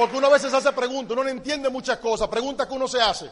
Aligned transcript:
Porque 0.00 0.16
uno 0.16 0.28
a 0.28 0.30
veces 0.30 0.54
hace 0.54 0.72
preguntas, 0.72 1.12
uno 1.12 1.24
no 1.24 1.28
entiende 1.28 1.68
muchas 1.68 1.98
cosas, 1.98 2.26
preguntas 2.28 2.66
que 2.66 2.72
uno 2.72 2.88
se 2.88 3.02
hace. 3.02 3.30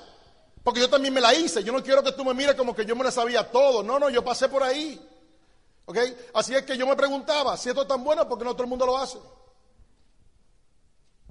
Porque 0.62 0.80
yo 0.80 0.90
también 0.90 1.14
me 1.14 1.20
la 1.22 1.32
hice, 1.32 1.64
yo 1.64 1.72
no 1.72 1.82
quiero 1.82 2.02
que 2.02 2.12
tú 2.12 2.26
me 2.26 2.34
mires 2.34 2.56
como 2.56 2.74
que 2.74 2.84
yo 2.84 2.94
me 2.94 3.04
la 3.04 3.10
sabía 3.10 3.50
todo, 3.50 3.82
no, 3.82 3.98
no, 3.98 4.10
yo 4.10 4.22
pasé 4.22 4.50
por 4.50 4.62
ahí. 4.62 5.00
¿Ok? 5.86 5.96
Así 6.34 6.54
es 6.54 6.64
que 6.64 6.76
yo 6.76 6.86
me 6.86 6.94
preguntaba, 6.94 7.56
si 7.56 7.70
esto 7.70 7.80
es 7.80 7.88
tan 7.88 8.04
bueno, 8.04 8.28
¿por 8.28 8.36
qué 8.36 8.44
no 8.44 8.52
todo 8.52 8.64
el 8.64 8.68
mundo 8.68 8.84
lo 8.84 8.98
hace? 8.98 9.18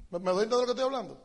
¿Me, 0.10 0.18
me 0.18 0.32
doy 0.32 0.46
entender 0.46 0.50
de 0.50 0.62
lo 0.62 0.66
que 0.66 0.72
estoy 0.72 0.86
hablando? 0.86 1.22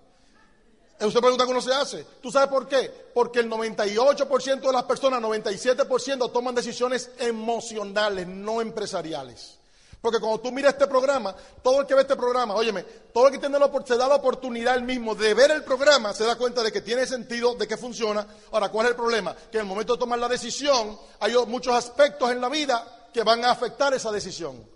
Usted 1.01 1.21
pregunta 1.21 1.47
cómo 1.47 1.63
se 1.63 1.73
hace. 1.73 2.05
¿Tú 2.21 2.31
sabes 2.31 2.51
por 2.51 2.69
qué? 2.69 2.91
Porque 3.15 3.41
el 3.41 3.49
98% 3.49 4.61
de 4.61 4.73
las 4.75 4.83
personas, 4.83 5.23
97% 5.23 6.31
toman 6.31 6.55
decisiones 6.55 7.13
emocionales, 7.19 8.27
no 8.27 8.61
empresariales. 8.61 9.59
Porque 10.03 10.19
cuando 10.19 10.41
tú 10.41 10.51
miras 10.51 10.73
este 10.73 10.89
programa, 10.89 11.35
todo 11.63 11.81
el 11.81 11.87
que 11.87 11.95
ve 11.95 12.03
este 12.03 12.17
programa, 12.17 12.57
óyeme, 12.57 12.83
todo 13.15 13.29
el 13.29 13.33
que 13.33 13.39
tiene 13.39 13.57
la, 13.57 13.71
se 13.87 13.97
da 13.97 14.09
la 14.09 14.17
oportunidad 14.17 14.75
el 14.75 14.83
mismo 14.83 15.15
de 15.15 15.33
ver 15.33 15.53
el 15.53 15.63
programa, 15.63 16.13
se 16.13 16.25
da 16.25 16.35
cuenta 16.35 16.61
de 16.61 16.73
que 16.73 16.81
tiene 16.81 17.07
sentido, 17.07 17.55
de 17.55 17.69
que 17.69 17.77
funciona. 17.77 18.27
Ahora, 18.51 18.69
¿cuál 18.69 18.87
es 18.87 18.91
el 18.91 18.97
problema? 18.97 19.33
Que 19.35 19.59
en 19.59 19.63
el 19.63 19.69
momento 19.69 19.93
de 19.93 20.01
tomar 20.01 20.19
la 20.19 20.29
decisión, 20.29 20.99
hay 21.21 21.35
muchos 21.47 21.73
aspectos 21.73 22.33
en 22.33 22.41
la 22.41 22.49
vida 22.49 23.09
que 23.15 23.23
van 23.23 23.45
a 23.45 23.53
afectar 23.53 23.95
esa 23.95 24.11
decisión. 24.11 24.67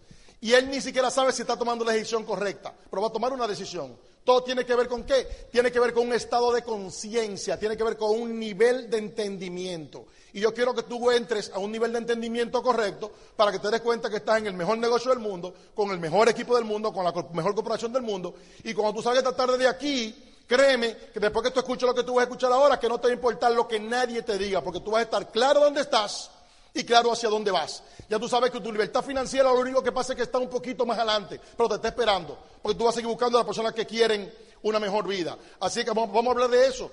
Y 0.40 0.52
él 0.52 0.70
ni 0.70 0.80
siquiera 0.80 1.10
sabe 1.10 1.32
si 1.32 1.42
está 1.42 1.58
tomando 1.58 1.84
la 1.84 1.92
decisión 1.92 2.24
correcta, 2.24 2.72
pero 2.88 3.02
va 3.02 3.08
a 3.08 3.12
tomar 3.12 3.32
una 3.32 3.48
decisión. 3.48 3.98
Todo 4.24 4.44
tiene 4.44 4.64
que 4.64 4.76
ver 4.76 4.86
con 4.86 5.02
qué? 5.02 5.48
Tiene 5.50 5.72
que 5.72 5.80
ver 5.80 5.92
con 5.92 6.06
un 6.06 6.12
estado 6.12 6.52
de 6.52 6.62
conciencia, 6.62 7.58
tiene 7.58 7.76
que 7.76 7.82
ver 7.82 7.96
con 7.96 8.10
un 8.10 8.38
nivel 8.38 8.88
de 8.88 8.98
entendimiento. 8.98 10.06
Y 10.32 10.40
yo 10.40 10.52
quiero 10.52 10.74
que 10.74 10.82
tú 10.82 11.10
entres 11.10 11.50
a 11.54 11.58
un 11.58 11.72
nivel 11.72 11.92
de 11.92 11.98
entendimiento 11.98 12.62
correcto 12.62 13.10
para 13.36 13.52
que 13.52 13.58
te 13.58 13.70
des 13.70 13.80
cuenta 13.80 14.10
que 14.10 14.16
estás 14.16 14.38
en 14.38 14.48
el 14.48 14.54
mejor 14.54 14.78
negocio 14.78 15.10
del 15.10 15.20
mundo, 15.20 15.54
con 15.74 15.90
el 15.90 15.98
mejor 15.98 16.28
equipo 16.28 16.54
del 16.56 16.64
mundo, 16.64 16.92
con 16.92 17.04
la 17.04 17.12
mejor 17.32 17.54
corporación 17.54 17.92
del 17.92 18.02
mundo. 18.02 18.34
Y 18.64 18.74
cuando 18.74 18.94
tú 18.94 19.02
salgas 19.02 19.22
esta 19.22 19.34
tarde 19.34 19.56
de 19.56 19.68
aquí, 19.68 20.14
créeme 20.46 20.96
que 21.12 21.20
después 21.20 21.44
que 21.44 21.50
tú 21.50 21.60
escuches 21.60 21.88
lo 21.88 21.94
que 21.94 22.02
tú 22.02 22.14
vas 22.14 22.22
a 22.22 22.24
escuchar 22.24 22.52
ahora, 22.52 22.78
que 22.78 22.88
no 22.88 22.98
te 22.98 23.08
va 23.08 23.12
a 23.12 23.14
importar 23.14 23.52
lo 23.52 23.66
que 23.66 23.80
nadie 23.80 24.22
te 24.22 24.36
diga, 24.36 24.60
porque 24.60 24.80
tú 24.80 24.90
vas 24.90 25.00
a 25.00 25.04
estar 25.04 25.30
claro 25.30 25.60
dónde 25.60 25.80
estás 25.80 26.30
y 26.74 26.84
claro 26.84 27.12
hacia 27.12 27.28
dónde 27.28 27.50
vas. 27.50 27.82
Ya 28.08 28.18
tú 28.18 28.28
sabes 28.28 28.50
que 28.50 28.60
tu 28.60 28.70
libertad 28.70 29.02
financiera 29.02 29.50
lo 29.50 29.60
único 29.60 29.82
que 29.82 29.92
pasa 29.92 30.12
es 30.12 30.16
que 30.16 30.22
está 30.24 30.38
un 30.38 30.50
poquito 30.50 30.84
más 30.84 30.98
adelante, 30.98 31.40
pero 31.56 31.68
te 31.68 31.76
está 31.76 31.88
esperando, 31.88 32.38
porque 32.62 32.76
tú 32.76 32.84
vas 32.84 32.94
a 32.94 32.96
seguir 32.96 33.08
buscando 33.08 33.38
a 33.38 33.40
las 33.40 33.46
personas 33.46 33.72
que 33.72 33.86
quieren 33.86 34.32
una 34.62 34.78
mejor 34.78 35.06
vida. 35.06 35.36
Así 35.60 35.84
que 35.84 35.90
vamos, 35.90 36.26
a 36.26 36.30
hablar 36.30 36.50
de 36.50 36.66
eso. 36.66 36.90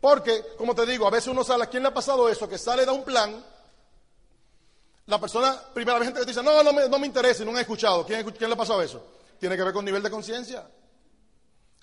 Porque, 0.00 0.42
como 0.56 0.74
te 0.74 0.86
digo, 0.86 1.06
a 1.06 1.10
veces 1.10 1.28
uno 1.28 1.44
sale, 1.44 1.64
¿a 1.64 1.66
quién 1.66 1.82
le 1.82 1.88
ha 1.88 1.94
pasado 1.94 2.28
eso? 2.28 2.48
Que 2.48 2.58
sale 2.58 2.84
de 2.84 2.90
un 2.90 3.04
plan, 3.04 3.44
la 5.06 5.20
persona, 5.20 5.60
primera 5.74 5.98
vez 5.98 6.08
que 6.08 6.20
te 6.20 6.24
dice, 6.24 6.42
no, 6.42 6.62
no 6.62 6.72
me, 6.72 6.88
no 6.88 6.98
me 6.98 7.06
interesa, 7.06 7.44
no 7.44 7.50
han 7.50 7.58
escuchado. 7.58 8.06
¿Quién, 8.06 8.24
¿Quién 8.30 8.48
le 8.48 8.54
ha 8.54 8.58
pasado 8.58 8.82
eso? 8.82 9.02
Tiene 9.38 9.56
que 9.56 9.62
ver 9.62 9.72
con 9.72 9.84
nivel 9.84 10.02
de 10.02 10.10
conciencia. 10.10 10.66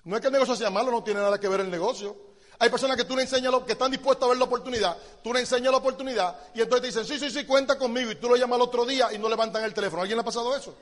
No 0.04 0.16
es 0.16 0.20
que 0.20 0.28
el 0.28 0.32
negocio 0.32 0.56
sea 0.56 0.70
malo, 0.70 0.90
no 0.90 1.04
tiene 1.04 1.20
nada 1.20 1.38
que 1.38 1.48
ver 1.48 1.60
el 1.60 1.70
negocio. 1.70 2.16
Hay 2.60 2.70
personas 2.70 2.96
que 2.96 3.04
tú 3.04 3.14
le 3.14 3.22
enseñas, 3.22 3.52
lo, 3.52 3.64
que 3.64 3.72
están 3.72 3.90
dispuestas 3.90 4.24
a 4.26 4.28
ver 4.30 4.38
la 4.38 4.44
oportunidad, 4.44 4.96
tú 5.22 5.32
le 5.32 5.40
enseñas 5.40 5.70
la 5.70 5.78
oportunidad 5.78 6.36
y 6.54 6.60
entonces 6.60 6.80
te 6.80 6.86
dicen, 6.88 7.04
sí, 7.04 7.24
sí, 7.24 7.30
sí, 7.30 7.46
cuenta 7.46 7.78
conmigo 7.78 8.10
y 8.10 8.16
tú 8.16 8.28
lo 8.28 8.34
llamas 8.34 8.56
al 8.56 8.62
otro 8.62 8.84
día 8.84 9.12
y 9.12 9.18
no 9.18 9.28
levantan 9.28 9.62
el 9.62 9.72
teléfono. 9.72 10.00
¿A 10.00 10.02
¿Alguien 10.02 10.16
le 10.16 10.22
ha 10.22 10.24
pasado 10.24 10.56
eso? 10.56 10.74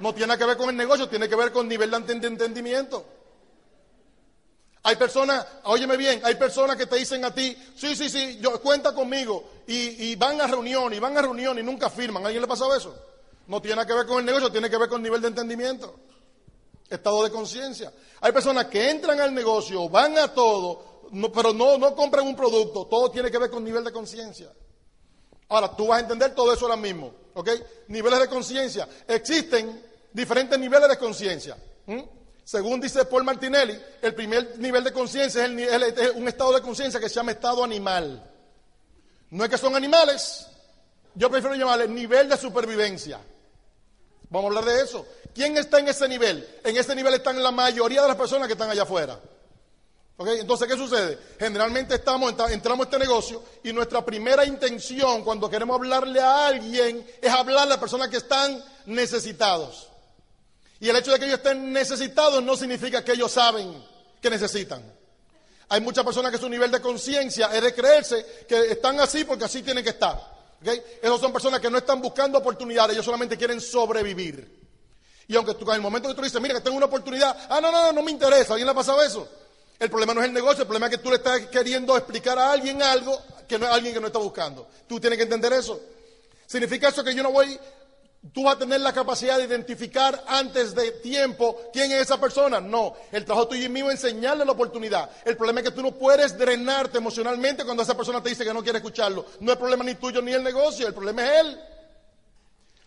No 0.00 0.12
tiene 0.12 0.36
que 0.36 0.44
ver 0.44 0.56
con 0.56 0.70
el 0.70 0.76
negocio, 0.76 1.08
tiene 1.08 1.28
que 1.28 1.36
ver 1.36 1.52
con 1.52 1.68
nivel 1.68 1.90
de 1.90 2.12
entendimiento. 2.26 3.04
Hay 4.86 4.96
personas, 4.96 5.46
óyeme 5.64 5.96
bien, 5.96 6.20
hay 6.24 6.34
personas 6.34 6.76
que 6.76 6.84
te 6.84 6.96
dicen 6.96 7.24
a 7.24 7.34
ti, 7.34 7.56
sí, 7.74 7.96
sí, 7.96 8.10
sí, 8.10 8.38
yo, 8.38 8.60
cuenta 8.60 8.94
conmigo 8.94 9.42
y, 9.66 10.14
van 10.16 10.38
a 10.42 10.46
reunión 10.46 10.92
y 10.92 10.98
van 10.98 11.16
a 11.16 11.22
reunión 11.22 11.58
y 11.58 11.62
nunca 11.62 11.88
firman. 11.88 12.22
¿A 12.22 12.26
¿Alguien 12.26 12.42
le 12.42 12.44
ha 12.44 12.48
pasado 12.48 12.76
eso? 12.76 12.94
No 13.46 13.62
tiene 13.62 13.86
que 13.86 13.94
ver 13.94 14.04
con 14.04 14.18
el 14.18 14.26
negocio, 14.26 14.52
tiene 14.52 14.68
que 14.68 14.76
ver 14.76 14.90
con 14.90 15.02
nivel 15.02 15.22
de 15.22 15.28
entendimiento, 15.28 15.94
estado 16.90 17.24
de 17.24 17.30
conciencia. 17.30 17.94
Hay 18.20 18.32
personas 18.32 18.66
que 18.66 18.90
entran 18.90 19.18
al 19.20 19.32
negocio, 19.32 19.88
van 19.88 20.18
a 20.18 20.28
todo, 20.34 21.08
pero 21.34 21.54
no, 21.54 21.78
no 21.78 21.94
compren 21.94 22.26
un 22.26 22.36
producto, 22.36 22.84
todo 22.84 23.10
tiene 23.10 23.30
que 23.30 23.38
ver 23.38 23.48
con 23.48 23.64
nivel 23.64 23.84
de 23.84 23.92
conciencia. 23.92 24.52
Ahora, 25.48 25.74
tú 25.74 25.86
vas 25.86 25.98
a 25.98 26.02
entender 26.02 26.34
todo 26.34 26.52
eso 26.52 26.66
ahora 26.66 26.76
mismo, 26.76 27.10
¿ok? 27.32 27.48
Niveles 27.88 28.20
de 28.20 28.28
conciencia. 28.28 28.86
Existen 29.08 29.82
diferentes 30.12 30.58
niveles 30.58 30.90
de 30.90 30.98
conciencia. 30.98 31.56
Según 32.44 32.80
dice 32.80 33.04
Paul 33.06 33.24
Martinelli, 33.24 33.80
el 34.02 34.14
primer 34.14 34.58
nivel 34.58 34.84
de 34.84 34.92
conciencia 34.92 35.46
es, 35.46 35.98
es 35.98 36.10
un 36.14 36.28
estado 36.28 36.52
de 36.52 36.60
conciencia 36.60 37.00
que 37.00 37.08
se 37.08 37.14
llama 37.14 37.32
estado 37.32 37.64
animal. 37.64 38.30
No 39.30 39.44
es 39.44 39.50
que 39.50 39.58
son 39.58 39.74
animales, 39.74 40.46
yo 41.14 41.30
prefiero 41.30 41.56
llamarle 41.56 41.88
nivel 41.88 42.28
de 42.28 42.36
supervivencia. 42.36 43.20
Vamos 44.28 44.44
a 44.44 44.58
hablar 44.58 44.74
de 44.74 44.82
eso. 44.82 45.06
¿Quién 45.34 45.56
está 45.56 45.78
en 45.78 45.88
ese 45.88 46.06
nivel? 46.06 46.46
En 46.64 46.76
ese 46.76 46.94
nivel 46.94 47.14
están 47.14 47.42
la 47.42 47.50
mayoría 47.50 48.02
de 48.02 48.08
las 48.08 48.16
personas 48.16 48.46
que 48.46 48.52
están 48.52 48.70
allá 48.70 48.82
afuera. 48.82 49.18
Entonces, 50.16 50.68
¿qué 50.68 50.76
sucede? 50.76 51.18
Generalmente 51.40 51.96
estamos, 51.96 52.34
entramos 52.50 52.86
a 52.86 52.90
este 52.90 52.98
negocio 52.98 53.42
y 53.64 53.72
nuestra 53.72 54.04
primera 54.04 54.44
intención 54.44 55.24
cuando 55.24 55.50
queremos 55.50 55.74
hablarle 55.74 56.20
a 56.20 56.46
alguien 56.46 57.04
es 57.20 57.32
hablarle 57.32 57.74
a 57.74 57.80
personas 57.80 58.08
que 58.08 58.18
están 58.18 58.62
necesitados. 58.86 59.88
Y 60.80 60.88
el 60.88 60.96
hecho 60.96 61.12
de 61.12 61.18
que 61.18 61.26
ellos 61.26 61.38
estén 61.38 61.72
necesitados 61.72 62.42
no 62.42 62.56
significa 62.56 63.04
que 63.04 63.12
ellos 63.12 63.32
saben 63.32 63.82
que 64.20 64.30
necesitan. 64.30 64.82
Hay 65.68 65.80
muchas 65.80 66.04
personas 66.04 66.30
que 66.30 66.38
su 66.38 66.48
nivel 66.48 66.70
de 66.70 66.80
conciencia 66.80 67.46
es 67.54 67.62
de 67.62 67.74
creerse 67.74 68.44
que 68.48 68.72
están 68.72 69.00
así 69.00 69.24
porque 69.24 69.44
así 69.44 69.62
tienen 69.62 69.82
que 69.82 69.90
estar. 69.90 70.20
¿okay? 70.60 70.82
Esas 71.02 71.20
son 71.20 71.32
personas 71.32 71.60
que 71.60 71.70
no 71.70 71.78
están 71.78 72.00
buscando 72.00 72.38
oportunidades, 72.38 72.94
ellos 72.94 73.04
solamente 73.04 73.36
quieren 73.36 73.60
sobrevivir. 73.60 74.62
Y 75.26 75.36
aunque 75.36 75.54
tú, 75.54 75.64
en 75.70 75.76
el 75.76 75.80
momento 75.80 76.08
que 76.08 76.14
tú 76.14 76.22
dices, 76.22 76.40
mira 76.40 76.54
que 76.54 76.60
tengo 76.60 76.76
una 76.76 76.86
oportunidad, 76.86 77.46
ah, 77.48 77.60
no, 77.60 77.72
no, 77.72 77.82
no, 77.84 77.92
no 77.92 78.02
me 78.02 78.10
interesa, 78.10 78.52
¿alguien 78.52 78.66
le 78.66 78.72
ha 78.72 78.74
pasado 78.74 79.02
eso? 79.02 79.26
El 79.78 79.90
problema 79.90 80.14
no 80.14 80.20
es 80.20 80.26
el 80.26 80.34
negocio, 80.34 80.62
el 80.62 80.66
problema 80.66 80.86
es 80.86 80.96
que 80.96 81.02
tú 81.02 81.10
le 81.10 81.16
estás 81.16 81.40
queriendo 81.46 81.96
explicar 81.96 82.38
a 82.38 82.52
alguien 82.52 82.82
algo 82.82 83.20
que 83.48 83.58
no 83.58 83.66
es 83.66 83.72
alguien 83.72 83.94
que 83.94 84.00
no 84.00 84.06
está 84.06 84.18
buscando. 84.18 84.68
Tú 84.86 85.00
tienes 85.00 85.16
que 85.16 85.24
entender 85.24 85.52
eso. 85.52 85.80
Significa 86.46 86.88
eso 86.88 87.02
que 87.02 87.14
yo 87.14 87.22
no 87.22 87.32
voy, 87.32 87.58
tú 88.32 88.44
vas 88.44 88.56
a 88.56 88.58
tener 88.58 88.80
la 88.80 88.92
capacidad 88.92 89.38
de 89.38 89.44
identificar 89.44 90.24
antes 90.26 90.74
de 90.74 90.92
tiempo 90.92 91.60
quién 91.72 91.92
es 91.92 92.02
esa 92.02 92.20
persona. 92.20 92.60
No, 92.60 92.94
el 93.12 93.24
trabajo 93.24 93.48
tuyo 93.48 93.66
y 93.66 93.68
mío 93.68 93.90
es 93.90 94.02
enseñarle 94.02 94.44
la 94.44 94.52
oportunidad. 94.52 95.10
El 95.24 95.36
problema 95.36 95.60
es 95.60 95.66
que 95.66 95.74
tú 95.74 95.82
no 95.82 95.92
puedes 95.92 96.36
drenarte 96.36 96.98
emocionalmente 96.98 97.64
cuando 97.64 97.82
esa 97.82 97.96
persona 97.96 98.22
te 98.22 98.30
dice 98.30 98.44
que 98.44 98.54
no 98.54 98.62
quiere 98.62 98.78
escucharlo. 98.78 99.26
No 99.40 99.52
es 99.52 99.58
problema 99.58 99.84
ni 99.84 99.94
tuyo 99.96 100.22
ni 100.22 100.32
el 100.32 100.42
negocio, 100.42 100.86
el 100.86 100.94
problema 100.94 101.24
es 101.24 101.40
él. 101.40 101.60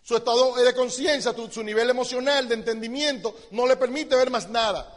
Su 0.03 0.15
estado 0.15 0.55
de 0.55 0.73
conciencia, 0.73 1.35
su 1.51 1.63
nivel 1.63 1.89
emocional, 1.89 2.47
de 2.47 2.55
entendimiento, 2.55 3.35
no 3.51 3.67
le 3.67 3.75
permite 3.75 4.15
ver 4.15 4.31
más 4.31 4.49
nada. 4.49 4.93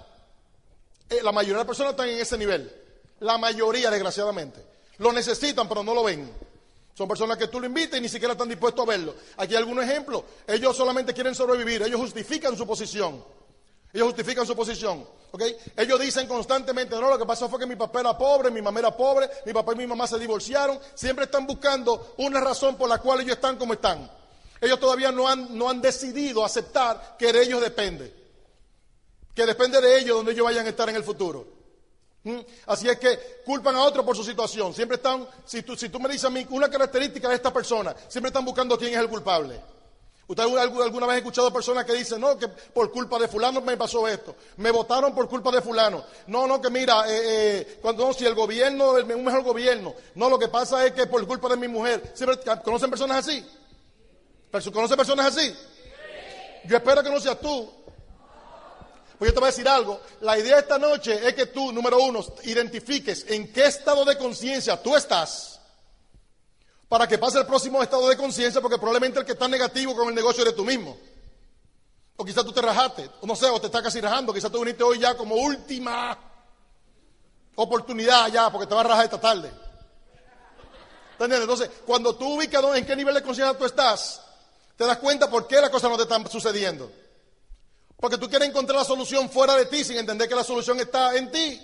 Eh, 1.09 1.21
la 1.23 1.33
mayoría 1.33 1.56
de 1.56 1.61
las 1.61 1.67
personas 1.67 1.93
están 1.93 2.09
en 2.09 2.21
ese 2.21 2.39
nivel. 2.39 2.73
La 3.19 3.37
mayoría, 3.37 3.91
desgraciadamente. 3.91 4.65
Lo 4.99 5.12
necesitan, 5.12 5.69
pero 5.69 5.83
no 5.83 5.95
lo 5.95 6.05
ven. 6.05 6.50
Son 7.00 7.09
personas 7.09 7.38
que 7.38 7.49
tú 7.49 7.59
lo 7.59 7.65
invitas 7.65 7.99
y 7.99 8.03
ni 8.03 8.11
siquiera 8.11 8.33
están 8.33 8.47
dispuestos 8.47 8.87
a 8.87 8.91
verlo. 8.91 9.15
Aquí 9.38 9.55
hay 9.55 9.61
algunos 9.61 9.83
ejemplos. 9.84 10.22
Ellos 10.47 10.77
solamente 10.77 11.15
quieren 11.15 11.34
sobrevivir. 11.34 11.81
Ellos 11.81 11.99
justifican 11.99 12.55
su 12.55 12.66
posición. 12.66 13.25
Ellos 13.91 14.09
justifican 14.09 14.47
su 14.47 14.55
posición. 14.55 15.06
Ellos 15.78 15.99
dicen 15.99 16.28
constantemente, 16.28 16.97
no, 16.97 17.09
lo 17.09 17.19
que 17.19 17.25
pasó 17.25 17.49
fue 17.49 17.59
que 17.59 17.65
mi 17.65 17.75
papá 17.75 18.00
era 18.00 18.19
pobre, 18.19 18.50
mi 18.50 18.61
mamá 18.61 18.81
era 18.81 18.94
pobre, 18.94 19.31
mi 19.47 19.55
papá 19.55 19.72
y 19.72 19.77
mi 19.77 19.87
mamá 19.87 20.06
se 20.06 20.19
divorciaron. 20.19 20.78
Siempre 20.93 21.25
están 21.25 21.47
buscando 21.47 22.12
una 22.19 22.38
razón 22.38 22.77
por 22.77 22.87
la 22.87 22.99
cual 22.99 23.22
ellos 23.22 23.37
están 23.37 23.56
como 23.56 23.72
están. 23.72 24.11
Ellos 24.61 24.78
todavía 24.78 25.11
no 25.11 25.27
han, 25.27 25.56
no 25.56 25.71
han 25.71 25.81
decidido 25.81 26.44
aceptar 26.44 27.17
que 27.19 27.32
de 27.32 27.44
ellos 27.44 27.62
depende 27.62 28.15
que 29.34 29.47
depende 29.47 29.81
de 29.81 30.00
ellos 30.00 30.19
donde 30.19 30.32
ellos 30.32 30.44
vayan 30.44 30.67
a 30.67 30.69
estar 30.69 30.87
en 30.91 30.97
el 30.97 31.05
futuro. 31.05 31.59
¿Mm? 32.22 32.38
Así 32.66 32.88
es 32.88 32.98
que 32.98 33.19
culpan 33.44 33.75
a 33.76 33.82
otro 33.82 34.04
por 34.04 34.16
su 34.16 34.25
situación. 34.25 34.75
Siempre 34.75 34.97
están, 34.97 35.26
si 35.44 35.62
tú, 35.62 35.76
si 35.76 35.88
tú 35.88 35.98
me 35.98 36.08
dices 36.08 36.26
a 36.26 36.31
mí 36.31 36.47
una 36.50 36.69
característica 36.69 37.28
de 37.28 37.36
esta 37.36 37.53
persona, 37.53 37.94
siempre 38.08 38.28
están 38.28 38.44
buscando 38.44 38.76
quién 38.76 38.92
es 38.92 38.98
el 38.98 39.08
culpable. 39.08 39.60
¿Usted 40.31 40.44
alguna 40.44 41.06
vez 41.06 41.16
ha 41.16 41.19
escuchado 41.19 41.53
personas 41.53 41.84
que 41.84 41.92
dicen, 41.92 42.20
no, 42.20 42.38
que 42.38 42.47
por 42.47 42.92
culpa 42.92 43.19
de 43.19 43.26
fulano 43.26 43.60
me 43.62 43.76
pasó 43.76 44.06
esto, 44.06 44.36
me 44.58 44.70
votaron 44.70 45.12
por 45.12 45.28
culpa 45.28 45.50
de 45.50 45.60
fulano? 45.60 46.05
No, 46.28 46.46
no, 46.46 46.61
que 46.61 46.70
mira, 46.70 47.02
eh, 47.08 47.22
eh, 47.25 47.78
cuando 47.82 48.12
si 48.12 48.26
el 48.26 48.37
gobierno, 48.37 48.93
un 48.93 49.25
mejor 49.25 49.43
gobierno, 49.43 49.93
no, 50.14 50.31
lo 50.31 50.38
que 50.38 50.46
pasa 50.46 50.87
es 50.87 50.93
que 50.93 51.08
por 51.08 51.26
culpa 51.26 51.49
de 51.49 51.56
mi 51.56 51.66
mujer, 51.66 52.14
¿conocen 52.62 52.90
personas 52.90 53.26
así? 53.26 53.44
¿Conocen 54.73 54.96
personas 54.96 55.37
así? 55.37 55.52
Yo 56.64 56.76
espero 56.76 57.02
que 57.02 57.11
no 57.11 57.19
seas 57.19 57.40
tú, 57.40 57.69
pues 59.20 59.32
yo 59.32 59.34
te 59.34 59.40
voy 59.40 59.49
a 59.49 59.52
decir 59.52 59.69
algo. 59.69 60.00
La 60.22 60.38
idea 60.38 60.55
de 60.55 60.62
esta 60.62 60.78
noche 60.78 61.28
es 61.28 61.34
que 61.34 61.44
tú, 61.44 61.72
número 61.72 62.02
uno, 62.02 62.25
identifiques 62.44 63.26
en 63.28 63.52
qué 63.52 63.67
estado 63.67 64.02
de 64.06 64.17
conciencia 64.17 64.82
tú 64.82 64.96
estás 64.96 65.61
para 66.88 67.06
que 67.06 67.19
pase 67.19 67.38
el 67.38 67.44
próximo 67.44 67.82
estado 67.82 68.08
de 68.08 68.17
conciencia, 68.17 68.62
porque 68.62 68.78
probablemente 68.78 69.19
el 69.19 69.26
que 69.26 69.32
está 69.32 69.46
negativo 69.46 69.94
con 69.94 70.08
el 70.08 70.14
negocio 70.14 70.40
eres 70.40 70.56
tú 70.56 70.64
mismo. 70.64 70.96
O 72.17 72.25
quizás 72.25 72.46
tú 72.46 72.52
te 72.52 72.62
rajaste, 72.62 73.11
o 73.20 73.26
no 73.26 73.37
sé, 73.37 73.44
o 73.50 73.61
te 73.61 73.67
estás 73.67 73.82
casi 73.82 74.00
rajando, 74.00 74.32
quizás 74.32 74.50
tú 74.50 74.61
viniste 74.61 74.82
hoy 74.82 74.99
ya 74.99 75.14
como 75.14 75.34
última 75.34 76.19
oportunidad 77.56 78.28
ya, 78.28 78.50
porque 78.50 78.66
te 78.66 78.75
vas 78.75 78.87
a 78.87 78.88
rajar 78.88 79.05
esta 79.05 79.20
tarde. 79.20 79.52
Entonces, 81.19 81.70
cuando 81.84 82.16
tú 82.16 82.37
ubicas 82.37 82.64
en 82.75 82.87
qué 82.87 82.96
nivel 82.96 83.12
de 83.12 83.23
conciencia 83.23 83.58
tú 83.58 83.66
estás, 83.66 84.23
te 84.76 84.87
das 84.87 84.96
cuenta 84.96 85.28
por 85.28 85.46
qué 85.46 85.61
las 85.61 85.69
cosas 85.69 85.90
no 85.90 85.99
te 85.99 86.05
están 86.05 86.26
sucediendo. 86.31 86.90
Porque 88.00 88.17
tú 88.17 88.29
quieres 88.29 88.49
encontrar 88.49 88.79
la 88.79 88.85
solución 88.85 89.29
fuera 89.29 89.56
de 89.56 89.67
ti 89.67 89.85
sin 89.85 89.99
entender 89.99 90.29
que 90.29 90.35
la 90.35 90.43
solución 90.43 90.81
está 90.81 91.14
en 91.17 91.31
ti. 91.31 91.61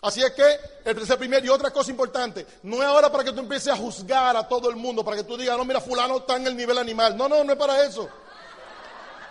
Así 0.00 0.22
es 0.22 0.32
que 0.32 0.44
el 0.84 0.94
tercer 0.94 1.18
primer 1.18 1.44
y 1.44 1.48
otra 1.48 1.70
cosa 1.70 1.90
importante, 1.90 2.46
no 2.62 2.76
es 2.76 2.84
ahora 2.84 3.10
para 3.10 3.24
que 3.24 3.32
tú 3.32 3.40
empieces 3.40 3.68
a 3.68 3.76
juzgar 3.76 4.36
a 4.36 4.46
todo 4.48 4.68
el 4.68 4.76
mundo, 4.76 5.04
para 5.04 5.16
que 5.18 5.24
tú 5.24 5.36
digas, 5.36 5.56
no, 5.56 5.64
mira, 5.64 5.80
fulano 5.80 6.18
está 6.18 6.36
en 6.36 6.46
el 6.46 6.56
nivel 6.56 6.78
animal. 6.78 7.16
No, 7.16 7.28
no, 7.28 7.44
no 7.44 7.52
es 7.52 7.58
para 7.58 7.84
eso. 7.84 8.08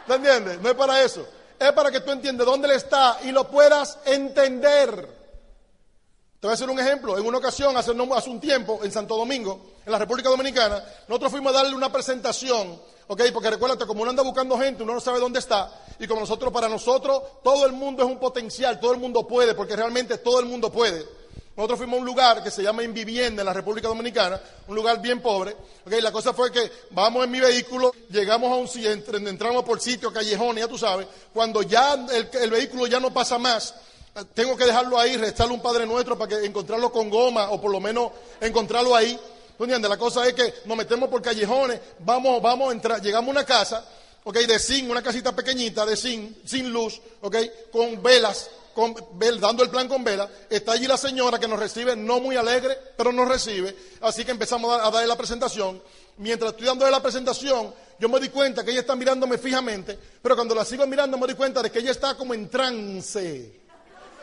¿Te 0.08 0.14
entiendes? 0.16 0.60
No 0.62 0.70
es 0.70 0.76
para 0.76 1.02
eso. 1.02 1.28
Es 1.60 1.72
para 1.74 1.92
que 1.92 2.02
tú 2.02 2.12
entiendas 2.12 2.46
dónde 2.46 2.68
él 2.68 2.74
está 2.76 3.20
y 3.24 3.32
lo 3.32 3.50
puedas 3.50 4.00
entender. 4.06 5.24
Te 6.40 6.48
voy 6.48 6.52
a 6.52 6.54
hacer 6.56 6.70
un 6.70 6.80
ejemplo. 6.80 7.18
En 7.18 7.26
una 7.26 7.38
ocasión, 7.38 7.78
hace, 7.78 7.92
hace 7.92 8.30
un 8.30 8.40
tiempo, 8.40 8.80
en 8.84 8.92
Santo 8.92 9.16
Domingo, 9.16 9.76
en 9.86 9.92
la 9.92 9.98
República 9.98 10.30
Dominicana, 10.30 10.84
nosotros 11.08 11.32
fuimos 11.32 11.54
a 11.54 11.58
darle 11.58 11.76
una 11.76 11.92
presentación 11.92 12.80
¿ok? 13.08 13.22
Porque 13.34 13.50
recuérdate, 13.50 13.86
como 13.86 14.02
uno 14.02 14.12
anda 14.12 14.24
buscando 14.24 14.58
gente, 14.58 14.84
uno 14.84 14.94
no 14.94 15.00
sabe 15.02 15.20
dónde 15.20 15.40
está. 15.40 15.72
Y 16.00 16.08
como 16.08 16.22
nosotros, 16.22 16.52
para 16.52 16.70
nosotros, 16.70 17.22
todo 17.44 17.66
el 17.66 17.74
mundo 17.74 18.04
es 18.04 18.10
un 18.10 18.20
potencial, 18.20 18.80
todo 18.80 18.94
el 18.94 19.00
mundo 19.00 19.28
puede, 19.28 19.54
porque 19.54 19.76
realmente 19.76 20.18
todo 20.18 20.40
el 20.40 20.46
mundo 20.46 20.72
puede. 20.72 21.06
Nosotros 21.56 21.78
fuimos 21.78 21.98
a 21.98 22.00
un 22.00 22.06
lugar 22.06 22.44
que 22.44 22.50
se 22.50 22.64
llama 22.64 22.84
Invivienda 22.84 23.44
en 23.44 23.46
la 23.46 23.54
República 23.54 23.88
Dominicana, 23.88 24.42
un 24.68 24.76
lugar 24.76 25.00
bien 25.00 25.22
pobre. 25.22 25.56
¿ok? 25.86 25.94
La 26.02 26.12
cosa 26.12 26.34
fue 26.34 26.52
que 26.52 26.72
vamos 26.92 27.24
en 27.24 27.32
mi 27.32 27.40
vehículo, 27.40 27.94
llegamos 28.10 28.52
a 28.52 28.56
un 28.56 28.68
sitio, 28.68 28.92
entramos 28.92 29.64
por 29.64 29.80
sitio, 29.80 30.12
callejones, 30.12 30.64
ya 30.64 30.68
tú 30.68 30.80
sabes. 30.80 31.08
Cuando 31.32 31.62
ya 31.62 31.94
el, 31.94 32.30
el 32.42 32.50
vehículo 32.50 32.88
ya 32.88 33.00
no 33.00 33.14
pasa 33.14 33.38
más, 33.38 33.76
tengo 34.34 34.56
que 34.56 34.66
dejarlo 34.66 35.00
ahí, 35.00 35.18
restarle 35.18 35.54
un 35.54 35.62
Padre 35.62 35.86
Nuestro 35.86 36.18
para 36.18 36.30
que 36.30 36.46
encontrarlo 36.46 36.92
con 36.92 37.10
goma 37.10 37.50
o 37.50 37.60
por 37.60 37.72
lo 37.72 37.80
menos 37.80 38.12
encontrarlo 38.42 38.96
ahí. 38.96 39.20
¿Tú? 39.58 39.66
La 39.66 39.98
cosa 39.98 40.28
es 40.28 40.34
que 40.34 40.54
nos 40.66 40.78
metemos 40.78 41.10
por 41.10 41.22
callejones, 41.22 41.80
vamos, 42.00 42.42
vamos 42.42 42.70
a 42.70 42.74
entrar, 42.74 43.02
llegamos 43.02 43.30
a 43.30 43.32
una 43.32 43.46
casa, 43.46 43.86
¿ok? 44.24 44.36
De 44.40 44.60
zinc, 44.60 44.90
una 44.90 45.02
casita 45.02 45.36
pequeñita 45.36 45.86
de 45.86 45.96
zinc, 45.96 46.38
sin 46.46 46.72
luz, 46.72 47.00
¿ok? 47.22 47.36
Con 47.72 48.02
velas, 48.02 48.50
con, 48.74 48.96
dando 49.40 49.64
el 49.64 49.70
plan 49.70 49.88
con 49.88 50.04
vela. 50.04 50.30
Está 50.50 50.74
allí 50.74 50.88
la 50.88 50.98
señora 50.98 51.40
que 51.40 51.48
nos 51.48 51.60
recibe, 51.60 51.96
no 51.96 52.20
muy 52.20 52.36
alegre, 52.36 52.78
pero 52.98 53.12
nos 53.12 53.28
recibe. 53.28 53.76
Así 54.02 54.26
que 54.26 54.32
empezamos 54.32 54.80
a, 54.80 54.90
darle 54.90 55.08
la 55.08 55.18
presentación. 55.18 55.82
Mientras 56.18 56.52
estoy 56.52 56.68
dándole 56.68 56.92
la 56.92 57.02
presentación, 57.02 57.74
yo 58.00 58.10
me 58.10 58.20
di 58.20 58.30
cuenta 58.30 58.64
que 58.64 58.72
ella 58.72 58.82
está 58.82 58.96
mirándome 58.96 59.38
fijamente, 59.38 59.98
pero 60.22 60.36
cuando 60.36 60.56
la 60.56 60.66
sigo 60.66 60.86
mirando 60.88 61.18
me 61.18 61.28
di 61.28 61.36
cuenta 61.36 61.62
de 61.62 61.72
que 61.72 61.80
ella 61.80 61.92
está 61.92 62.16
como 62.16 62.34
en 62.34 62.50
trance. 62.50 63.63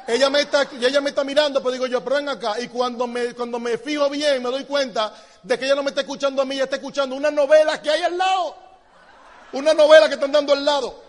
Ella 0.07 0.31
me 0.31 0.41
está, 0.41 0.69
ella 0.81 1.01
me 1.01 1.11
está 1.11 1.25
mirando, 1.25 1.61
pero 1.61 1.73
digo 1.73 1.87
yo, 1.87 2.03
pero 2.03 2.17
ven 2.17 2.29
acá. 2.29 2.61
Y 2.61 2.69
cuando 2.69 3.07
me, 3.07 3.35
cuando 3.35 3.59
me 3.59 3.79
fijo 3.79 4.09
bien, 4.11 4.43
me 4.43 4.51
doy 4.51 4.65
cuenta 4.65 5.15
de 5.43 5.59
que 5.59 5.65
ella 5.65 5.75
no 5.75 5.83
me 5.83 5.91
está 5.91 6.01
escuchando 6.01 6.43
a 6.43 6.45
mí, 6.45 6.55
ella 6.55 6.65
está 6.65 6.77
escuchando 6.77 7.15
una 7.15 7.31
novela 7.31 7.81
que 7.81 7.91
hay 7.91 8.03
al 8.03 8.17
lado. 8.17 8.57
Una 9.53 9.75
novela 9.75 10.09
que 10.09 10.15
están 10.15 10.33
dando 10.33 10.53
al 10.53 10.65
lado. 10.65 11.03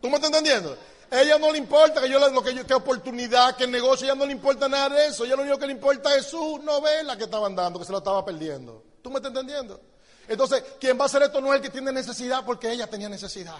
¿Tú 0.00 0.08
me 0.08 0.16
estás 0.16 0.30
entendiendo? 0.30 0.76
Ella 1.10 1.38
no 1.38 1.52
le 1.52 1.58
importa 1.58 2.00
que 2.00 2.08
yo 2.08 2.18
lo 2.18 2.42
que 2.42 2.54
yo, 2.54 2.76
oportunidad, 2.76 3.54
que 3.54 3.64
el 3.64 3.70
negocio, 3.70 4.06
ella 4.06 4.14
no 4.14 4.24
le 4.24 4.32
importa 4.32 4.66
nada 4.68 4.88
de 4.88 5.06
eso. 5.08 5.24
Ella 5.24 5.36
lo 5.36 5.42
único 5.42 5.58
que 5.58 5.66
le 5.66 5.72
importa 5.72 6.16
es 6.16 6.26
su 6.26 6.58
novela 6.58 7.16
que 7.16 7.24
estaban 7.24 7.54
dando, 7.54 7.78
que 7.78 7.84
se 7.84 7.92
la 7.92 7.98
estaba 7.98 8.24
perdiendo. 8.24 8.82
¿Tú 9.02 9.10
me 9.10 9.16
estás 9.16 9.30
entendiendo? 9.30 9.78
Entonces, 10.26 10.64
quien 10.80 10.98
va 10.98 11.02
a 11.02 11.06
hacer 11.06 11.22
esto 11.22 11.40
no 11.40 11.48
es 11.52 11.56
el 11.56 11.62
que 11.62 11.70
tiene 11.70 11.92
necesidad, 11.92 12.44
porque 12.46 12.72
ella 12.72 12.86
tenía 12.86 13.10
necesidad. 13.10 13.58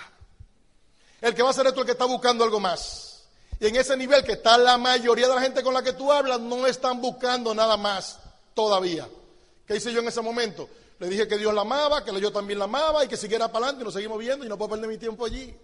El 1.22 1.34
que 1.34 1.42
va 1.42 1.48
a 1.48 1.50
hacer 1.52 1.66
esto 1.66 1.80
es 1.80 1.82
el 1.82 1.86
que 1.86 1.92
está 1.92 2.04
buscando 2.04 2.42
algo 2.42 2.58
más. 2.58 3.22
Y 3.60 3.68
en 3.68 3.76
ese 3.76 3.96
nivel 3.96 4.24
que 4.24 4.32
está 4.32 4.58
la 4.58 4.76
mayoría 4.76 5.28
de 5.28 5.34
la 5.36 5.40
gente 5.40 5.62
con 5.62 5.72
la 5.72 5.82
que 5.82 5.92
tú 5.92 6.10
hablas, 6.10 6.40
no 6.40 6.66
están 6.66 7.00
buscando 7.00 7.54
nada 7.54 7.76
más 7.76 8.18
todavía. 8.54 9.08
¿Qué 9.64 9.76
hice 9.76 9.92
yo 9.92 10.00
en 10.00 10.08
ese 10.08 10.20
momento? 10.20 10.68
Le 10.98 11.08
dije 11.08 11.28
que 11.28 11.38
Dios 11.38 11.54
la 11.54 11.60
amaba, 11.60 12.04
que 12.04 12.20
yo 12.20 12.32
también 12.32 12.58
la 12.58 12.64
amaba 12.64 13.04
y 13.04 13.08
que 13.08 13.16
siguiera 13.16 13.46
para 13.46 13.66
adelante 13.66 13.82
y 13.82 13.84
nos 13.84 13.94
seguimos 13.94 14.18
viendo 14.18 14.44
y 14.44 14.48
no 14.48 14.58
puedo 14.58 14.70
perder 14.70 14.88
mi 14.88 14.98
tiempo 14.98 15.24
allí. 15.24 15.56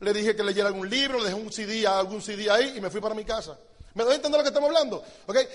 Le 0.00 0.12
dije 0.14 0.34
que 0.34 0.42
leyera 0.42 0.68
algún 0.68 0.88
libro, 0.88 1.18
le 1.18 1.24
dejé 1.24 1.34
un 1.34 1.52
CD, 1.52 1.86
algún 1.86 2.22
CD 2.22 2.50
ahí 2.50 2.78
y 2.78 2.80
me 2.80 2.88
fui 2.88 3.02
para 3.02 3.14
mi 3.14 3.24
casa. 3.24 3.58
¿Me 3.92 4.04
doy 4.04 4.12
a 4.12 4.16
entender 4.16 4.38
lo 4.38 4.42
que 4.42 4.48
estamos 4.48 4.68
hablando? 4.68 5.02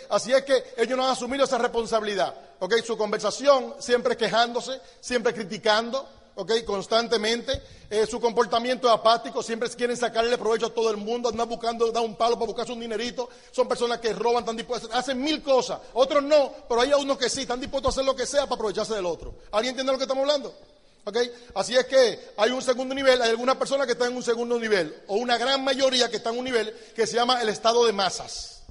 Así 0.09 0.31
es 0.31 0.43
que 0.43 0.73
ellos 0.77 0.95
no 0.95 1.05
han 1.05 1.11
asumido 1.11 1.45
esa 1.45 1.57
responsabilidad. 1.57 2.35
¿Okay? 2.59 2.83
Su 2.83 2.95
conversación 2.97 3.75
siempre 3.79 4.15
quejándose, 4.15 4.79
siempre 4.99 5.33
criticando, 5.33 6.07
¿ok? 6.35 6.63
Constantemente. 6.65 7.61
Eh, 7.89 8.05
su 8.05 8.21
comportamiento 8.21 8.87
es 8.87 8.93
apático, 8.93 9.43
siempre 9.43 9.69
quieren 9.69 9.97
sacarle 9.97 10.37
provecho 10.37 10.67
a 10.67 10.73
todo 10.73 10.89
el 10.89 10.97
mundo, 10.97 11.29
andan 11.29 11.49
buscando, 11.49 11.91
dar 11.91 12.03
un 12.03 12.15
palo 12.15 12.35
para 12.35 12.47
buscarse 12.47 12.71
un 12.71 12.79
dinerito. 12.79 13.29
Son 13.51 13.67
personas 13.67 13.99
que 13.99 14.13
roban, 14.13 14.43
están 14.43 14.55
dispuestos, 14.55 14.89
hacen 14.93 15.21
mil 15.21 15.43
cosas. 15.43 15.79
Otros 15.93 16.23
no, 16.23 16.53
pero 16.69 16.81
hay 16.81 16.93
unos 16.93 17.17
que 17.17 17.29
sí, 17.29 17.41
están 17.41 17.59
dispuestos 17.59 17.89
a 17.89 17.93
hacer 17.95 18.05
lo 18.05 18.15
que 18.15 18.25
sea 18.25 18.43
para 18.43 18.55
aprovecharse 18.55 18.93
del 18.93 19.05
otro. 19.05 19.35
¿Alguien 19.51 19.71
entiende 19.71 19.91
lo 19.91 19.97
que 19.97 20.05
estamos 20.05 20.21
hablando? 20.21 20.55
¿Ok? 21.03 21.17
Así 21.55 21.75
es 21.75 21.85
que 21.85 22.33
hay 22.37 22.51
un 22.51 22.61
segundo 22.61 22.93
nivel, 22.93 23.21
hay 23.21 23.31
algunas 23.31 23.57
personas 23.57 23.87
que 23.87 23.93
están 23.93 24.11
en 24.11 24.17
un 24.17 24.23
segundo 24.23 24.57
nivel, 24.59 25.03
o 25.07 25.15
una 25.15 25.37
gran 25.37 25.63
mayoría 25.63 26.09
que 26.09 26.17
están 26.17 26.33
en 26.33 26.39
un 26.39 26.45
nivel 26.45 26.73
que 26.95 27.07
se 27.07 27.15
llama 27.15 27.41
el 27.41 27.49
estado 27.49 27.85
de 27.85 27.91
masas. 27.91 28.63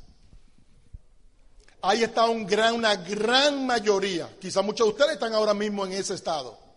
Ahí 1.82 2.02
está 2.02 2.26
un 2.26 2.46
gran, 2.46 2.74
una 2.74 2.94
gran 2.96 3.66
mayoría. 3.66 4.28
Quizá 4.38 4.62
muchos 4.62 4.86
de 4.86 4.92
ustedes 4.92 5.12
están 5.12 5.32
ahora 5.32 5.54
mismo 5.54 5.86
en 5.86 5.92
ese 5.92 6.14
estado. 6.14 6.69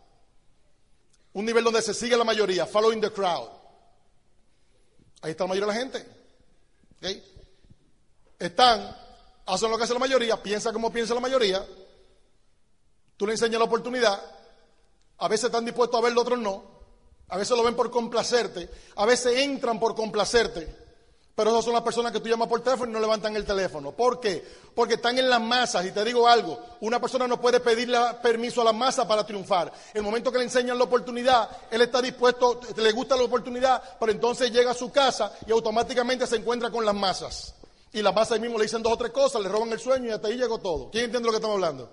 Un 1.34 1.46
nivel 1.46 1.64
donde 1.64 1.82
se 1.82 1.94
sigue 1.94 2.16
la 2.16 2.24
mayoría, 2.24 2.66
following 2.66 3.02
the 3.02 3.12
crowd. 3.12 3.50
Ahí 5.22 5.32
está 5.32 5.46
la 5.46 5.50
mayoría 5.50 5.74
de 5.74 5.74
la 5.74 5.80
gente. 5.80 6.06
Están, 8.40 8.96
hacen 9.46 9.72
lo 9.72 9.78
que 9.78 9.84
hace 9.84 9.94
la 9.94 10.00
mayoría, 10.00 10.42
piensa 10.42 10.72
como 10.72 10.92
piensa 10.92 11.14
la 11.14 11.20
mayoría. 11.20 11.66
Tú 13.18 13.26
le 13.26 13.34
enseñas 13.34 13.60
la 13.60 13.66
oportunidad. 13.66 14.22
A 15.18 15.28
veces 15.28 15.46
están 15.46 15.66
dispuestos 15.66 16.00
a 16.00 16.04
verlo, 16.04 16.22
otros 16.22 16.40
no. 16.40 16.64
A 17.30 17.38
veces 17.38 17.56
lo 17.58 17.64
ven 17.64 17.76
por 17.76 17.90
complacerte. 17.90 18.70
A 18.96 19.06
veces 19.06 19.38
entran 19.38 19.80
por 19.80 19.96
complacerte. 19.96 20.83
Pero 21.36 21.50
esas 21.50 21.66
son 21.66 21.74
las 21.74 21.82
personas 21.82 22.12
que 22.12 22.20
tú 22.20 22.30
llamas 22.30 22.48
por 22.48 22.62
teléfono 22.62 22.92
y 22.92 22.94
no 22.94 23.00
levantan 23.00 23.36
el 23.36 23.44
teléfono. 23.44 23.92
¿Por 23.92 24.20
qué? 24.20 24.46
Porque 24.76 24.96
están 24.96 25.18
en 25.18 25.28
las 25.28 25.42
masas. 25.42 25.84
Y 25.84 25.92
te 25.92 26.04
digo 26.04 26.28
algo, 26.28 26.60
una 26.82 27.02
persona 27.02 27.28
no 27.28 27.42
puede 27.42 27.60
pedirle 27.60 27.98
permiso 28.22 28.62
a 28.62 28.66
la 28.66 28.74
masa 28.74 29.08
para 29.08 29.26
triunfar. 29.26 29.74
El 29.96 30.04
momento 30.04 30.32
que 30.32 30.38
le 30.38 30.44
enseñan 30.44 30.78
la 30.78 30.84
oportunidad, 30.84 31.50
él 31.72 31.82
está 31.82 32.04
dispuesto, 32.04 32.62
le 32.76 32.92
gusta 32.92 33.16
la 33.16 33.24
oportunidad, 33.24 33.82
pero 34.00 34.12
entonces 34.12 34.52
llega 34.52 34.72
a 34.72 34.76
su 34.76 34.92
casa 34.92 35.34
y 35.48 35.52
automáticamente 35.52 36.28
se 36.28 36.36
encuentra 36.36 36.70
con 36.70 36.86
las 36.86 36.94
masas. 36.94 37.56
Y 37.94 38.04
las 38.04 38.14
masas 38.14 38.34
ahí 38.34 38.40
mismo 38.40 38.60
le 38.60 38.66
dicen 38.66 38.84
dos 38.84 38.94
o 38.94 38.98
tres 38.98 39.12
cosas, 39.12 39.42
le 39.42 39.50
roban 39.50 39.72
el 39.72 39.80
sueño 39.80 40.10
y 40.10 40.12
hasta 40.12 40.28
ahí 40.28 40.38
llegó 40.38 40.60
todo. 40.60 40.92
¿Quién 40.92 41.06
entiende 41.06 41.26
lo 41.26 41.32
que 41.32 41.38
estamos 41.38 41.56
hablando? 41.56 41.90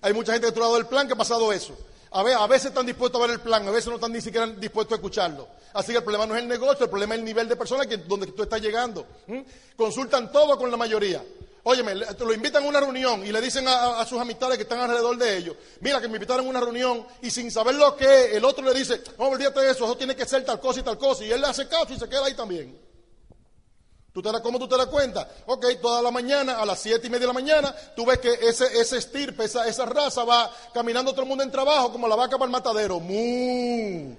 Hay 0.00 0.14
mucha 0.14 0.32
gente 0.32 0.52
que 0.52 0.62
ha 0.62 0.68
del 0.68 0.86
plan 0.86 1.08
que 1.08 1.14
ha 1.14 1.16
pasado 1.16 1.52
eso. 1.52 1.76
A, 2.12 2.20
a 2.20 2.46
veces 2.46 2.66
están 2.66 2.86
dispuestos 2.86 3.20
a 3.20 3.26
ver 3.26 3.34
el 3.34 3.40
plan, 3.40 3.66
a 3.66 3.70
veces 3.72 3.88
no 3.88 3.96
están 3.96 4.12
ni 4.12 4.20
siquiera 4.20 4.46
dispuestos 4.46 4.92
a 4.92 4.96
escucharlo. 4.96 5.48
Así 5.72 5.92
que 5.92 5.98
el 5.98 6.04
problema 6.04 6.26
no 6.26 6.34
es 6.34 6.42
el 6.42 6.48
negocio, 6.48 6.84
el 6.84 6.90
problema 6.90 7.14
es 7.14 7.20
el 7.20 7.24
nivel 7.24 7.48
de 7.48 7.56
personas 7.56 7.86
que, 7.86 7.96
donde 7.98 8.26
tú 8.28 8.42
estás 8.42 8.60
llegando. 8.60 9.06
Consultan 9.76 10.32
todo 10.32 10.58
con 10.58 10.70
la 10.70 10.76
mayoría. 10.76 11.22
Óyeme, 11.62 11.94
lo 11.94 12.32
invitan 12.32 12.64
a 12.64 12.66
una 12.66 12.80
reunión 12.80 13.24
y 13.24 13.32
le 13.32 13.40
dicen 13.40 13.66
a, 13.68 14.04
sus 14.06 14.18
amistades 14.18 14.56
que 14.56 14.62
están 14.62 14.80
alrededor 14.80 15.16
de 15.18 15.36
ellos, 15.36 15.56
mira 15.80 16.00
que 16.00 16.08
me 16.08 16.14
invitaron 16.14 16.46
a 16.46 16.48
una 16.48 16.60
reunión 16.60 17.06
y 17.20 17.30
sin 17.30 17.50
saber 17.50 17.74
lo 17.74 17.94
que 17.96 18.04
es, 18.04 18.34
el 18.36 18.44
otro 18.46 18.64
le 18.64 18.72
dice, 18.72 19.02
no, 19.18 19.28
olvídate 19.28 19.60
de 19.60 19.72
eso, 19.72 19.84
eso 19.84 19.96
tiene 19.96 20.16
que 20.16 20.24
ser 20.24 20.44
tal 20.44 20.58
cosa 20.58 20.80
y 20.80 20.82
tal 20.82 20.96
cosa. 20.96 21.24
Y 21.24 21.30
él 21.30 21.40
le 21.40 21.48
hace 21.48 21.68
caso 21.68 21.92
y 21.92 21.98
se 21.98 22.08
queda 22.08 22.24
ahí 22.24 22.34
también. 22.34 22.80
¿Tú 24.12 24.22
te 24.22 24.30
¿Cómo 24.42 24.58
tú 24.58 24.66
te 24.66 24.76
das 24.76 24.86
cuenta? 24.86 25.28
Ok, 25.46 25.66
toda 25.80 26.02
la 26.02 26.10
mañana, 26.10 26.58
a 26.60 26.66
las 26.66 26.80
siete 26.80 27.06
y 27.06 27.10
media 27.10 27.20
de 27.20 27.26
la 27.28 27.32
mañana, 27.32 27.74
tú 27.94 28.04
ves 28.04 28.18
que 28.18 28.32
ese, 28.32 28.66
ese 28.80 28.96
estirpe, 28.96 29.44
esa, 29.44 29.68
esa 29.68 29.84
raza 29.84 30.24
va 30.24 30.50
caminando 30.74 31.12
todo 31.12 31.22
el 31.22 31.28
mundo 31.28 31.44
en 31.44 31.50
trabajo 31.50 31.92
como 31.92 32.08
la 32.08 32.16
vaca 32.16 32.36
para 32.36 32.46
el 32.46 32.50
matadero. 32.50 32.98
¡Mu! 32.98 34.16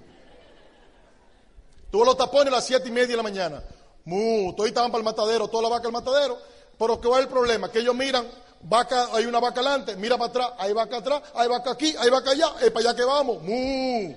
Tú 1.91 2.05
los 2.05 2.15
tapones 2.15 2.47
a 2.47 2.55
las 2.55 2.65
siete 2.65 2.87
y 2.87 2.91
media 2.91 3.07
de 3.07 3.17
la 3.17 3.23
mañana. 3.23 3.61
¡Mu! 4.05 4.53
Todos 4.53 4.69
estaban 4.69 4.91
para 4.91 4.99
el 4.99 5.05
matadero, 5.05 5.47
toda 5.49 5.63
la 5.63 5.69
vaca 5.69 5.87
al 5.87 5.93
matadero. 5.93 6.39
Pero 6.79 7.01
¿qué 7.01 7.07
va 7.09 7.19
el 7.19 7.27
problema? 7.27 7.69
Que 7.69 7.79
ellos 7.79 7.93
miran, 7.93 8.25
vaca, 8.61 9.09
hay 9.13 9.25
una 9.25 9.39
vaca 9.39 9.59
adelante, 9.59 9.95
mira 9.97 10.17
para 10.17 10.29
atrás, 10.29 10.51
hay 10.57 10.73
vaca 10.73 10.97
atrás, 10.97 11.21
hay 11.35 11.47
vaca 11.47 11.71
aquí, 11.71 11.93
hay 11.99 12.09
vaca 12.09 12.31
allá, 12.31 12.53
es 12.61 12.71
para 12.71 12.89
allá 12.89 12.95
que 12.95 13.03
vamos. 13.03 13.43
¡Mu! 13.43 14.15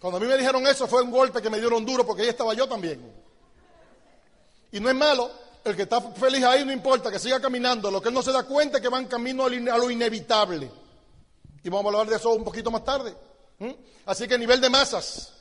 Cuando 0.00 0.16
a 0.16 0.20
mí 0.20 0.26
me 0.26 0.36
dijeron 0.36 0.66
eso 0.66 0.86
fue 0.86 1.02
un 1.02 1.10
golpe 1.10 1.40
que 1.40 1.48
me 1.48 1.58
dieron 1.58 1.84
duro 1.84 2.04
porque 2.04 2.22
ahí 2.22 2.28
estaba 2.28 2.54
yo 2.54 2.66
también. 2.66 3.00
Y 4.72 4.80
no 4.80 4.88
es 4.88 4.94
malo, 4.94 5.30
el 5.64 5.76
que 5.76 5.82
está 5.82 6.00
feliz 6.00 6.44
ahí 6.44 6.64
no 6.64 6.72
importa, 6.72 7.10
que 7.10 7.18
siga 7.18 7.40
caminando. 7.40 7.90
Lo 7.90 8.02
que 8.02 8.08
él 8.08 8.14
no 8.14 8.22
se 8.22 8.32
da 8.32 8.42
cuenta 8.42 8.78
es 8.78 8.82
que 8.82 8.88
van 8.88 9.06
camino 9.06 9.44
a 9.44 9.78
lo 9.78 9.90
inevitable. 9.90 10.83
Y 11.64 11.70
vamos 11.70 11.86
a 11.86 11.88
hablar 11.88 12.10
de 12.10 12.16
eso 12.16 12.30
un 12.30 12.44
poquito 12.44 12.70
más 12.70 12.84
tarde. 12.84 13.14
Así 14.06 14.28
que 14.28 14.38
nivel 14.38 14.60
de 14.60 14.70
masas. 14.70 15.32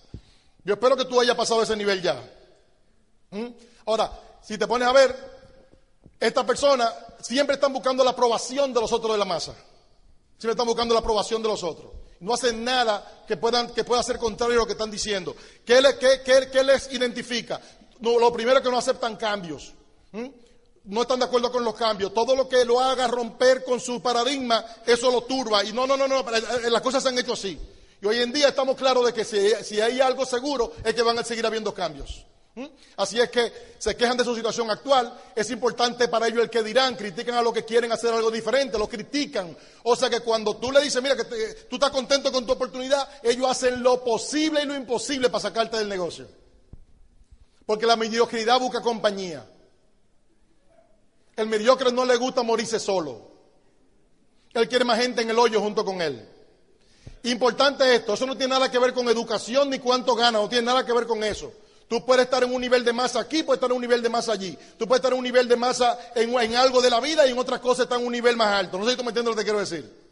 Yo 0.63 0.73
espero 0.73 0.95
que 0.95 1.05
tú 1.05 1.19
hayas 1.19 1.35
pasado 1.35 1.61
ese 1.61 1.75
nivel 1.75 2.01
ya. 2.01 2.23
Ahora, 3.85 4.11
si 4.41 4.57
te 4.57 4.65
pones 4.65 4.87
a 4.87 4.93
ver, 4.93 5.15
estas 6.19 6.45
personas 6.45 6.91
siempre 7.21 7.55
están 7.55 7.73
buscando 7.73 8.03
la 8.03 8.11
aprobación 8.11 8.73
de 8.73 8.79
los 8.81 8.91
otros 8.91 9.11
de 9.11 9.17
la 9.19 9.25
masa. 9.25 9.53
Siempre 10.37 10.51
están 10.51 10.67
buscando 10.67 10.93
la 10.93 11.01
aprobación 11.01 11.43
de 11.43 11.49
los 11.49 11.63
otros 11.63 11.91
no 12.23 12.33
hacen 12.33 12.63
nada 12.63 13.23
que, 13.27 13.35
puedan, 13.37 13.73
que 13.73 13.83
pueda 13.83 14.01
ser 14.01 14.17
contrario 14.17 14.55
a 14.55 14.59
lo 14.59 14.65
que 14.65 14.71
están 14.71 14.89
diciendo. 14.89 15.35
¿Qué, 15.65 15.81
les 15.81 16.93
identifica? 16.93 17.59
lo 17.99 18.33
primero 18.33 18.57
es 18.57 18.63
que 18.63 18.71
no 18.71 18.77
aceptan 18.77 19.17
cambios. 19.17 19.73
No 20.85 21.01
están 21.03 21.19
de 21.19 21.25
acuerdo 21.25 21.51
con 21.51 21.63
los 21.63 21.75
cambios. 21.75 22.13
Todo 22.13 22.35
lo 22.35 22.47
que 22.49 22.65
lo 22.65 22.79
haga 22.79 23.07
romper 23.07 23.63
con 23.63 23.79
su 23.79 24.01
paradigma, 24.01 24.65
eso 24.85 25.11
lo 25.11 25.21
turba. 25.21 25.63
Y 25.63 25.71
no, 25.71 25.87
no, 25.87 25.95
no, 25.95 26.07
no, 26.07 26.19
eh, 26.19 26.69
las 26.69 26.81
cosas 26.81 27.03
se 27.03 27.09
han 27.09 27.17
hecho 27.17 27.33
así. 27.33 27.59
Y 28.01 28.05
hoy 28.05 28.19
en 28.19 28.33
día 28.33 28.49
estamos 28.49 28.75
claros 28.75 29.05
de 29.05 29.13
que 29.13 29.23
si, 29.23 29.79
hay 29.79 30.01
algo 30.01 30.25
seguro 30.25 30.73
es 30.83 30.93
que 30.93 31.01
van 31.01 31.17
a 31.17 31.23
seguir 31.23 31.45
habiendo 31.45 31.73
cambios. 31.73 32.25
¿Mm? 32.55 32.65
Así 32.97 33.19
es 33.19 33.29
que 33.29 33.51
se 33.79 33.95
quejan 33.95 34.17
de 34.17 34.25
su 34.25 34.35
situación 34.35 34.69
actual, 34.69 35.17
es 35.35 35.49
importante 35.49 36.07
para 36.07 36.27
ellos 36.27 36.43
el 36.43 36.49
que 36.49 36.61
dirán, 36.61 36.95
critican 36.95 37.35
a 37.35 37.41
los 37.41 37.53
que 37.53 37.65
quieren 37.65 37.91
hacer 37.91 38.13
algo 38.13 38.29
diferente, 38.29 38.77
lo 38.77 38.87
critican. 38.87 39.57
O 39.83 39.95
sea 39.95 40.09
que 40.09 40.19
cuando 40.19 40.57
tú 40.57 40.71
le 40.71 40.81
dices, 40.81 41.01
mira, 41.01 41.15
que 41.15 41.23
tú 41.69 41.77
estás 41.77 41.91
contento 41.91 42.31
con 42.31 42.45
tu 42.45 42.51
oportunidad, 42.51 43.07
ellos 43.23 43.49
hacen 43.49 43.81
lo 43.81 44.03
posible 44.03 44.61
y 44.61 44.65
lo 44.65 44.75
imposible 44.75 45.29
para 45.29 45.41
sacarte 45.41 45.77
del 45.77 45.87
negocio. 45.87 46.27
Porque 47.65 47.85
la 47.85 47.95
mediocridad 47.95 48.59
busca 48.59 48.81
compañía. 48.81 49.47
El 51.35 51.47
mediocre 51.47 51.91
no 51.91 52.05
le 52.05 52.15
gusta 52.17 52.43
morirse 52.43 52.79
solo. 52.79 53.31
Él 54.53 54.69
quiere 54.69 54.85
más 54.85 54.99
gente 54.99 55.21
en 55.21 55.29
el 55.29 55.39
hoyo 55.39 55.59
junto 55.59 55.83
con 55.83 56.01
él. 56.01 56.29
Importante 57.23 57.95
esto, 57.95 58.13
eso 58.13 58.25
no 58.25 58.37
tiene 58.37 58.53
nada 58.53 58.69
que 58.69 58.77
ver 58.77 58.93
con 58.93 59.07
educación 59.07 59.69
ni 59.69 59.79
cuánto 59.79 60.13
gana, 60.13 60.39
no 60.39 60.49
tiene 60.49 60.65
nada 60.65 60.85
que 60.85 60.93
ver 60.93 61.07
con 61.07 61.23
eso. 61.23 61.51
Tú 61.87 62.05
puedes 62.05 62.25
estar 62.25 62.43
en 62.43 62.53
un 62.53 62.61
nivel 62.61 62.83
de 62.83 62.93
masa 62.93 63.19
aquí, 63.19 63.43
puedes 63.43 63.57
estar 63.57 63.69
en 63.69 63.75
un 63.75 63.81
nivel 63.81 64.01
de 64.01 64.09
masa 64.09 64.33
allí. 64.33 64.57
Tú 64.77 64.87
puedes 64.87 64.99
estar 64.99 65.13
en 65.13 65.19
un 65.19 65.23
nivel 65.23 65.47
de 65.47 65.55
masa 65.55 65.97
en, 66.15 66.55
algo 66.55 66.81
de 66.81 66.89
la 66.89 66.99
vida 66.99 67.25
y 67.25 67.31
en 67.31 67.37
otras 67.37 67.59
cosas 67.59 67.83
estar 67.83 67.99
en 67.99 68.05
un 68.05 68.11
nivel 68.11 68.35
más 68.35 68.47
alto. 68.47 68.77
No 68.77 68.85
sé 68.85 68.91
si 68.91 68.97
tú 68.97 69.03
me 69.03 69.09
entiendes 69.09 69.31
lo 69.31 69.37
que 69.37 69.43
quiero 69.43 69.59
decir. 69.59 70.02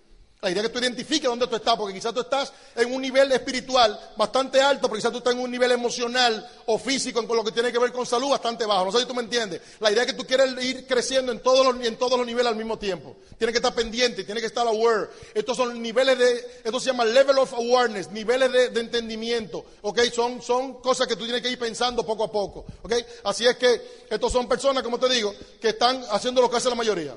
La 0.43 0.49
idea 0.49 0.63
es 0.63 0.69
que 0.69 0.73
tú 0.73 0.79
identifiques 0.79 1.29
dónde 1.29 1.45
tú 1.45 1.55
estás, 1.55 1.75
porque 1.75 1.93
quizás 1.93 2.15
tú 2.15 2.21
estás 2.21 2.51
en 2.75 2.91
un 2.91 2.99
nivel 2.99 3.31
espiritual 3.31 3.99
bastante 4.17 4.59
alto, 4.59 4.87
pero 4.87 4.95
quizás 4.95 5.11
tú 5.11 5.19
estás 5.19 5.35
en 5.35 5.39
un 5.39 5.51
nivel 5.51 5.71
emocional 5.71 6.49
o 6.65 6.79
físico 6.79 7.27
con 7.27 7.37
lo 7.37 7.43
que 7.43 7.51
tiene 7.51 7.71
que 7.71 7.77
ver 7.77 7.91
con 7.91 8.07
salud 8.07 8.29
bastante 8.29 8.65
bajo. 8.65 8.85
No 8.85 8.91
sé 8.91 9.01
si 9.01 9.05
tú 9.05 9.13
me 9.13 9.21
entiendes. 9.21 9.61
La 9.79 9.91
idea 9.91 10.01
es 10.01 10.07
que 10.07 10.17
tú 10.17 10.25
quieres 10.25 10.51
ir 10.65 10.87
creciendo 10.87 11.31
en 11.31 11.41
todos 11.41 11.63
los, 11.63 12.25
niveles 12.25 12.47
al 12.47 12.55
mismo 12.55 12.79
tiempo. 12.79 13.17
Tienes 13.37 13.53
que 13.53 13.59
estar 13.59 13.75
pendiente, 13.75 14.23
tienes 14.23 14.41
que 14.41 14.47
estar 14.47 14.65
aware. 14.65 15.09
Estos 15.35 15.55
son 15.55 15.79
niveles 15.79 16.17
de, 16.17 16.61
esto 16.63 16.79
se 16.79 16.87
llama 16.87 17.05
level 17.05 17.37
of 17.37 17.53
awareness, 17.53 18.09
niveles 18.09 18.51
de, 18.51 18.81
entendimiento. 18.81 19.63
¿Ok? 19.83 19.99
Son, 20.11 20.41
son 20.41 20.81
cosas 20.81 21.05
que 21.05 21.15
tú 21.15 21.25
tienes 21.25 21.43
que 21.43 21.51
ir 21.51 21.59
pensando 21.59 22.03
poco 22.03 22.23
a 22.23 22.31
poco. 22.31 22.65
¿Ok? 22.81 22.93
Así 23.25 23.45
es 23.45 23.57
que 23.57 23.79
estos 24.09 24.31
son 24.31 24.47
personas, 24.47 24.81
como 24.81 24.97
te 24.97 25.07
digo, 25.07 25.35
que 25.61 25.69
están 25.69 26.03
haciendo 26.09 26.41
lo 26.41 26.49
que 26.49 26.57
hace 26.57 26.69
la 26.69 26.73
mayoría. 26.73 27.15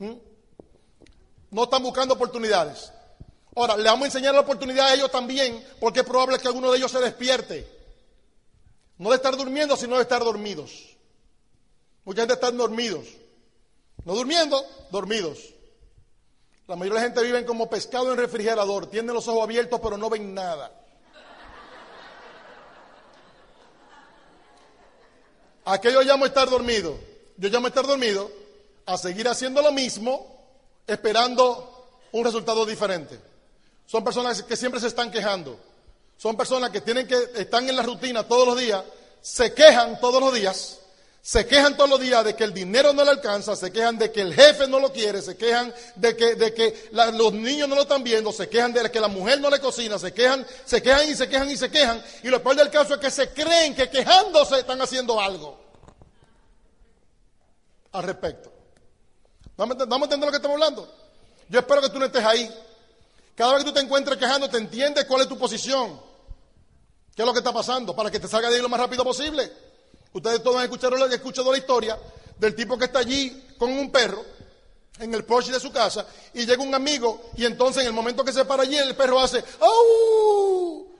¿Mm? 0.00 0.33
No 1.54 1.62
están 1.62 1.84
buscando 1.84 2.14
oportunidades. 2.14 2.92
Ahora, 3.54 3.76
le 3.76 3.84
vamos 3.84 4.02
a 4.02 4.06
enseñar 4.06 4.34
la 4.34 4.40
oportunidad 4.40 4.88
a 4.88 4.94
ellos 4.94 5.08
también, 5.08 5.64
porque 5.78 6.00
es 6.00 6.04
probable 6.04 6.36
que 6.40 6.48
alguno 6.48 6.72
de 6.72 6.78
ellos 6.78 6.90
se 6.90 6.98
despierte. 6.98 7.64
No 8.98 9.10
de 9.10 9.16
estar 9.16 9.36
durmiendo, 9.36 9.76
sino 9.76 9.94
de 9.94 10.02
estar 10.02 10.24
dormidos. 10.24 10.96
Mucha 12.04 12.22
gente 12.22 12.34
está 12.34 12.50
dormidos. 12.50 13.06
No 14.04 14.16
durmiendo, 14.16 14.60
dormidos. 14.90 15.54
La 16.66 16.74
mayoría 16.74 17.02
de 17.02 17.08
la 17.08 17.14
gente 17.14 17.24
vive 17.24 17.46
como 17.46 17.70
pescado 17.70 18.10
en 18.10 18.18
refrigerador. 18.18 18.88
Tienen 18.88 19.14
los 19.14 19.28
ojos 19.28 19.44
abiertos, 19.44 19.78
pero 19.80 19.96
no 19.96 20.10
ven 20.10 20.34
nada. 20.34 20.72
¿A 25.66 25.80
qué 25.80 25.92
yo 25.92 26.02
llamo 26.02 26.26
estar 26.26 26.50
dormido? 26.50 26.98
Yo 27.36 27.48
llamo 27.48 27.68
estar 27.68 27.86
dormido 27.86 28.28
a 28.86 28.98
seguir 28.98 29.28
haciendo 29.28 29.62
lo 29.62 29.70
mismo 29.70 30.33
esperando 30.86 32.00
un 32.12 32.24
resultado 32.24 32.64
diferente. 32.64 33.18
Son 33.86 34.02
personas 34.02 34.42
que 34.42 34.56
siempre 34.56 34.80
se 34.80 34.88
están 34.88 35.10
quejando. 35.10 35.58
Son 36.16 36.36
personas 36.36 36.70
que 36.70 36.80
tienen 36.80 37.06
que 37.06 37.16
están 37.36 37.68
en 37.68 37.76
la 37.76 37.82
rutina 37.82 38.22
todos 38.22 38.46
los 38.46 38.56
días, 38.56 38.82
se 39.20 39.52
quejan 39.52 40.00
todos 40.00 40.22
los 40.22 40.32
días, 40.32 40.78
se 41.20 41.46
quejan 41.46 41.76
todos 41.76 41.90
los 41.90 42.00
días 42.00 42.24
de 42.24 42.36
que 42.36 42.44
el 42.44 42.54
dinero 42.54 42.92
no 42.92 43.04
le 43.04 43.10
alcanza, 43.10 43.56
se 43.56 43.72
quejan 43.72 43.98
de 43.98 44.12
que 44.12 44.20
el 44.20 44.32
jefe 44.32 44.68
no 44.68 44.78
lo 44.78 44.92
quiere, 44.92 45.22
se 45.22 45.36
quejan 45.36 45.74
de 45.96 46.16
que, 46.16 46.34
de 46.36 46.54
que 46.54 46.90
los 46.92 47.32
niños 47.32 47.68
no 47.68 47.74
lo 47.74 47.82
están 47.82 48.04
viendo, 48.04 48.32
se 48.32 48.48
quejan 48.48 48.72
de 48.72 48.90
que 48.90 49.00
la 49.00 49.08
mujer 49.08 49.40
no 49.40 49.50
le 49.50 49.58
cocina, 49.58 49.98
se 49.98 50.12
quejan, 50.12 50.46
se 50.64 50.82
quejan 50.82 51.10
y 51.10 51.14
se 51.14 51.28
quejan 51.28 51.50
y 51.50 51.56
se 51.56 51.70
quejan. 51.70 52.02
Y 52.22 52.28
lo 52.28 52.42
peor 52.42 52.56
del 52.56 52.70
caso 52.70 52.94
es 52.94 53.00
que 53.00 53.10
se 53.10 53.30
creen 53.30 53.74
que 53.74 53.90
quejándose 53.90 54.60
están 54.60 54.80
haciendo 54.80 55.20
algo 55.20 55.58
al 57.92 58.02
respecto. 58.04 58.53
¿Vamos 59.56 59.76
a 59.78 60.04
entender 60.04 60.26
lo 60.26 60.30
que 60.30 60.36
estamos 60.36 60.54
hablando? 60.54 60.92
Yo 61.48 61.60
espero 61.60 61.80
que 61.82 61.90
tú 61.90 61.98
no 61.98 62.06
estés 62.06 62.24
ahí. 62.24 62.50
Cada 63.34 63.54
vez 63.54 63.64
que 63.64 63.70
tú 63.70 63.74
te 63.74 63.80
encuentres 63.80 64.16
quejando, 64.18 64.48
te 64.48 64.58
entiendes 64.58 65.04
cuál 65.04 65.22
es 65.22 65.28
tu 65.28 65.38
posición. 65.38 66.00
¿Qué 67.14 67.22
es 67.22 67.26
lo 67.26 67.32
que 67.32 67.38
está 67.38 67.52
pasando? 67.52 67.94
Para 67.94 68.10
que 68.10 68.18
te 68.18 68.28
salga 68.28 68.48
de 68.48 68.56
ahí 68.56 68.62
lo 68.62 68.68
más 68.68 68.80
rápido 68.80 69.04
posible. 69.04 69.50
Ustedes 70.12 70.42
todos 70.42 70.56
han 70.56 70.64
escuchado, 70.64 71.06
escuchado 71.06 71.52
la 71.52 71.58
historia 71.58 71.98
del 72.38 72.54
tipo 72.54 72.76
que 72.78 72.86
está 72.86 73.00
allí 73.00 73.54
con 73.58 73.70
un 73.70 73.90
perro 73.90 74.24
en 74.98 75.12
el 75.12 75.24
porche 75.24 75.50
de 75.50 75.58
su 75.58 75.72
casa 75.72 76.06
y 76.32 76.46
llega 76.46 76.62
un 76.62 76.74
amigo 76.74 77.30
y 77.36 77.44
entonces 77.44 77.82
en 77.82 77.88
el 77.88 77.92
momento 77.92 78.24
que 78.24 78.32
se 78.32 78.44
para 78.44 78.62
allí 78.62 78.76
el 78.76 78.94
perro 78.94 79.18
hace 79.18 79.42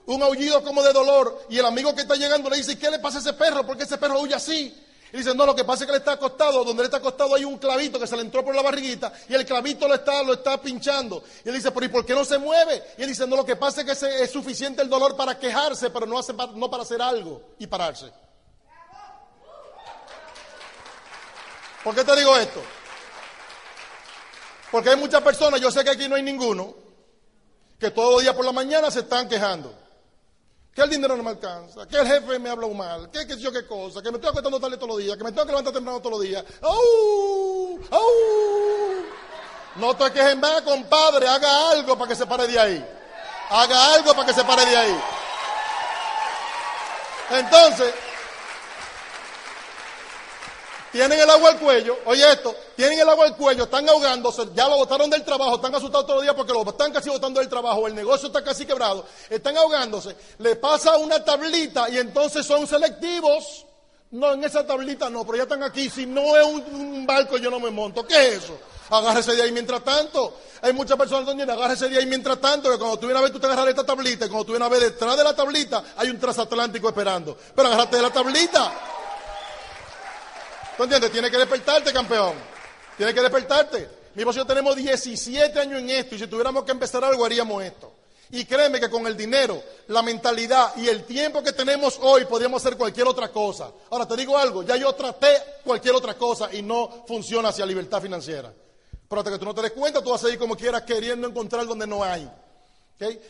un 0.07 0.23
aullido 0.23 0.65
como 0.65 0.83
de 0.83 0.93
dolor 0.93 1.47
y 1.49 1.59
el 1.59 1.67
amigo 1.67 1.95
que 1.95 2.03
está 2.03 2.17
llegando 2.17 2.51
le 2.51 2.57
dice 2.57 2.77
¿qué 2.77 2.91
le 2.91 2.99
pasa 2.99 3.19
a 3.19 3.21
ese 3.21 3.33
perro? 3.35 3.65
¿por 3.65 3.77
qué 3.77 3.85
ese 3.85 3.99
perro 3.99 4.21
huye 4.21 4.35
así? 4.35 4.75
Y 5.14 5.18
dice, 5.18 5.33
no, 5.33 5.47
lo 5.47 5.54
que 5.54 5.62
pasa 5.62 5.85
es 5.85 5.87
que 5.87 5.92
le 5.92 5.99
está 5.99 6.14
acostado, 6.14 6.64
donde 6.64 6.83
le 6.83 6.87
está 6.87 6.97
acostado 6.97 7.37
hay 7.37 7.44
un 7.44 7.56
clavito 7.56 8.00
que 8.00 8.06
se 8.09 8.16
le 8.16 8.23
entró 8.23 8.44
por 8.44 8.52
la 8.52 8.62
barriguita 8.62 9.12
y 9.28 9.35
el 9.35 9.47
clavito 9.47 9.87
lo 9.87 9.94
está, 9.94 10.25
lo 10.25 10.33
está 10.33 10.61
pinchando. 10.61 11.23
Y 11.44 11.50
él 11.50 11.54
dice, 11.54 11.71
pero 11.71 11.87
¿y 11.87 11.88
por 11.88 12.04
qué 12.04 12.16
no 12.16 12.25
se 12.25 12.37
mueve? 12.37 12.83
Y 12.99 13.02
él 13.02 13.11
dice, 13.11 13.25
no, 13.25 13.37
lo 13.37 13.44
que 13.44 13.54
pasa 13.54 13.83
es 13.83 13.97
que 13.97 14.25
es 14.25 14.33
suficiente 14.33 14.83
el 14.83 14.88
dolor 14.88 15.14
para 15.14 15.38
quejarse, 15.38 15.90
pero 15.90 16.04
no, 16.04 16.18
hace, 16.18 16.33
no 16.33 16.68
para 16.68 16.83
hacer 16.83 17.00
algo 17.00 17.54
y 17.61 17.68
pararse. 17.68 18.11
¿Por 21.85 21.94
qué 21.94 22.02
te 22.02 22.16
digo 22.16 22.37
esto? 22.37 22.61
Porque 24.73 24.90
hay 24.90 24.97
muchas 24.97 25.23
personas, 25.23 25.61
yo 25.61 25.71
sé 25.71 25.85
que 25.85 25.90
aquí 25.90 26.09
no 26.09 26.16
hay 26.16 26.25
ninguno, 26.25 26.75
que 27.78 27.92
todos 27.92 28.14
los 28.14 28.23
días 28.23 28.35
por 28.35 28.44
la 28.44 28.50
mañana 28.50 28.90
se 28.90 28.99
están 28.99 29.28
quejando 29.28 29.84
que 30.75 30.83
el 30.83 30.90
dinero 30.90 31.16
no 31.16 31.23
me 31.23 31.31
alcanza, 31.31 31.87
que 31.87 31.97
el 31.97 32.07
jefe 32.07 32.38
me 32.40 32.50
habla 32.50 32.66
mal, 32.69 33.09
que 33.11 33.25
qué 33.26 33.37
yo 33.38 33.52
qué 33.52 33.64
cosa, 33.64 34.02
que 34.02 34.11
me 34.11 34.16
estoy 34.16 34.31
acostando 34.31 34.59
tarde 34.59 34.76
todos 34.76 34.88
los 34.88 34.99
días, 34.99 35.16
que 35.16 35.23
me 35.23 35.31
tengo 35.31 35.45
que 35.45 35.52
levantar 35.52 35.73
temprano 35.73 36.00
todos 36.00 36.19
los 36.19 36.23
días. 36.23 36.45
¡Au! 36.62 37.78
¡Au! 37.90 39.04
No 39.76 39.95
te 39.95 40.11
quejes 40.12 40.37
más, 40.37 40.62
compadre, 40.62 41.28
haga 41.28 41.71
algo 41.71 41.97
para 41.97 42.09
que 42.09 42.16
se 42.16 42.26
pare 42.26 42.49
de 42.49 42.59
ahí. 42.59 42.85
Haga 43.50 43.95
algo 43.95 44.14
para 44.14 44.26
que 44.26 44.35
se 44.35 44.45
pare 44.45 44.66
de 44.66 44.76
ahí. 44.76 45.00
Entonces, 47.31 47.95
tienen 50.90 51.21
el 51.21 51.31
agua 51.31 51.50
al 51.50 51.59
cuello, 51.59 51.99
oye 52.04 52.33
esto, 52.33 52.54
tienen 52.76 52.99
el 52.99 53.09
agua 53.09 53.26
al 53.26 53.37
cuello, 53.37 53.64
están 53.64 53.88
ahogándose, 53.88 54.49
ya 54.54 54.69
lo 54.69 54.76
botaron 54.76 55.09
del 55.11 55.25
trabajo, 55.25 55.57
están 55.57 55.75
asustados 55.75 56.07
todos 56.07 56.16
los 56.19 56.23
días 56.25 56.35
porque 56.35 56.52
lo 56.52 56.62
están 56.69 56.93
casi 56.93 57.11
botando 57.11 57.40
del 57.40 57.49
trabajo, 57.49 57.87
el 57.87 57.95
negocio 57.95 58.28
está 58.28 58.43
casi 58.43 58.66
quebrado, 58.66 59.04
están 59.31 59.57
ahogándose, 59.57 60.16
le 60.38 60.57
pasa 60.57 60.97
una 60.97 61.25
tablita 61.25 61.88
y 61.88 61.99
entonces 61.99 62.47
son 62.47 62.66
selectivos. 62.66 63.66
No, 64.11 64.33
en 64.33 64.45
esa 64.45 64.64
tablita 64.64 65.11
no, 65.11 65.25
pero 65.25 65.38
ya 65.38 65.43
están 65.43 65.64
aquí, 65.64 65.90
si 65.90 66.07
no 66.07 66.37
es 66.37 66.47
un, 66.47 67.04
barco 67.04 67.37
yo 67.37 67.50
no 67.50 67.59
me 67.59 67.71
monto, 67.71 68.07
¿qué 68.07 68.28
es 68.28 68.45
eso? 68.45 68.57
Agárrese 68.90 69.35
de 69.35 69.43
ahí 69.43 69.50
mientras 69.50 69.83
tanto. 69.83 70.37
Hay 70.62 70.73
muchas 70.73 70.97
personas 70.97 71.26
donde 71.26 71.43
agárrese 71.43 71.88
de 71.88 71.99
ahí 71.99 72.07
mientras 72.07 72.40
tanto, 72.40 72.71
que 72.71 72.78
cuando 72.78 72.97
tú 72.97 73.07
vienes 73.07 73.19
a 73.19 73.23
ver, 73.23 73.33
tú 73.33 73.40
te 73.40 73.47
agarras 73.47 73.69
esta 73.69 73.85
tablita, 73.85 74.26
y 74.26 74.28
cuando 74.28 74.45
tú 74.45 74.52
vienes 74.52 74.66
a 74.66 74.71
ver 74.71 74.81
detrás 74.81 75.16
de 75.16 75.25
la 75.25 75.35
tablita, 75.35 75.83
hay 75.97 76.11
un 76.11 76.21
transatlántico 76.21 76.88
esperando. 76.88 77.37
Pero 77.57 77.69
agárrate 77.69 77.97
de 77.97 78.02
la 78.02 78.11
tablita. 78.11 78.73
¿Tú 80.76 80.83
entiendes? 80.85 81.11
Tiene 81.11 81.31
que 81.31 81.38
despertarte, 81.38 81.93
campeón. 81.93 82.54
Tiene 82.97 83.15
que 83.15 83.21
despertarte. 83.21 83.89
Mi 84.15 84.23
esposo 84.23 84.45
tenemos 84.47 84.77
17 84.77 85.59
años 85.59 85.81
en 85.81 85.91
esto 85.91 86.15
y 86.15 86.19
si 86.19 86.27
tuviéramos 86.27 86.65
que 86.65 86.73
empezar 86.73 87.05
algo 87.05 87.25
haríamos 87.25 87.63
esto. 87.63 87.93
Y 88.31 88.45
créeme 88.45 88.81
que 88.81 88.89
con 88.89 89.07
el 89.07 89.17
dinero, 89.17 89.63
la 89.89 90.03
mentalidad 90.03 90.75
y 90.77 90.89
el 90.89 91.05
tiempo 91.05 91.43
que 91.43 91.53
tenemos 91.53 91.99
hoy 92.01 92.25
podríamos 92.25 92.65
hacer 92.65 92.77
cualquier 92.77 93.07
otra 93.07 93.29
cosa. 93.29 93.71
Ahora 93.91 94.07
te 94.07 94.17
digo 94.17 94.39
algo, 94.39 94.63
ya 94.63 94.77
yo 94.77 94.93
traté 94.95 95.37
cualquier 95.65 95.95
otra 95.95 96.15
cosa 96.15 96.53
y 96.53 96.63
no 96.63 97.05
funciona 97.07 97.51
hacia 97.51 97.67
libertad 97.67 98.01
financiera. 98.01 98.53
Pero 99.09 99.21
hasta 99.21 99.31
que 99.31 99.39
tú 99.39 99.45
no 99.45 99.55
te 99.55 99.63
des 99.63 99.73
cuenta, 99.73 100.03
tú 100.03 100.11
vas 100.11 100.25
a 100.25 100.31
ir 100.31 100.39
como 100.39 100.57
quieras 100.57 100.83
queriendo 100.83 101.29
encontrar 101.29 101.67
donde 101.67 101.87
no 101.87 102.03
hay. 102.03 102.29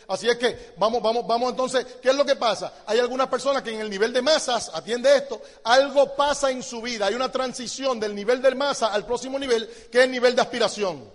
Así 0.09 0.29
es 0.29 0.37
que 0.37 0.75
vamos, 0.77 1.03
vamos, 1.03 1.27
vamos 1.27 1.51
entonces, 1.51 1.87
¿qué 2.03 2.11
es 2.11 2.15
lo 2.15 2.25
que 2.25 2.37
pasa? 2.37 2.85
Hay 2.87 2.99
algunas 2.99 3.29
personas 3.29 3.63
que 3.63 3.71
en 3.71 3.81
el 3.81 3.89
nivel 3.89 4.13
de 4.13 4.21
masas, 4.21 4.71
atiende 4.75 5.17
esto, 5.17 5.41
algo 5.65 6.15
pasa 6.15 6.51
en 6.51 6.63
su 6.63 6.83
vida, 6.83 7.07
hay 7.07 7.15
una 7.15 7.33
transición 7.33 7.99
del 7.99 8.15
nivel 8.15 8.43
de 8.43 8.55
masa 8.55 8.93
al 8.93 9.07
próximo 9.07 9.39
nivel, 9.39 9.67
que 9.91 9.99
es 9.99 10.05
el 10.05 10.11
nivel 10.11 10.37
de 10.37 10.43
aspiración. 10.43 11.11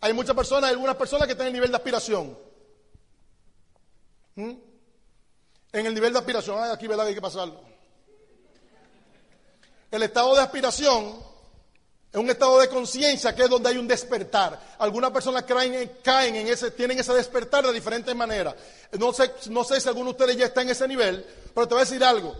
Hay 0.00 0.12
muchas 0.12 0.34
personas, 0.34 0.70
algunas 0.70 0.96
personas 0.96 1.26
que 1.26 1.32
están 1.32 1.46
en 1.46 1.48
el 1.48 1.54
nivel 1.54 1.70
de 1.70 1.76
aspiración. 1.76 2.38
¿Mm? 4.34 4.52
En 5.72 5.86
el 5.86 5.94
nivel 5.94 6.12
de 6.12 6.18
aspiración, 6.18 6.58
aquí 6.70 6.86
¿verdad? 6.86 7.06
hay 7.06 7.14
que 7.14 7.20
pasarlo. 7.20 7.60
El 9.90 10.02
estado 10.02 10.34
de 10.34 10.40
aspiración 10.40 11.25
es 12.12 12.20
un 12.20 12.30
estado 12.30 12.58
de 12.58 12.68
conciencia 12.68 13.34
que 13.34 13.42
es 13.42 13.50
donde 13.50 13.68
hay 13.68 13.78
un 13.78 13.86
despertar. 13.86 14.58
Algunas 14.78 15.10
personas 15.10 15.42
caen, 15.42 15.92
caen, 16.02 16.36
en 16.36 16.48
ese, 16.48 16.70
tienen 16.70 16.98
ese 16.98 17.12
despertar 17.12 17.66
de 17.66 17.72
diferentes 17.72 18.14
maneras. 18.14 18.54
No 18.98 19.12
sé, 19.12 19.30
no 19.50 19.64
sé 19.64 19.80
si 19.80 19.88
alguno 19.88 20.06
de 20.06 20.10
ustedes 20.12 20.36
ya 20.36 20.46
está 20.46 20.62
en 20.62 20.70
ese 20.70 20.88
nivel, 20.88 21.24
pero 21.54 21.68
te 21.68 21.74
voy 21.74 21.82
a 21.82 21.84
decir 21.84 22.02
algo. 22.02 22.34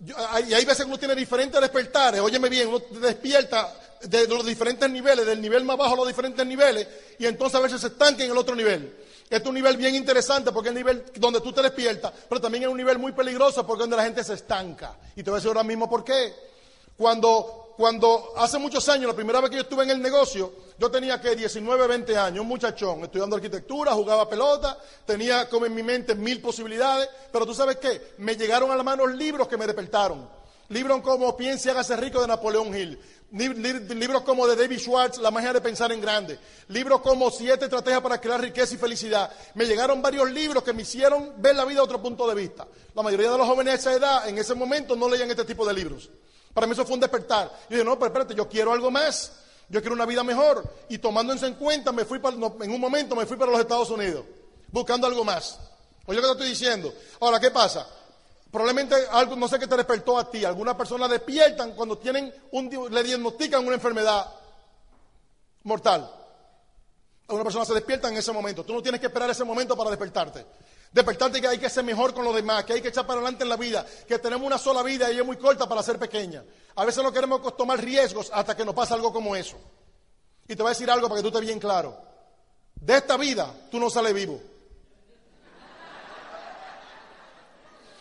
y 0.00 0.52
hay 0.52 0.64
veces 0.64 0.78
que 0.78 0.90
uno 0.90 0.98
tiene 0.98 1.14
diferentes 1.14 1.60
despertares, 1.60 2.20
óyeme 2.20 2.48
bien, 2.48 2.68
uno 2.68 2.82
despierta 3.00 3.72
de 4.02 4.26
los 4.26 4.44
diferentes 4.44 4.90
niveles, 4.90 5.24
del 5.24 5.40
nivel 5.40 5.64
más 5.64 5.76
bajo 5.76 5.94
a 5.94 5.96
los 5.96 6.08
diferentes 6.08 6.44
niveles, 6.44 6.86
y 7.18 7.26
entonces 7.26 7.58
a 7.58 7.62
veces 7.62 7.80
se 7.80 7.86
estanca 7.86 8.24
en 8.24 8.32
el 8.32 8.36
otro 8.36 8.54
nivel. 8.54 8.96
Este 9.24 9.44
es 9.44 9.46
un 9.46 9.54
nivel 9.54 9.78
bien 9.78 9.94
interesante 9.94 10.52
porque 10.52 10.68
es 10.68 10.76
el 10.76 10.82
nivel 10.82 11.04
donde 11.16 11.40
tú 11.40 11.54
te 11.54 11.62
despiertas, 11.62 12.12
pero 12.28 12.38
también 12.38 12.64
es 12.64 12.68
un 12.68 12.76
nivel 12.76 12.98
muy 12.98 13.12
peligroso 13.12 13.66
porque 13.66 13.84
es 13.84 13.84
donde 13.84 13.96
la 13.96 14.04
gente 14.04 14.22
se 14.22 14.34
estanca. 14.34 14.94
Y 15.16 15.22
te 15.22 15.30
voy 15.30 15.38
a 15.38 15.40
decir 15.40 15.48
ahora 15.48 15.62
mismo 15.62 15.88
por 15.88 16.04
qué. 16.04 16.34
Cuando, 17.02 17.74
cuando 17.76 18.32
hace 18.36 18.60
muchos 18.60 18.88
años, 18.88 19.08
la 19.08 19.16
primera 19.16 19.40
vez 19.40 19.50
que 19.50 19.56
yo 19.56 19.62
estuve 19.62 19.82
en 19.82 19.90
el 19.90 20.00
negocio, 20.00 20.52
yo 20.78 20.88
tenía 20.88 21.20
que 21.20 21.34
19, 21.34 21.88
20 21.88 22.16
años, 22.16 22.42
un 22.42 22.46
muchachón, 22.46 23.02
estudiando 23.02 23.34
arquitectura, 23.34 23.90
jugaba 23.90 24.28
pelota, 24.28 24.78
tenía 25.04 25.48
como 25.48 25.66
en 25.66 25.74
mi 25.74 25.82
mente 25.82 26.14
mil 26.14 26.40
posibilidades, 26.40 27.08
pero 27.32 27.44
tú 27.44 27.54
sabes 27.54 27.78
qué, 27.78 28.14
me 28.18 28.36
llegaron 28.36 28.70
a 28.70 28.76
la 28.76 28.84
mano 28.84 29.04
libros 29.04 29.48
que 29.48 29.56
me 29.56 29.66
despertaron. 29.66 30.28
Libros 30.68 31.00
como 31.02 31.36
Piense 31.36 31.68
y 31.68 31.72
hágase 31.72 31.96
rico 31.96 32.20
de 32.20 32.28
Napoleón 32.28 32.72
Hill. 32.72 33.00
Libros 33.32 34.22
como 34.22 34.46
de 34.46 34.54
David 34.54 34.78
Schwartz, 34.78 35.18
La 35.18 35.32
magia 35.32 35.52
de 35.52 35.60
pensar 35.60 35.90
en 35.90 36.00
grande. 36.00 36.38
Libros 36.68 37.00
como 37.00 37.32
Siete 37.32 37.64
estrategias 37.64 38.00
para 38.00 38.20
crear 38.20 38.40
riqueza 38.40 38.76
y 38.76 38.78
felicidad. 38.78 39.28
Me 39.54 39.66
llegaron 39.66 40.00
varios 40.00 40.30
libros 40.30 40.62
que 40.62 40.72
me 40.72 40.82
hicieron 40.82 41.32
ver 41.38 41.56
la 41.56 41.64
vida 41.64 41.80
de 41.80 41.84
otro 41.84 42.00
punto 42.00 42.28
de 42.28 42.36
vista. 42.36 42.68
La 42.94 43.02
mayoría 43.02 43.32
de 43.32 43.38
los 43.38 43.46
jóvenes 43.48 43.74
de 43.74 43.80
esa 43.80 43.92
edad, 43.92 44.28
en 44.28 44.38
ese 44.38 44.54
momento, 44.54 44.94
no 44.94 45.08
leían 45.08 45.28
este 45.28 45.44
tipo 45.44 45.66
de 45.66 45.74
libros. 45.74 46.08
Para 46.52 46.66
mí 46.66 46.72
eso 46.72 46.84
fue 46.84 46.94
un 46.94 47.00
despertar. 47.00 47.50
Yo 47.68 47.76
dije, 47.76 47.84
no, 47.84 47.98
pero 47.98 48.06
espérate, 48.06 48.34
yo 48.34 48.48
quiero 48.48 48.72
algo 48.72 48.90
más. 48.90 49.32
Yo 49.68 49.80
quiero 49.80 49.94
una 49.94 50.04
vida 50.04 50.22
mejor. 50.22 50.62
Y 50.88 50.98
tomando 50.98 51.32
eso 51.32 51.46
en 51.46 51.54
cuenta, 51.54 51.92
me 51.92 52.04
fui 52.04 52.18
para, 52.18 52.36
en 52.36 52.70
un 52.70 52.80
momento 52.80 53.16
me 53.16 53.24
fui 53.26 53.36
para 53.36 53.50
los 53.50 53.60
Estados 53.60 53.90
Unidos, 53.90 54.24
buscando 54.68 55.06
algo 55.06 55.24
más. 55.24 55.58
Oye 56.06 56.20
lo 56.20 56.22
que 56.22 56.28
te 56.28 56.32
estoy 56.32 56.48
diciendo. 56.48 56.92
Ahora, 57.20 57.40
¿qué 57.40 57.50
pasa? 57.50 57.86
Probablemente 58.50 58.94
algo, 59.12 59.34
no 59.34 59.48
sé 59.48 59.58
qué 59.58 59.66
te 59.66 59.76
despertó 59.76 60.18
a 60.18 60.30
ti. 60.30 60.44
Algunas 60.44 60.74
personas 60.74 61.08
despiertan 61.08 61.72
cuando 61.72 61.96
tienen 61.96 62.32
un, 62.50 62.68
le 62.90 63.02
diagnostican 63.02 63.64
una 63.64 63.76
enfermedad 63.76 64.26
mortal. 65.62 66.10
Algunas 67.28 67.44
personas 67.44 67.68
se 67.68 67.74
despiertan 67.74 68.12
en 68.12 68.18
ese 68.18 68.30
momento. 68.30 68.64
Tú 68.64 68.74
no 68.74 68.82
tienes 68.82 69.00
que 69.00 69.06
esperar 69.06 69.30
ese 69.30 69.44
momento 69.44 69.74
para 69.74 69.88
despertarte. 69.88 70.44
Despertarte 70.92 71.40
que 71.40 71.48
hay 71.48 71.58
que 71.58 71.70
ser 71.70 71.84
mejor 71.84 72.12
con 72.12 72.24
los 72.24 72.34
demás, 72.34 72.64
que 72.64 72.74
hay 72.74 72.82
que 72.82 72.88
echar 72.88 73.06
para 73.06 73.20
adelante 73.20 73.44
en 73.44 73.48
la 73.48 73.56
vida, 73.56 73.86
que 74.06 74.18
tenemos 74.18 74.46
una 74.46 74.58
sola 74.58 74.82
vida 74.82 75.10
y 75.10 75.18
es 75.18 75.24
muy 75.24 75.38
corta 75.38 75.66
para 75.66 75.82
ser 75.82 75.98
pequeña. 75.98 76.44
A 76.76 76.84
veces 76.84 77.02
no 77.02 77.10
queremos 77.10 77.56
tomar 77.56 77.82
riesgos 77.82 78.30
hasta 78.32 78.54
que 78.54 78.64
nos 78.64 78.74
pasa 78.74 78.94
algo 78.94 79.12
como 79.12 79.34
eso. 79.34 79.56
Y 80.46 80.54
te 80.54 80.62
voy 80.62 80.68
a 80.70 80.74
decir 80.74 80.90
algo 80.90 81.08
para 81.08 81.18
que 81.18 81.22
tú 81.22 81.28
estés 81.28 81.46
bien 81.46 81.58
claro. 81.58 81.96
De 82.74 82.96
esta 82.96 83.16
vida 83.16 83.54
tú 83.70 83.78
no 83.78 83.88
sales 83.88 84.12
vivo. 84.12 84.40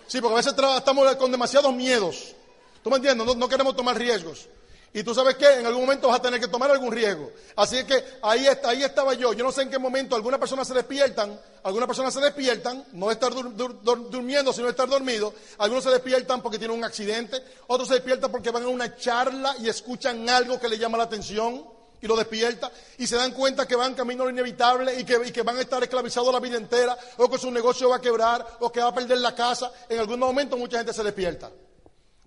Sí, 0.07 0.19
porque 0.19 0.33
a 0.33 0.37
veces 0.37 0.53
estamos 0.77 1.15
con 1.15 1.31
demasiados 1.31 1.73
miedos. 1.73 2.35
¿Tú 2.83 2.89
me 2.89 2.97
entiendes? 2.97 3.37
No, 3.37 3.47
queremos 3.47 3.73
tomar 3.73 3.97
riesgos. 3.97 4.49
Y 4.93 5.03
tú 5.03 5.15
sabes 5.15 5.35
que 5.35 5.47
en 5.47 5.65
algún 5.65 5.83
momento 5.83 6.09
vas 6.09 6.19
a 6.19 6.21
tener 6.21 6.39
que 6.39 6.49
tomar 6.49 6.69
algún 6.69 6.91
riesgo. 6.91 7.31
Así 7.55 7.85
que 7.85 8.03
ahí, 8.21 8.45
está, 8.45 8.71
ahí 8.71 8.83
estaba 8.83 9.13
yo. 9.13 9.31
Yo 9.31 9.43
no 9.43 9.51
sé 9.51 9.61
en 9.61 9.69
qué 9.69 9.79
momento 9.79 10.17
algunas 10.17 10.37
personas 10.37 10.67
se 10.67 10.73
despiertan, 10.73 11.39
algunas 11.63 11.87
personas 11.87 12.13
se 12.13 12.19
despiertan, 12.19 12.85
no 12.91 13.07
de 13.07 13.13
estar 13.13 13.33
durmiendo, 13.33 14.51
sino 14.51 14.65
de 14.65 14.71
estar 14.71 14.89
dormido. 14.89 15.33
Algunos 15.59 15.85
se 15.85 15.91
despiertan 15.91 16.41
porque 16.41 16.59
tienen 16.59 16.77
un 16.77 16.83
accidente, 16.83 17.41
otros 17.67 17.87
se 17.87 17.95
despiertan 17.95 18.31
porque 18.31 18.51
van 18.51 18.63
a 18.63 18.67
una 18.67 18.97
charla 18.97 19.55
y 19.59 19.69
escuchan 19.69 20.27
algo 20.29 20.59
que 20.59 20.67
les 20.67 20.77
llama 20.77 20.97
la 20.97 21.05
atención 21.05 21.63
y 22.01 22.07
lo 22.07 22.17
despierta 22.17 22.69
y 22.97 23.07
se 23.07 23.15
dan 23.15 23.31
cuenta 23.31 23.65
que 23.65 23.77
van 23.77 23.93
camino 23.93 24.23
a 24.23 24.25
lo 24.25 24.31
inevitable 24.31 24.99
y 24.99 25.05
que, 25.05 25.31
que, 25.31 25.41
van 25.43 25.57
a 25.57 25.61
estar 25.61 25.81
esclavizados 25.81 26.33
la 26.33 26.39
vida 26.41 26.57
entera 26.57 26.97
o 27.17 27.29
que 27.29 27.37
su 27.37 27.49
negocio 27.49 27.87
va 27.89 27.97
a 27.97 28.01
quebrar 28.01 28.45
o 28.59 28.69
que 28.71 28.81
va 28.81 28.89
a 28.89 28.93
perder 28.93 29.19
la 29.19 29.33
casa. 29.33 29.71
En 29.87 29.99
algún 29.99 30.19
momento 30.19 30.57
mucha 30.57 30.79
gente 30.79 30.93
se 30.93 31.03
despierta. 31.03 31.49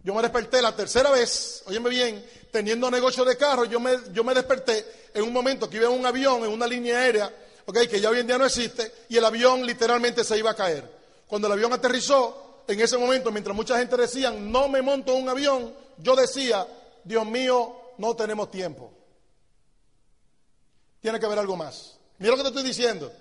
Yo 0.04 0.14
me 0.14 0.22
desperté 0.22 0.62
la 0.62 0.76
tercera 0.76 1.10
vez, 1.10 1.64
óyeme 1.66 1.90
bien, 1.90 2.24
teniendo 2.52 2.88
negocio 2.90 3.24
de 3.24 3.36
carro, 3.36 3.64
yo 3.64 3.80
me, 3.80 3.96
yo 4.12 4.22
me 4.22 4.34
desperté 4.34 4.84
en 5.12 5.24
un 5.24 5.32
momento 5.32 5.68
que 5.68 5.78
iba 5.78 5.86
en 5.86 5.98
un 5.98 6.06
avión, 6.06 6.44
en 6.44 6.52
una 6.52 6.66
línea 6.66 6.98
aérea, 6.98 7.34
okay, 7.66 7.88
que 7.88 8.00
ya 8.00 8.10
hoy 8.10 8.20
en 8.20 8.26
día 8.28 8.38
no 8.38 8.44
existe, 8.44 8.92
y 9.08 9.16
el 9.16 9.24
avión 9.24 9.66
literalmente 9.66 10.22
se 10.22 10.38
iba 10.38 10.52
a 10.52 10.54
caer. 10.54 10.88
Cuando 11.26 11.48
el 11.48 11.54
avión 11.54 11.72
aterrizó, 11.72 12.62
en 12.68 12.80
ese 12.80 12.96
momento, 12.96 13.32
mientras 13.32 13.56
mucha 13.56 13.78
gente 13.78 13.96
decía, 13.96 14.30
no 14.30 14.68
me 14.68 14.82
monto 14.82 15.12
en 15.16 15.22
un 15.22 15.28
avión, 15.28 15.74
yo 15.98 16.14
decía, 16.14 16.66
Dios 17.02 17.26
mío, 17.26 17.74
no 17.98 18.14
tenemos 18.14 18.50
tiempo 18.50 18.92
tiene 21.04 21.20
que 21.20 21.26
ver 21.26 21.38
algo 21.38 21.54
más. 21.54 21.98
Mira 22.16 22.30
lo 22.30 22.38
que 22.38 22.44
te 22.44 22.48
estoy 22.48 22.62
diciendo. 22.64 23.12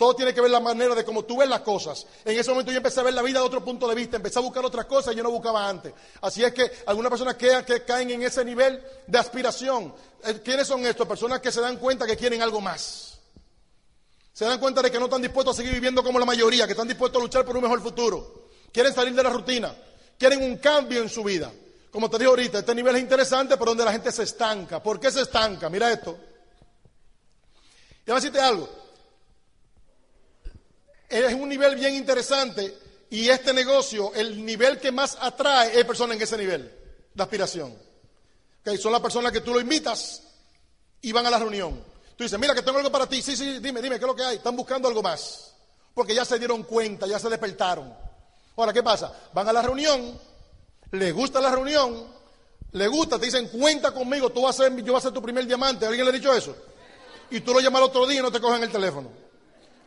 Todo 0.00 0.14
tiene 0.14 0.32
que 0.32 0.40
ver 0.40 0.50
la 0.50 0.60
manera 0.60 0.94
de 0.94 1.04
cómo 1.04 1.26
tú 1.26 1.36
ves 1.36 1.48
las 1.50 1.60
cosas. 1.60 2.06
En 2.24 2.34
ese 2.34 2.48
momento 2.48 2.72
yo 2.72 2.78
empecé 2.78 3.00
a 3.00 3.02
ver 3.02 3.12
la 3.12 3.20
vida 3.20 3.38
de 3.38 3.44
otro 3.44 3.62
punto 3.62 3.86
de 3.86 3.94
vista, 3.94 4.16
empecé 4.16 4.38
a 4.38 4.40
buscar 4.40 4.64
otras 4.64 4.86
cosas 4.86 5.10
que 5.10 5.18
yo 5.18 5.22
no 5.22 5.30
buscaba 5.30 5.68
antes. 5.68 5.92
Así 6.22 6.42
es 6.42 6.54
que 6.54 6.70
algunas 6.86 7.10
personas 7.10 7.34
que, 7.34 7.84
caen 7.86 8.08
en 8.08 8.22
ese 8.22 8.42
nivel 8.42 8.82
de 9.06 9.18
aspiración. 9.18 9.92
Eh, 10.24 10.40
¿Quiénes 10.42 10.66
son 10.66 10.86
estos? 10.86 11.06
Personas 11.06 11.40
que 11.40 11.52
se 11.52 11.60
dan 11.60 11.76
cuenta 11.76 12.06
que 12.06 12.16
quieren 12.16 12.40
algo 12.40 12.62
más. 12.62 13.18
Se 14.32 14.46
dan 14.46 14.58
cuenta 14.58 14.80
de 14.80 14.90
que 14.90 14.98
no 14.98 15.04
están 15.04 15.20
dispuestos 15.20 15.54
a 15.54 15.56
seguir 15.58 15.74
viviendo 15.74 16.02
como 16.02 16.18
la 16.18 16.24
mayoría, 16.24 16.64
que 16.64 16.72
están 16.72 16.88
dispuestos 16.88 17.20
a 17.20 17.22
luchar 17.22 17.44
por 17.44 17.54
un 17.58 17.62
mejor 17.64 17.82
futuro. 17.82 18.48
Quieren 18.72 18.94
salir 18.94 19.14
de 19.14 19.22
la 19.22 19.28
rutina. 19.28 19.76
Quieren 20.18 20.42
un 20.42 20.56
cambio 20.56 21.02
en 21.02 21.10
su 21.10 21.22
vida. 21.22 21.52
Como 21.90 22.08
te 22.08 22.16
dije 22.16 22.30
ahorita, 22.30 22.60
este 22.60 22.74
nivel 22.74 22.96
es 22.96 23.02
interesante, 23.02 23.58
pero 23.58 23.72
donde 23.72 23.84
la 23.84 23.92
gente 23.92 24.10
se 24.10 24.22
estanca. 24.22 24.82
¿Por 24.82 24.98
qué 24.98 25.10
se 25.10 25.20
estanca? 25.20 25.68
Mira 25.68 25.92
esto. 25.92 26.16
Te 28.02 28.12
voy 28.12 28.18
a 28.18 28.22
decirte 28.22 28.40
algo. 28.40 28.79
Es 31.10 31.34
un 31.34 31.48
nivel 31.48 31.74
bien 31.74 31.94
interesante 31.94 32.78
y 33.10 33.28
este 33.28 33.52
negocio, 33.52 34.12
el 34.14 34.44
nivel 34.44 34.78
que 34.78 34.92
más 34.92 35.18
atrae 35.20 35.78
es 35.78 35.84
personas 35.84 36.16
en 36.16 36.22
ese 36.22 36.36
nivel 36.36 36.72
de 37.12 37.22
aspiración. 37.22 37.76
son 38.78 38.92
las 38.92 39.00
personas 39.00 39.32
que 39.32 39.40
tú 39.40 39.52
lo 39.52 39.60
invitas 39.60 40.22
y 41.02 41.10
van 41.10 41.26
a 41.26 41.30
la 41.30 41.38
reunión. 41.38 41.84
Tú 42.16 42.22
dices, 42.24 42.38
mira 42.38 42.54
que 42.54 42.62
tengo 42.62 42.78
algo 42.78 42.92
para 42.92 43.08
ti. 43.08 43.22
Sí, 43.22 43.36
sí, 43.36 43.58
dime, 43.58 43.82
dime, 43.82 43.98
¿qué 43.98 44.04
es 44.04 44.08
lo 44.08 44.14
que 44.14 44.22
hay? 44.22 44.36
Están 44.36 44.54
buscando 44.54 44.86
algo 44.86 45.02
más. 45.02 45.52
Porque 45.92 46.14
ya 46.14 46.24
se 46.24 46.38
dieron 46.38 46.62
cuenta, 46.62 47.06
ya 47.06 47.18
se 47.18 47.28
despertaron. 47.28 47.92
Ahora, 48.56 48.72
¿qué 48.72 48.82
pasa? 48.82 49.12
Van 49.32 49.48
a 49.48 49.52
la 49.52 49.62
reunión, 49.62 50.18
les 50.92 51.12
gusta 51.12 51.40
la 51.40 51.50
reunión, 51.50 52.06
les 52.72 52.88
gusta, 52.88 53.18
te 53.18 53.24
dicen, 53.24 53.48
cuenta 53.48 53.90
conmigo, 53.92 54.30
tú 54.30 54.42
vas 54.42 54.60
a 54.60 54.64
ser, 54.64 54.76
yo 54.76 54.92
voy 54.92 54.98
a 54.98 55.02
ser 55.02 55.12
tu 55.12 55.22
primer 55.22 55.46
diamante. 55.46 55.86
¿Alguien 55.86 56.04
le 56.04 56.10
ha 56.10 56.14
dicho 56.14 56.32
eso? 56.32 56.54
y 57.30 57.40
tú 57.40 57.54
lo 57.54 57.60
llamas 57.60 57.82
al 57.82 57.88
otro 57.88 58.06
día 58.06 58.20
y 58.20 58.22
no 58.22 58.32
te 58.32 58.40
cogen 58.40 58.62
el 58.62 58.70
teléfono. 58.70 59.08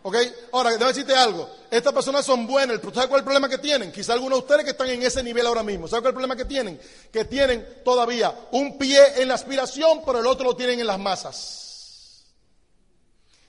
¿Ok? 0.03 0.17
Ahora, 0.51 0.71
debo 0.71 0.85
decirte 0.85 1.15
algo. 1.15 1.49
Estas 1.71 1.93
personas 1.93 2.25
son 2.25 2.45
buenas. 2.45 2.79
¿Sabes 2.81 3.07
cuál 3.07 3.11
es 3.11 3.17
el 3.19 3.23
problema 3.23 3.49
que 3.49 3.57
tienen? 3.57 3.91
Quizá 3.91 4.13
algunos 4.13 4.39
de 4.39 4.43
ustedes 4.43 4.65
que 4.65 4.71
están 4.71 4.89
en 4.89 5.01
ese 5.01 5.23
nivel 5.23 5.47
ahora 5.47 5.63
mismo. 5.63 5.87
¿Sabes 5.87 6.01
cuál 6.01 6.09
es 6.09 6.11
el 6.11 6.15
problema 6.15 6.35
que 6.35 6.45
tienen? 6.45 6.79
Que 7.11 7.25
tienen 7.25 7.81
todavía 7.85 8.33
un 8.51 8.77
pie 8.77 9.21
en 9.21 9.29
la 9.29 9.35
aspiración, 9.35 10.01
pero 10.05 10.19
el 10.19 10.27
otro 10.27 10.45
lo 10.45 10.55
tienen 10.55 10.79
en 10.81 10.87
las 10.87 10.99
masas. 10.99 12.25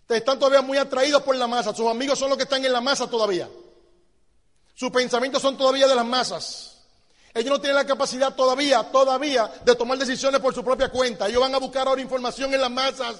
Están 0.08 0.38
todavía 0.38 0.62
muy 0.62 0.78
atraídos 0.78 1.22
por 1.22 1.34
la 1.34 1.48
masa. 1.48 1.74
Sus 1.74 1.88
amigos 1.88 2.18
son 2.18 2.28
los 2.28 2.38
que 2.38 2.44
están 2.44 2.64
en 2.64 2.72
la 2.72 2.80
masa 2.80 3.08
todavía. 3.08 3.48
Sus 4.74 4.90
pensamientos 4.90 5.42
son 5.42 5.56
todavía 5.56 5.88
de 5.88 5.94
las 5.94 6.06
masas. 6.06 6.76
Ellos 7.32 7.50
no 7.50 7.60
tienen 7.60 7.76
la 7.76 7.86
capacidad 7.86 8.32
todavía, 8.36 8.84
todavía, 8.92 9.50
de 9.64 9.74
tomar 9.74 9.98
decisiones 9.98 10.40
por 10.40 10.54
su 10.54 10.62
propia 10.64 10.88
cuenta. 10.88 11.26
Ellos 11.26 11.40
van 11.40 11.54
a 11.54 11.58
buscar 11.58 11.88
ahora 11.88 12.00
información 12.00 12.54
en 12.54 12.60
las 12.60 12.70
masas. 12.70 13.16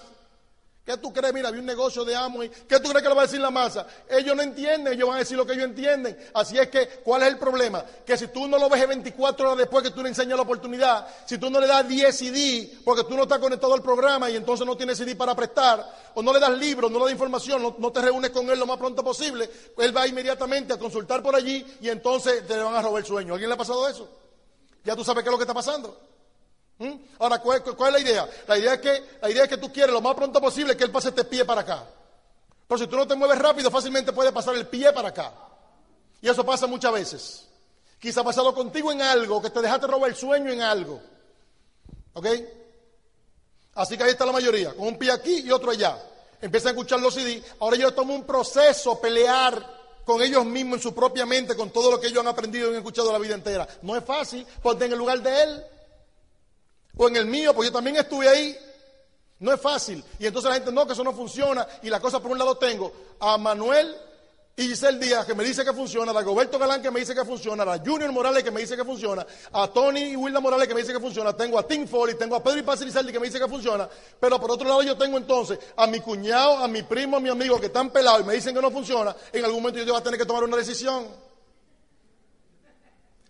¿Qué 0.85 0.99
tú 0.99 1.15
crees? 1.15 1.33
Mira, 1.33 1.49
había 1.49 1.61
un 1.61 1.67
negocio 1.67 2.05
de 2.05 2.15
amo 2.15 2.45
y 2.45 2.51
¿qué 2.51 2.79
tú 2.79 2.91
crees 2.91 3.03
que 3.03 3.09
le 3.09 3.15
va 3.15 3.23
a 3.23 3.25
decir 3.25 3.41
la 3.41 3.51
masa? 3.51 3.87
Ellos 4.07 4.37
no 4.37 4.43
entienden, 4.43 4.93
ellos 4.93 5.09
van 5.09 5.17
a 5.17 5.21
decir 5.21 5.35
lo 5.35 5.47
que 5.47 5.55
ellos 5.55 5.65
entienden. 5.65 6.15
Así 6.35 6.59
es 6.59 6.69
que, 6.69 6.87
¿cuál 7.03 7.23
es 7.23 7.29
el 7.29 7.39
problema? 7.39 7.83
Que 8.05 8.19
si 8.19 8.29
tú 8.29 8.47
no 8.47 8.59
lo 8.59 8.69
ves 8.69 8.87
24 8.87 9.47
horas 9.47 9.59
después 9.59 9.83
que 9.83 9.93
tú 9.93 10.03
le 10.03 10.11
enseñas 10.11 10.37
la 10.37 10.43
oportunidad, 10.43 11.09
si 11.25 11.39
tú 11.39 11.49
no 11.49 11.59
le 11.59 11.67
das 11.67 11.89
10 11.89 12.15
CD 12.15 12.71
porque 12.85 13.05
tú 13.05 13.17
no 13.17 13.23
estás 13.23 13.39
conectado 13.39 13.73
al 13.73 13.81
programa 13.83 14.29
y 14.29 14.37
entonces 14.37 14.67
no 14.67 14.77
tienes 14.77 14.99
CD 14.99 15.17
para 15.17 15.35
prestar, 15.35 15.91
o 16.13 16.23
no 16.23 16.35
le 16.35 16.39
das 16.39 16.51
libros, 16.51 16.91
no 16.91 16.99
le 16.99 17.05
das 17.07 17.13
información, 17.13 17.63
no, 17.63 17.75
no 17.79 17.91
te 17.91 18.03
reúnes 18.03 18.31
con 18.31 18.51
él 18.51 18.59
lo 18.59 18.67
más 18.67 18.77
pronto 18.77 19.03
posible, 19.03 19.49
él 19.79 19.97
va 19.97 20.07
inmediatamente 20.07 20.75
a 20.75 20.79
consultar 20.79 21.23
por 21.23 21.35
allí 21.35 21.65
y 21.81 21.89
entonces 21.89 22.47
te 22.47 22.59
van 22.59 22.75
a 22.75 22.83
robar 22.83 23.01
el 23.01 23.07
sueño. 23.07 23.33
¿A 23.33 23.35
alguien 23.37 23.49
le 23.49 23.55
ha 23.55 23.59
pasado 23.59 23.89
eso? 23.89 24.07
Ya 24.85 24.95
tú 24.95 25.03
sabes 25.03 25.25
qué 25.25 25.31
es 25.31 25.33
lo 25.33 25.39
que 25.39 25.45
está 25.45 25.55
pasando. 25.55 26.14
¿Mm? 26.79 26.93
Ahora, 27.19 27.39
¿cuál, 27.39 27.63
es 27.63 27.93
la 27.93 28.01
idea? 28.01 28.29
La 28.49 28.59
idea 28.59 28.75
es, 28.75 28.81
que, 28.81 29.05
la 29.23 29.31
idea 29.31 29.45
es 29.45 29.49
que 29.49 29.57
tú 29.57 29.73
quieres 29.73 29.93
lo 29.93 30.01
más 30.01 30.15
pronto 30.15 30.41
posible 30.41 30.77
que 30.77 30.85
él 30.85 30.91
pase 30.91 31.11
este 31.11 31.25
pie 31.25 31.45
para 31.45 31.61
acá. 31.61 31.87
Pero 32.67 32.79
si 32.79 32.87
tú 32.87 32.97
no 32.97 33.07
te 33.07 33.15
mueves 33.15 33.39
rápido, 33.39 33.71
fácilmente 33.71 34.13
puede 34.13 34.33
pasar 34.33 34.55
el 34.55 34.67
pie 34.67 34.93
para 34.93 35.09
acá. 35.09 35.33
Y 36.21 36.29
eso 36.29 36.45
pasa 36.45 36.67
muchas 36.67 36.93
veces. 36.93 37.49
Quizá 38.01 38.23
ha 38.23 38.25
pasado 38.25 38.55
contigo 38.55 38.91
en 38.91 39.03
algo, 39.03 39.41
que 39.41 39.51
te 39.51 39.61
dejaste 39.61 39.87
robar 39.87 40.11
el 40.11 40.17
sueño 40.17 40.51
en 40.51 40.63
algo. 40.63 41.01
¿Ok? 42.15 42.27
Así 43.75 43.97
que 43.97 44.05
ahí 44.05 44.11
está 44.11 44.27
la 44.27 44.33
mayoría, 44.33 44.73
con 44.75 44.89
un 44.89 44.99
pie 44.99 45.13
aquí 45.13 45.41
y 45.41 45.51
otro 45.51 45.71
allá. 45.71 45.99
Empiezan 46.41 46.69
a 46.69 46.71
escuchar 46.73 47.01
los 47.01 47.15
CD. 47.15 47.43
Ahora 47.61 47.77
ellos 47.77 47.95
toman 47.95 48.17
un 48.17 48.25
proceso, 48.25 49.01
pelear 49.01 49.75
con 50.05 50.21
ellos 50.23 50.45
mismos 50.45 50.79
en 50.79 50.83
su 50.83 50.95
propia 50.95 51.25
mente, 51.25 51.57
con 51.57 51.71
todo 51.71 51.91
lo 51.91 52.01
que 52.01 52.09
ellos 52.09 52.21
han 52.21 52.29
aprendido 52.29 52.69
y 52.69 52.71
han 52.73 52.79
escuchado 52.79 53.11
la 53.11 53.19
vida 53.19 53.35
entera. 53.35 53.67
No 53.83 53.97
es 53.97 54.05
fácil, 54.05 54.47
ponte 54.63 54.85
en 54.85 54.93
el 54.93 54.99
lugar 54.99 55.23
de 55.23 55.43
él 55.43 55.65
o 56.97 57.09
en 57.09 57.17
el 57.17 57.27
mío, 57.27 57.55
porque 57.55 57.69
yo 57.69 57.73
también 57.73 57.97
estuve 57.97 58.29
ahí. 58.29 58.57
No 59.41 59.53
es 59.53 59.61
fácil. 59.61 60.03
Y 60.19 60.27
entonces 60.27 60.49
la 60.49 60.55
gente, 60.55 60.73
no, 60.73 60.87
que 60.87 60.93
eso 60.93 61.05
no 61.05 61.13
funciona. 61.13 61.67
Y 61.83 61.91
la 61.91 62.01
cosa 62.01 62.21
por 62.21 62.31
un 62.31 62.39
lado 62.39 62.57
tengo 62.57 62.93
a 63.21 63.37
Manuel 63.37 63.95
y 64.57 64.69
Giselle 64.69 65.01
Díaz, 65.01 65.27
que 65.27 65.35
me 65.35 65.43
dice 65.43 65.65
que 65.65 65.73
funciona, 65.73 66.13
a 66.13 66.23
Roberto 66.23 66.61
Galán, 66.61 66.81
que 66.81 66.91
me 66.91 67.01
dice 67.01 67.13
que 67.13 67.25
funciona, 67.25 67.65
a 67.65 67.79
Junior 67.81 68.13
Morales, 68.13 68.45
que 68.45 68.53
me 68.53 68.61
dice 68.61 68.77
que 68.77 68.85
funciona, 68.85 69.27
a 69.53 69.67
Tony 69.67 70.13
y 70.13 70.17
Wilda 70.17 70.39
Morales, 70.39 70.69
que 70.69 70.75
me 70.75 70.81
dice 70.81 70.93
que 70.93 71.01
funciona, 71.01 71.33
tengo 71.37 71.59
a 71.59 71.67
Tim 71.67 71.89
Foley, 71.89 72.15
tengo 72.15 72.37
a 72.37 72.43
Pedro 72.43 72.61
y 72.61 72.63
Pacilicelli, 72.63 73.11
que 73.11 73.19
me 73.19 73.27
dice 73.27 73.41
que 73.41 73.49
funciona, 73.49 73.89
pero 74.21 74.41
por 74.41 74.53
otro 74.53 74.69
lado 74.69 74.83
yo 74.85 74.97
tengo 74.97 75.19
entonces 75.19 75.59
a 75.77 75.89
mi 75.89 75.99
cuñado, 75.99 76.59
a 76.59 76.69
mi 76.69 76.85
primo, 76.85 77.17
a 77.17 77.21
mi 77.21 77.31
amigo, 77.31 77.59
que 77.59 77.67
están 77.67 77.91
pelados 77.91 78.21
y 78.21 78.25
me 78.25 78.35
dicen 78.35 78.55
que 78.55 78.63
no 78.63 78.71
funciona, 78.71 79.17
en 79.33 79.45
algún 79.45 79.61
momento 79.61 79.81
yo 79.81 79.93
voy 79.93 80.01
a 80.01 80.05
tener 80.05 80.21
que 80.21 80.27
tomar 80.27 80.45
una 80.45 80.57
decisión. 80.57 81.05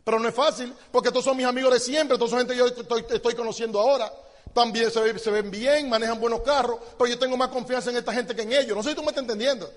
Pero 0.05 0.19
no 0.19 0.29
es 0.29 0.35
fácil, 0.35 0.73
porque 0.93 1.09
todos 1.09 1.25
son 1.25 1.37
mis 1.37 1.47
amigos 1.47 1.73
de 1.73 1.81
siempre, 1.81 2.19
todos 2.19 2.31
son 2.31 2.41
gente 2.41 2.53
que 2.53 2.59
yo 2.59 2.67
estoy, 2.67 3.35
conociendo 3.35 3.81
ahora. 3.81 4.13
También 4.53 4.91
se, 4.91 5.31
ven 5.31 5.51
bien, 5.51 5.89
manejan 5.89 6.21
buenos 6.21 6.43
carros, 6.43 6.79
pero 6.99 7.11
yo 7.11 7.19
tengo 7.19 7.37
más 7.37 7.49
confianza 7.49 7.91
en 7.91 7.97
esta 7.97 8.13
gente 8.13 8.37
que 8.37 8.43
en 8.43 8.53
ellos. 8.53 8.77
No 8.77 8.83
sé 8.83 8.91
si 8.91 8.95
tú 8.95 9.03
me 9.03 9.09
estás 9.09 9.23
entendiendo. 9.23 9.69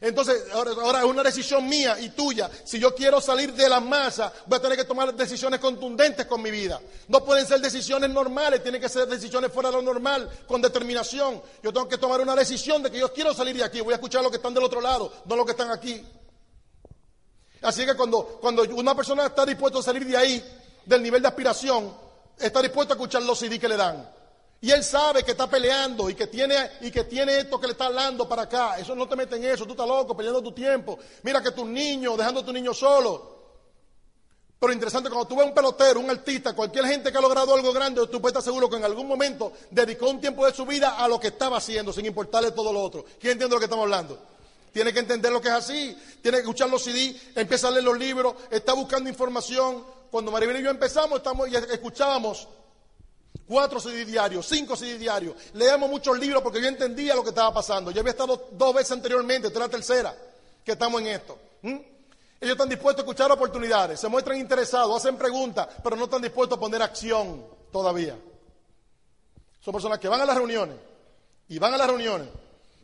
Entonces, 0.00 0.44
ahora, 0.52 1.00
es 1.00 1.04
una 1.04 1.22
decisión 1.22 1.68
mía 1.68 1.98
y 1.98 2.10
tuya. 2.10 2.50
Si 2.64 2.78
yo 2.78 2.94
quiero 2.94 3.20
salir 3.20 3.52
de 3.54 3.68
la 3.68 3.80
masa, 3.80 4.32
voy 4.46 4.58
a 4.58 4.62
tener 4.62 4.76
que 4.76 4.84
tomar 4.84 5.12
decisiones 5.14 5.58
contundentes 5.58 6.26
con 6.26 6.40
mi 6.40 6.50
vida. 6.50 6.80
No 7.08 7.24
pueden 7.24 7.46
ser 7.46 7.60
decisiones 7.60 8.10
normales, 8.10 8.62
tienen 8.62 8.80
que 8.80 8.88
ser 8.88 9.08
decisiones 9.08 9.50
fuera 9.50 9.70
de 9.70 9.76
lo 9.76 9.82
normal, 9.82 10.30
con 10.46 10.62
determinación. 10.62 11.42
Yo 11.62 11.72
tengo 11.72 11.88
que 11.88 11.98
tomar 11.98 12.20
una 12.20 12.36
decisión 12.36 12.82
de 12.82 12.90
que 12.90 12.98
yo 12.98 13.12
quiero 13.12 13.34
salir 13.34 13.56
de 13.56 13.64
aquí. 13.64 13.80
Voy 13.80 13.92
a 13.92 13.96
escuchar 13.96 14.20
a 14.20 14.22
los 14.22 14.30
que 14.30 14.36
están 14.36 14.54
del 14.54 14.64
otro 14.64 14.80
lado, 14.80 15.12
no 15.24 15.34
los 15.34 15.44
que 15.44 15.52
están 15.52 15.70
aquí. 15.70 16.04
Así 17.62 17.84
que 17.84 17.94
cuando, 17.94 18.38
cuando 18.40 18.62
una 18.62 18.94
persona 18.94 19.26
está 19.26 19.44
dispuesta 19.44 19.78
a 19.78 19.82
salir 19.82 20.06
de 20.06 20.16
ahí, 20.16 20.44
del 20.84 21.02
nivel 21.02 21.22
de 21.22 21.28
aspiración, 21.28 21.92
está 22.38 22.62
dispuesto 22.62 22.94
a 22.94 22.96
escuchar 22.96 23.22
los 23.22 23.38
CD 23.38 23.58
que 23.58 23.68
le 23.68 23.76
dan. 23.76 24.08
Y 24.60 24.70
él 24.70 24.82
sabe 24.82 25.22
que 25.22 25.32
está 25.32 25.48
peleando 25.48 26.08
y 26.08 26.14
que 26.14 26.26
tiene 26.26 26.56
y 26.80 26.90
que 26.90 27.04
tiene 27.04 27.38
esto 27.38 27.60
que 27.60 27.66
le 27.66 27.72
está 27.72 27.86
hablando 27.86 28.28
para 28.28 28.42
acá. 28.42 28.78
Eso 28.78 28.94
no 28.94 29.06
te 29.06 29.16
mete 29.16 29.36
en 29.36 29.44
eso, 29.44 29.66
tú 29.66 29.72
estás 29.72 29.86
loco, 29.86 30.16
peleando 30.16 30.42
tu 30.42 30.52
tiempo. 30.52 30.98
Mira 31.22 31.42
que 31.42 31.50
tus 31.50 31.66
niños, 31.66 32.16
dejando 32.16 32.40
a 32.40 32.44
tu 32.44 32.52
niño 32.52 32.72
solo. 32.72 33.36
Pero 34.58 34.72
interesante, 34.72 35.10
cuando 35.10 35.28
tú 35.28 35.36
ves 35.36 35.46
un 35.46 35.54
pelotero, 35.54 36.00
un 36.00 36.08
artista, 36.08 36.54
cualquier 36.54 36.86
gente 36.86 37.12
que 37.12 37.18
ha 37.18 37.20
logrado 37.20 37.54
algo 37.54 37.72
grande, 37.72 38.06
tú 38.06 38.20
puedes 38.20 38.32
estar 38.32 38.42
seguro 38.42 38.70
que 38.70 38.76
en 38.76 38.84
algún 38.84 39.06
momento 39.06 39.52
dedicó 39.70 40.08
un 40.08 40.18
tiempo 40.18 40.46
de 40.46 40.54
su 40.54 40.64
vida 40.64 40.96
a 40.96 41.06
lo 41.06 41.20
que 41.20 41.28
estaba 41.28 41.58
haciendo, 41.58 41.92
sin 41.92 42.06
importarle 42.06 42.52
todo 42.52 42.72
lo 42.72 42.82
otro. 42.82 43.04
¿Quién 43.20 43.32
entiende 43.32 43.54
lo 43.54 43.58
que 43.58 43.66
estamos 43.66 43.82
hablando? 43.82 44.18
Tiene 44.76 44.92
que 44.92 44.98
entender 44.98 45.32
lo 45.32 45.40
que 45.40 45.48
es 45.48 45.54
así, 45.54 45.96
tiene 46.20 46.36
que 46.36 46.42
escuchar 46.42 46.68
los 46.68 46.84
CD, 46.84 47.18
empieza 47.34 47.68
a 47.68 47.70
leer 47.70 47.84
los 47.84 47.98
libros, 47.98 48.34
está 48.50 48.74
buscando 48.74 49.08
información. 49.08 49.82
Cuando 50.10 50.30
Maribel 50.30 50.60
y 50.60 50.64
yo 50.64 50.68
empezamos, 50.68 51.16
estamos, 51.16 51.48
y 51.48 51.56
escuchábamos 51.56 52.46
Cuatro 53.46 53.80
CD 53.80 54.04
diarios, 54.04 54.44
cinco 54.46 54.76
CD 54.76 54.98
diarios. 54.98 55.34
Leemos 55.54 55.88
muchos 55.88 56.18
libros 56.18 56.42
porque 56.42 56.60
yo 56.60 56.68
entendía 56.68 57.14
lo 57.14 57.22
que 57.22 57.30
estaba 57.30 57.54
pasando. 57.54 57.90
Yo 57.90 58.00
había 58.00 58.10
estado 58.10 58.50
dos 58.52 58.74
veces 58.74 58.92
anteriormente, 58.92 59.46
esta 59.46 59.60
es 59.60 59.64
la 59.64 59.70
tercera 59.70 60.16
que 60.62 60.72
estamos 60.72 61.00
en 61.00 61.06
esto. 61.06 61.38
Ellos 61.62 62.52
están 62.52 62.68
dispuestos 62.68 63.02
a 63.02 63.06
escuchar 63.06 63.32
oportunidades, 63.32 63.98
se 63.98 64.08
muestran 64.08 64.36
interesados, 64.36 64.94
hacen 64.94 65.16
preguntas, 65.16 65.68
pero 65.82 65.96
no 65.96 66.04
están 66.04 66.20
dispuestos 66.20 66.58
a 66.58 66.60
poner 66.60 66.82
acción 66.82 67.46
todavía. 67.72 68.14
Son 69.58 69.72
personas 69.72 69.98
que 69.98 70.08
van 70.08 70.20
a 70.20 70.26
las 70.26 70.36
reuniones, 70.36 70.76
y 71.48 71.58
van 71.58 71.72
a 71.72 71.78
las 71.78 71.86
reuniones, 71.86 72.28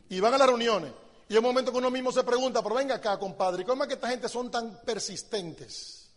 y 0.09 0.19
van 0.19 0.33
a 0.33 0.39
las 0.39 0.47
reuniones. 0.47 1.02
Y 1.33 1.35
hay 1.35 1.39
un 1.39 1.45
momento 1.45 1.71
que 1.71 1.79
uno 1.79 1.89
mismo 1.89 2.11
se 2.11 2.23
pregunta, 2.23 2.61
pero 2.61 2.75
venga 2.75 2.93
acá, 2.93 3.17
compadre, 3.17 3.65
¿cómo 3.65 3.81
es 3.81 3.87
que 3.87 3.95
esta 3.95 4.07
gente 4.07 4.29
son 4.29 4.51
tan 4.51 4.81
persistentes? 4.81 6.11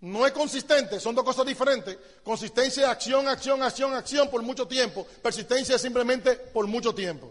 No 0.00 0.26
es 0.26 0.32
consistente, 0.32 0.98
son 0.98 1.14
dos 1.14 1.22
cosas 1.22 1.44
diferentes. 1.44 1.98
Consistencia 2.24 2.84
es 2.84 2.88
acción, 2.88 3.28
acción, 3.28 3.62
acción, 3.62 3.92
acción 3.92 4.30
por 4.30 4.40
mucho 4.40 4.66
tiempo. 4.66 5.06
Persistencia 5.20 5.76
es 5.76 5.82
simplemente 5.82 6.32
por 6.34 6.66
mucho 6.66 6.94
tiempo. 6.94 7.30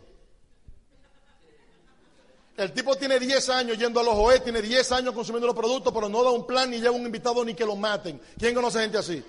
El 2.55 2.71
tipo 2.71 2.95
tiene 2.95 3.19
10 3.19 3.49
años 3.49 3.79
yendo 3.79 3.99
a 3.99 4.03
los 4.03 4.13
OE, 4.13 4.41
tiene 4.41 4.61
10 4.61 4.91
años 4.91 5.15
consumiendo 5.15 5.47
los 5.47 5.55
productos, 5.55 5.91
pero 5.91 6.07
no 6.07 6.23
da 6.23 6.29
un 6.29 6.45
plan 6.45 6.69
ni 6.69 6.79
lleva 6.79 6.91
un 6.91 7.07
invitado 7.07 7.43
ni 7.43 7.55
que 7.55 7.65
lo 7.65 7.75
maten. 7.75 8.21
¿Quién 8.37 8.53
conoce 8.53 8.81
gente 8.81 8.99
así? 8.99 9.23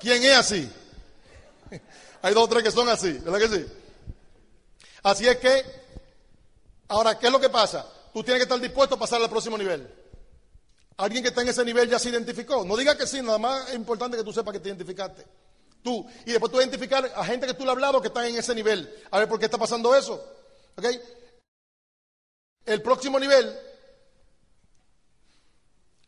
¿Quién 0.00 0.24
es 0.24 0.36
así? 0.36 0.68
Hay 2.22 2.34
dos 2.34 2.42
o 2.42 2.48
tres 2.48 2.64
que 2.64 2.72
son 2.72 2.88
así, 2.88 3.12
¿verdad 3.12 3.38
que 3.38 3.48
sí? 3.48 3.66
Así 5.04 5.28
es 5.28 5.36
que, 5.36 5.87
ahora, 6.88 7.18
¿qué 7.18 7.26
es 7.26 7.32
lo 7.32 7.40
que 7.40 7.48
pasa? 7.48 7.86
Tú 8.12 8.22
tienes 8.22 8.40
que 8.40 8.44
estar 8.44 8.60
dispuesto 8.60 8.96
a 8.96 8.98
pasar 8.98 9.22
al 9.22 9.30
próximo 9.30 9.56
nivel. 9.56 9.88
Alguien 10.96 11.22
que 11.22 11.28
está 11.28 11.42
en 11.42 11.48
ese 11.48 11.64
nivel 11.64 11.88
ya 11.88 11.98
se 11.98 12.08
identificó. 12.08 12.64
No 12.64 12.76
diga 12.76 12.96
que 12.96 13.06
sí, 13.06 13.22
nada 13.22 13.38
más 13.38 13.68
es 13.68 13.76
importante 13.76 14.16
que 14.16 14.24
tú 14.24 14.32
sepas 14.32 14.52
que 14.52 14.60
te 14.60 14.68
identificaste. 14.68 15.24
Tú. 15.82 16.04
Y 16.26 16.32
después 16.32 16.50
tú 16.50 16.58
identificar 16.58 17.08
a 17.14 17.24
gente 17.24 17.46
que 17.46 17.54
tú 17.54 17.64
le 17.64 17.70
has 17.70 17.76
hablado 17.76 18.00
que 18.00 18.08
están 18.08 18.24
en 18.24 18.36
ese 18.36 18.54
nivel. 18.54 18.92
A 19.10 19.20
ver 19.20 19.28
por 19.28 19.38
qué 19.38 19.44
está 19.44 19.58
pasando 19.58 19.94
eso. 19.94 20.20
¿Ok? 20.76 20.86
El 22.66 22.82
próximo 22.82 23.20
nivel 23.20 23.56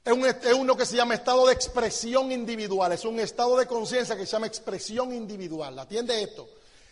es, 0.04 0.12
un, 0.12 0.26
es 0.26 0.54
uno 0.54 0.76
que 0.76 0.86
se 0.86 0.96
llama 0.96 1.14
estado 1.14 1.46
de 1.46 1.52
expresión 1.52 2.32
individual. 2.32 2.90
Es 2.90 3.04
un 3.04 3.20
estado 3.20 3.56
de 3.56 3.66
conciencia 3.66 4.16
que 4.16 4.26
se 4.26 4.32
llama 4.32 4.48
expresión 4.48 5.14
individual. 5.14 5.78
Atiende 5.78 6.20
esto. 6.20 6.48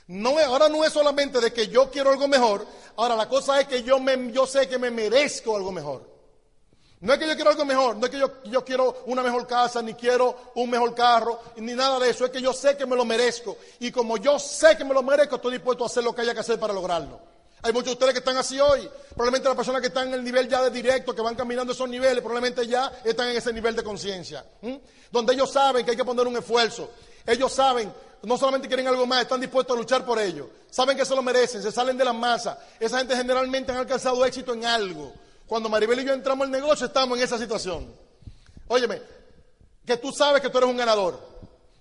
No, 0.08 0.38
ahora 0.38 0.68
no 0.68 0.84
es 0.84 0.92
solamente 0.92 1.38
de 1.38 1.52
que 1.52 1.68
yo 1.68 1.90
quiero 1.90 2.10
algo 2.10 2.26
mejor. 2.28 2.66
Ahora 2.96 3.14
la 3.14 3.28
cosa 3.28 3.60
es 3.60 3.68
que 3.68 3.82
yo, 3.82 4.00
me, 4.00 4.32
yo 4.32 4.46
sé 4.46 4.68
que 4.68 4.78
me 4.78 4.90
merezco 4.90 5.54
algo 5.54 5.70
mejor. 5.70 6.18
No 7.00 7.12
es 7.12 7.18
que 7.18 7.28
yo 7.28 7.34
quiero 7.34 7.50
algo 7.50 7.64
mejor, 7.64 7.96
no 7.96 8.06
es 8.06 8.10
que 8.10 8.18
yo, 8.18 8.64
quiero 8.64 9.02
una 9.06 9.22
mejor 9.22 9.46
casa, 9.46 9.80
ni 9.82 9.94
quiero 9.94 10.52
un 10.56 10.68
mejor 10.68 10.94
carro, 10.94 11.40
ni 11.56 11.74
nada 11.74 12.00
de 12.00 12.10
eso. 12.10 12.24
Es 12.24 12.30
que 12.30 12.40
yo 12.40 12.52
sé 12.52 12.76
que 12.76 12.86
me 12.86 12.96
lo 12.96 13.04
merezco. 13.04 13.56
Y 13.78 13.92
como 13.92 14.16
yo 14.16 14.38
sé 14.38 14.76
que 14.76 14.84
me 14.84 14.94
lo 14.94 15.02
merezco, 15.02 15.36
estoy 15.36 15.52
dispuesto 15.52 15.84
a 15.84 15.86
hacer 15.86 16.02
lo 16.02 16.14
que 16.14 16.22
haya 16.22 16.34
que 16.34 16.40
hacer 16.40 16.58
para 16.58 16.72
lograrlo. 16.72 17.20
Hay 17.62 17.72
muchos 17.72 17.88
de 17.88 17.92
ustedes 17.92 18.12
que 18.14 18.18
están 18.20 18.36
así 18.36 18.58
hoy. 18.58 18.88
Probablemente 19.10 19.46
las 19.46 19.56
personas 19.56 19.80
que 19.80 19.88
están 19.88 20.08
en 20.08 20.14
el 20.14 20.24
nivel 20.24 20.48
ya 20.48 20.62
de 20.62 20.70
directo, 20.70 21.14
que 21.14 21.22
van 21.22 21.36
caminando 21.36 21.72
esos 21.72 21.88
niveles, 21.88 22.20
probablemente 22.20 22.66
ya 22.66 22.90
están 23.04 23.28
en 23.28 23.36
ese 23.36 23.52
nivel 23.52 23.76
de 23.76 23.84
conciencia. 23.84 24.44
Donde 25.12 25.34
ellos 25.34 25.52
saben 25.52 25.84
que 25.84 25.92
hay 25.92 25.96
que 25.96 26.04
poner 26.04 26.26
un 26.26 26.36
esfuerzo. 26.36 26.90
Ellos 27.26 27.52
saben, 27.52 27.92
no 28.22 28.36
solamente 28.36 28.68
quieren 28.68 28.86
algo 28.86 29.06
más, 29.06 29.22
están 29.22 29.40
dispuestos 29.40 29.76
a 29.76 29.78
luchar 29.78 30.04
por 30.04 30.18
ello. 30.18 30.50
Saben 30.70 30.96
que 30.96 31.04
se 31.04 31.14
lo 31.14 31.22
merecen, 31.22 31.62
se 31.62 31.72
salen 31.72 31.96
de 31.96 32.04
la 32.04 32.12
masa. 32.12 32.58
Esa 32.80 32.98
gente 32.98 33.16
generalmente 33.16 33.72
han 33.72 33.78
alcanzado 33.78 34.24
éxito 34.24 34.52
en 34.54 34.64
algo. 34.64 35.12
Cuando 35.46 35.68
Maribel 35.68 36.00
y 36.00 36.04
yo 36.04 36.12
entramos 36.12 36.44
al 36.44 36.50
negocio, 36.50 36.86
estamos 36.86 37.16
en 37.16 37.24
esa 37.24 37.38
situación. 37.38 37.92
Óyeme, 38.66 39.00
que 39.86 39.96
tú 39.96 40.12
sabes 40.12 40.42
que 40.42 40.50
tú 40.50 40.58
eres 40.58 40.68
un 40.68 40.76
ganador, 40.76 41.18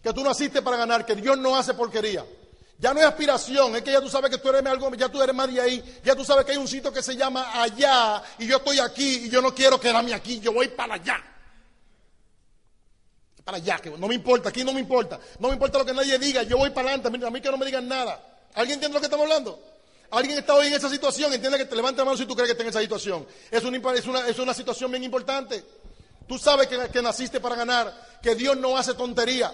que 0.01 0.13
tú 0.13 0.23
naciste 0.23 0.61
para 0.61 0.77
ganar, 0.77 1.05
que 1.05 1.15
Dios 1.15 1.37
no 1.37 1.55
hace 1.55 1.73
porquería. 1.73 2.25
Ya 2.79 2.93
no 2.93 2.99
es 2.99 3.05
aspiración, 3.07 3.75
es 3.75 3.81
que 3.81 3.91
ya 3.91 3.99
tú 3.99 4.07
sabes 4.07 4.29
que 4.29 4.37
tú 4.37 4.49
eres 4.49 4.65
algo, 4.65 4.93
ya 4.93 5.09
tú 5.09 5.21
eres 5.21 5.35
más 5.35 5.51
de 5.51 5.59
ahí, 5.59 5.99
ya 6.03 6.15
tú 6.15 6.23
sabes 6.23 6.45
que 6.45 6.51
hay 6.51 6.57
un 6.57 6.67
sitio 6.67 6.93
que 6.93 7.01
se 7.01 7.15
llama 7.15 7.61
allá 7.61 8.21
y 8.37 8.45
yo 8.45 8.57
estoy 8.57 8.79
aquí 8.79 9.25
y 9.25 9.29
yo 9.29 9.41
no 9.41 9.53
quiero 9.53 9.79
quedarme 9.79 10.13
aquí, 10.13 10.39
yo 10.39 10.53
voy 10.53 10.67
para 10.67 10.93
allá. 10.93 11.21
Para 13.47 13.59
allá, 13.59 13.79
que 13.79 13.89
no 13.89 14.09
me 14.09 14.15
importa, 14.15 14.49
aquí 14.49 14.61
no 14.65 14.73
me 14.73 14.81
importa, 14.81 15.17
no 15.39 15.47
me 15.47 15.53
importa 15.53 15.77
lo 15.77 15.85
que 15.85 15.93
nadie 15.93 16.19
diga, 16.19 16.43
yo 16.43 16.57
voy 16.57 16.69
para 16.71 16.89
adelante, 16.89 17.07
a 17.25 17.29
mí 17.29 17.39
que 17.39 17.49
no 17.49 17.55
me 17.55 17.65
digan 17.65 17.87
nada. 17.87 18.21
¿Alguien 18.55 18.73
entiende 18.73 18.95
lo 18.95 18.99
que 18.99 19.05
estamos 19.05 19.23
hablando? 19.23 19.57
Alguien 20.11 20.37
está 20.37 20.53
hoy 20.53 20.67
en 20.67 20.73
esa 20.73 20.89
situación, 20.89 21.31
entiende 21.31 21.57
que 21.57 21.63
te 21.63 21.73
levante 21.73 21.99
la 21.99 22.03
mano 22.03 22.17
si 22.17 22.25
tú 22.25 22.35
crees 22.35 22.49
que 22.49 22.51
está 22.51 22.63
en 22.63 22.69
esa 22.71 22.81
situación. 22.81 23.25
Es 23.49 23.63
una, 23.63 23.77
es 24.27 24.37
una, 24.37 24.53
situación 24.53 24.91
bien 24.91 25.05
importante. 25.05 25.63
Tú 26.27 26.37
sabes 26.37 26.67
que, 26.67 27.01
naciste 27.01 27.39
para 27.39 27.55
ganar, 27.55 28.19
que 28.21 28.35
Dios 28.35 28.57
no 28.57 28.77
hace 28.77 28.95
tontería, 28.95 29.49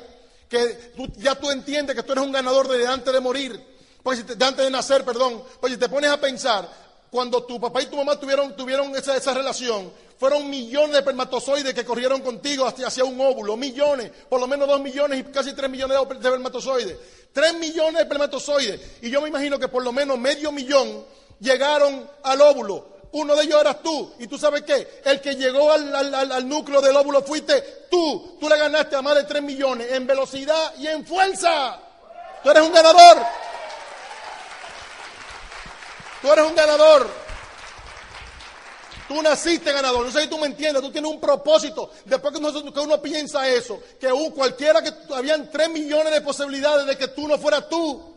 que 0.49 0.93
ya 1.17 1.35
tú 1.35 1.51
entiendes 1.51 1.95
que 1.95 2.01
tú 2.01 2.13
eres 2.13 2.23
un 2.23 2.31
ganador 2.31 2.67
desde 2.67 2.87
antes 2.87 3.13
de 3.13 3.19
morir, 3.19 3.63
pues 4.01 4.25
de 4.25 4.43
antes 4.43 4.65
de 4.65 4.71
nacer, 4.71 5.05
perdón. 5.05 5.43
Pues 5.61 5.73
si 5.73 5.77
te 5.77 5.87
pones 5.87 6.09
a 6.09 6.19
pensar, 6.19 6.67
cuando 7.13 7.43
tu 7.43 7.61
papá 7.61 7.79
y 7.79 7.85
tu 7.85 7.95
mamá 7.95 8.19
tuvieron, 8.19 8.55
tuvieron 8.55 8.95
esa, 8.95 9.15
esa 9.15 9.35
relación, 9.35 9.93
fueron 10.17 10.49
millones 10.49 10.93
de 10.93 10.97
espermatozoides 10.97 11.71
que 11.71 11.85
corrieron 11.85 12.21
contigo 12.21 12.65
hacia, 12.65 12.87
hacia, 12.87 13.03
un 13.03 13.21
óvulo, 13.21 13.55
millones, 13.55 14.11
por 14.27 14.41
lo 14.41 14.47
menos 14.47 14.67
dos 14.67 14.81
millones 14.81 15.19
y 15.19 15.23
casi 15.25 15.53
tres 15.53 15.69
millones 15.69 15.95
de 15.95 16.15
espermatozoides. 16.15 16.97
Tres 17.31 17.53
millones 17.53 17.93
de 17.93 18.01
espermatozoides. 18.01 18.81
Y 19.03 19.11
yo 19.11 19.21
me 19.21 19.29
imagino 19.29 19.59
que 19.59 19.67
por 19.67 19.83
lo 19.83 19.91
menos 19.91 20.17
medio 20.17 20.51
millón 20.51 21.05
llegaron 21.39 22.09
al 22.23 22.41
óvulo. 22.41 22.83
Uno 23.11 23.35
de 23.35 23.43
ellos 23.43 23.61
eras 23.61 23.83
tú. 23.83 24.11
¿Y 24.17 24.25
tú 24.25 24.39
sabes 24.39 24.63
qué? 24.63 25.01
El 25.05 25.21
que 25.21 25.35
llegó 25.35 25.71
al, 25.71 26.15
al 26.15 26.49
núcleo 26.49 26.81
del 26.81 26.95
óvulo 26.95 27.21
fuiste 27.21 27.85
tú. 27.91 28.37
Tú 28.39 28.49
le 28.49 28.57
ganaste 28.57 28.95
a 28.95 29.03
más 29.03 29.13
de 29.17 29.25
tres 29.25 29.43
millones 29.43 29.91
en 29.91 30.07
velocidad 30.07 30.73
y 30.79 30.87
en 30.87 31.05
fuerza. 31.05 31.79
Tú 32.43 32.49
eres 32.49 32.63
un 32.63 32.73
ganador. 32.73 33.23
Tú 36.23 36.31
eres 36.31 36.45
un 36.45 36.55
ganador. 36.55 37.05
Tú 39.09 39.21
naciste 39.21 39.73
ganador. 39.73 40.05
No 40.05 40.11
sé 40.11 40.21
si 40.21 40.29
tú 40.29 40.37
me 40.37 40.47
entiendes. 40.47 40.81
Tú 40.81 40.89
tienes 40.89 41.11
un 41.11 41.19
propósito. 41.19 41.91
Después 42.05 42.33
que 42.33 42.79
uno, 42.79 43.01
piensa 43.01 43.45
eso, 43.49 43.81
que 43.99 44.09
cualquiera 44.33 44.81
que 44.81 44.93
habían 45.13 45.51
tres 45.51 45.69
millones 45.69 46.13
de 46.13 46.21
posibilidades 46.21 46.85
de 46.85 46.97
que 46.97 47.09
tú 47.09 47.27
no 47.27 47.37
fueras 47.37 47.67
tú. 47.67 48.15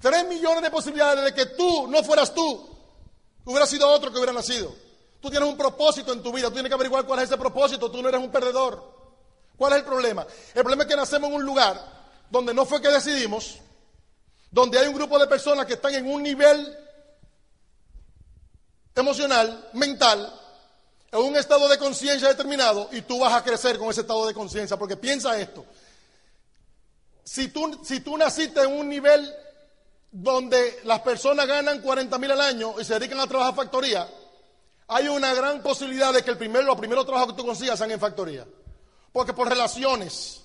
Tres 0.00 0.26
millones 0.26 0.62
de 0.62 0.70
posibilidades 0.72 1.24
de 1.26 1.32
que 1.32 1.46
tú 1.54 1.86
no 1.86 2.02
fueras 2.02 2.34
tú. 2.34 2.68
Hubiera 3.44 3.64
sido 3.64 3.88
otro 3.88 4.10
que 4.10 4.16
hubiera 4.16 4.32
nacido. 4.32 4.74
Tú 5.20 5.30
tienes 5.30 5.48
un 5.48 5.56
propósito 5.56 6.12
en 6.12 6.24
tu 6.24 6.32
vida. 6.32 6.48
Tú 6.48 6.54
tienes 6.54 6.70
que 6.70 6.74
averiguar 6.74 7.06
cuál 7.06 7.20
es 7.20 7.26
ese 7.26 7.38
propósito. 7.38 7.88
Tú 7.88 8.02
no 8.02 8.08
eres 8.08 8.20
un 8.20 8.32
perdedor. 8.32 8.82
¿Cuál 9.56 9.74
es 9.74 9.78
el 9.78 9.84
problema? 9.84 10.26
El 10.54 10.62
problema 10.62 10.82
es 10.82 10.88
que 10.88 10.96
nacemos 10.96 11.30
en 11.30 11.36
un 11.36 11.44
lugar 11.44 11.80
donde 12.30 12.52
no 12.52 12.66
fue 12.66 12.82
que 12.82 12.88
decidimos, 12.88 13.58
donde 14.52 14.78
hay 14.78 14.86
un 14.86 14.94
grupo 14.94 15.18
de 15.18 15.26
personas 15.26 15.66
que 15.66 15.72
están 15.72 15.94
en 15.94 16.06
un 16.06 16.22
nivel 16.22 16.78
emocional, 18.94 19.70
mental, 19.72 20.40
en 21.10 21.20
un 21.20 21.36
estado 21.36 21.68
de 21.68 21.78
conciencia 21.78 22.28
determinado 22.28 22.88
y 22.92 23.00
tú 23.00 23.18
vas 23.18 23.32
a 23.32 23.42
crecer 23.42 23.78
con 23.78 23.88
ese 23.90 24.02
estado 24.02 24.26
de 24.26 24.34
conciencia. 24.34 24.76
Porque 24.76 24.98
piensa 24.98 25.40
esto, 25.40 25.64
si 27.24 27.48
tú, 27.48 27.80
si 27.82 28.00
tú 28.00 28.16
naciste 28.18 28.60
en 28.60 28.72
un 28.72 28.90
nivel 28.90 29.34
donde 30.10 30.80
las 30.84 31.00
personas 31.00 31.46
ganan 31.46 31.80
40 31.80 32.18
mil 32.18 32.30
al 32.32 32.40
año 32.42 32.74
y 32.78 32.84
se 32.84 32.94
dedican 32.94 33.20
a 33.20 33.26
trabajar 33.26 33.54
factoría, 33.54 34.06
hay 34.88 35.08
una 35.08 35.32
gran 35.32 35.62
posibilidad 35.62 36.12
de 36.12 36.22
que 36.22 36.30
el 36.30 36.36
primer, 36.36 36.62
los 36.64 36.76
primeros 36.76 37.06
trabajos 37.06 37.32
que 37.32 37.40
tú 37.40 37.46
consigas 37.46 37.78
sean 37.78 37.90
en 37.90 38.00
factoría. 38.00 38.46
Porque 39.12 39.32
por 39.32 39.48
relaciones, 39.48 40.42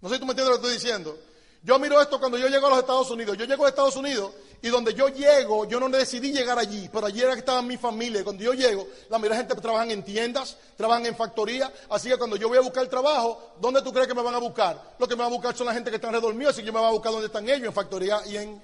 no 0.00 0.08
sé 0.08 0.14
si 0.14 0.20
tú 0.20 0.26
me 0.26 0.32
entiendes 0.32 0.54
lo 0.54 0.60
que 0.60 0.68
estoy 0.68 0.80
diciendo. 0.80 1.18
Yo 1.66 1.80
miro 1.80 2.00
esto 2.00 2.20
cuando 2.20 2.38
yo 2.38 2.46
llego 2.46 2.68
a 2.68 2.70
los 2.70 2.78
Estados 2.78 3.10
Unidos. 3.10 3.36
Yo 3.36 3.44
llego 3.44 3.66
a 3.66 3.70
Estados 3.70 3.96
Unidos 3.96 4.30
y 4.62 4.68
donde 4.68 4.94
yo 4.94 5.08
llego, 5.08 5.64
yo 5.64 5.80
no 5.80 5.88
decidí 5.88 6.30
llegar 6.30 6.60
allí, 6.60 6.88
pero 6.92 7.06
allí 7.06 7.20
era 7.20 7.32
que 7.32 7.40
estaba 7.40 7.60
mi 7.60 7.76
familia. 7.76 8.22
Cuando 8.22 8.44
yo 8.44 8.54
llego, 8.54 8.86
la 9.10 9.18
mayoría 9.18 9.38
de 9.38 9.46
gente 9.48 9.60
trabajan 9.60 9.90
en 9.90 10.04
tiendas, 10.04 10.56
trabajan 10.76 11.06
en 11.06 11.16
factoría. 11.16 11.72
Así 11.90 12.08
que 12.08 12.16
cuando 12.18 12.36
yo 12.36 12.46
voy 12.46 12.58
a 12.58 12.60
buscar 12.60 12.86
trabajo, 12.86 13.54
¿dónde 13.60 13.82
tú 13.82 13.92
crees 13.92 14.06
que 14.06 14.14
me 14.14 14.22
van 14.22 14.36
a 14.36 14.38
buscar? 14.38 14.94
Lo 14.96 15.08
que 15.08 15.16
me 15.16 15.24
van 15.24 15.32
a 15.32 15.34
buscar 15.34 15.56
son 15.56 15.66
la 15.66 15.74
gente 15.74 15.90
que 15.90 15.96
está 15.96 16.06
alrededor 16.06 16.36
así 16.46 16.60
que 16.60 16.68
yo 16.68 16.72
me 16.72 16.78
voy 16.78 16.88
a 16.88 16.92
buscar 16.92 17.10
donde 17.10 17.26
están 17.26 17.48
ellos, 17.48 17.66
en 17.66 17.72
factoría 17.72 18.20
y 18.26 18.36
en 18.36 18.62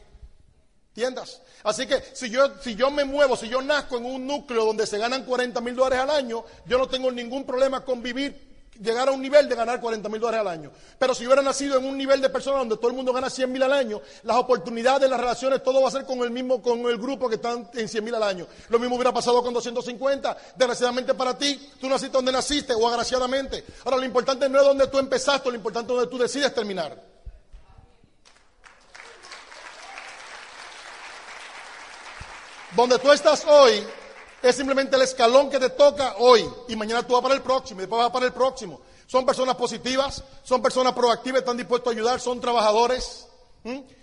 tiendas. 0.93 1.43
Así 1.65 1.89
que 1.89 2.01
si 2.13 2.31
yo, 2.31 2.53
si 2.61 2.77
yo 2.77 2.89
me 2.93 3.05
muevo, 3.05 3.37
si 3.37 3.49
yo 3.49 3.61
nazco 3.63 3.97
en 3.97 4.05
un 4.05 4.29
núcleo 4.29 4.65
donde 4.65 4.87
se 4.87 4.99
ganan 4.99 5.25
40 5.25 5.61
mil 5.61 5.75
dólares 5.75 5.99
al 5.99 6.11
año, 6.11 6.45
yo 6.67 6.79
no 6.79 6.87
tengo 6.87 7.11
ningún 7.11 7.45
problema 7.45 7.85
con 7.85 8.01
vivir 8.01 8.52
llegar 8.81 9.09
a 9.09 9.13
un 9.13 9.21
nivel 9.21 9.49
de 9.49 9.55
ganar 9.55 9.81
40 9.81 10.09
mil 10.09 10.21
dólares 10.21 10.41
al 10.41 10.49
año. 10.49 10.71
Pero 10.99 11.15
si 11.15 11.27
hubiera 11.27 11.43
nacido 11.43 11.77
en 11.77 11.85
un 11.85 11.97
nivel 11.97 12.21
de 12.21 12.31
personas 12.31 12.61
donde 12.61 12.77
todo 12.77 12.89
el 12.89 12.95
mundo 12.95 13.13
gana 13.13 13.29
100 13.29 13.53
mil 13.53 13.63
al 13.63 13.73
año, 13.73 14.01
las 14.23 14.37
oportunidades, 14.37 15.09
las 15.09 15.21
relaciones, 15.21 15.63
todo 15.63 15.83
va 15.83 15.89
a 15.89 15.91
ser 15.91 16.05
con 16.05 16.21
el 16.21 16.31
mismo, 16.31 16.63
con 16.63 16.81
el 16.81 16.99
grupo 16.99 17.29
que 17.29 17.37
están 17.37 17.69
en 17.75 17.89
100 17.89 18.05
mil 18.05 18.15
al 18.15 18.23
año. 18.23 18.47
Lo 18.69 18.79
mismo 18.79 18.97
hubiera 18.97 19.13
pasado 19.13 19.43
con 19.43 19.53
250. 19.53 20.37
Desgraciadamente 20.57 21.15
para 21.15 21.37
ti, 21.37 21.71
tú 21.81 21.89
naciste 21.89 22.13
donde 22.13 22.33
naciste 22.33 22.73
o 22.75 22.89
agraciadamente. 22.89 23.65
Ahora, 23.85 23.99
lo 23.99 24.05
importante 24.05 24.49
no 24.49 24.59
es 24.59 24.65
donde 24.65 24.87
tú 24.87 24.99
empezaste, 24.99 25.51
lo 25.51 25.57
importante 25.57 25.93
es 25.93 25.99
donde 25.99 26.11
tú 26.11 26.19
decides 26.19 26.55
terminar. 26.55 27.13
Donde 32.75 32.99
tú 32.99 33.13
estás 33.13 33.45
hoy 33.45 33.85
es 34.43 34.57
simplemente 34.57 34.97
el 34.97 35.03
escalón 35.03 35.49
que 35.49 35.59
te 35.59 35.71
toca 35.71 36.17
hoy 36.19 36.45
y 36.69 36.77
mañana 36.77 37.07
tú 37.07 37.15
vas 37.15 37.23
para 37.23 37.35
el 37.35 37.43
próximo 37.43 37.81
y 37.81 37.83
después 37.83 38.03
vas 38.03 38.11
para 38.11 38.27
el 38.27 38.33
próximo. 38.33 38.81
Son 39.07 39.25
personas 39.25 39.55
positivas, 39.57 40.23
son 40.43 40.63
personas 40.63 40.95
proactivas, 40.95 41.41
están 41.41 41.57
dispuestos 41.57 41.93
a 41.93 41.95
ayudar, 41.95 42.21
son 42.21 42.41
trabajadores. 42.41 43.29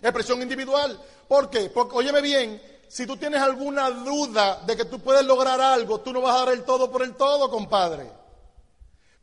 Expresión 0.01 0.41
individual. 0.41 0.99
¿Por 1.27 1.49
qué? 1.49 1.69
Porque, 1.69 1.97
óyeme 1.97 2.21
bien, 2.21 2.61
si 2.87 3.05
tú 3.05 3.17
tienes 3.17 3.41
alguna 3.41 3.89
duda 3.89 4.61
de 4.65 4.77
que 4.77 4.85
tú 4.85 4.99
puedes 4.99 5.25
lograr 5.25 5.59
algo, 5.59 5.99
tú 5.99 6.13
no 6.13 6.21
vas 6.21 6.35
a 6.35 6.45
dar 6.45 6.53
el 6.53 6.63
todo 6.63 6.89
por 6.89 7.03
el 7.03 7.15
todo, 7.15 7.49
compadre. 7.49 8.09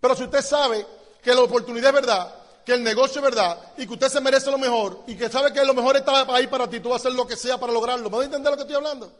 Pero 0.00 0.14
si 0.14 0.24
usted 0.24 0.42
sabe 0.42 0.86
que 1.22 1.34
la 1.34 1.40
oportunidad 1.40 1.88
es 1.88 1.94
verdad, 1.94 2.34
que 2.64 2.74
el 2.74 2.82
negocio 2.82 3.20
es 3.20 3.24
verdad 3.24 3.58
y 3.76 3.86
que 3.86 3.92
usted 3.92 4.08
se 4.08 4.20
merece 4.20 4.50
lo 4.50 4.58
mejor 4.58 5.04
y 5.06 5.16
que 5.16 5.28
sabe 5.28 5.52
que 5.52 5.64
lo 5.64 5.72
mejor 5.72 5.96
está 5.96 6.26
ahí 6.34 6.48
para 6.48 6.68
ti, 6.68 6.80
tú 6.80 6.90
vas 6.90 7.04
a 7.04 7.08
hacer 7.08 7.12
lo 7.16 7.26
que 7.26 7.36
sea 7.36 7.58
para 7.58 7.72
lograrlo. 7.72 8.10
¿Me 8.10 8.18
a 8.18 8.24
entender 8.24 8.50
lo 8.50 8.56
que 8.56 8.62
estoy 8.62 8.76
hablando? 8.76 9.12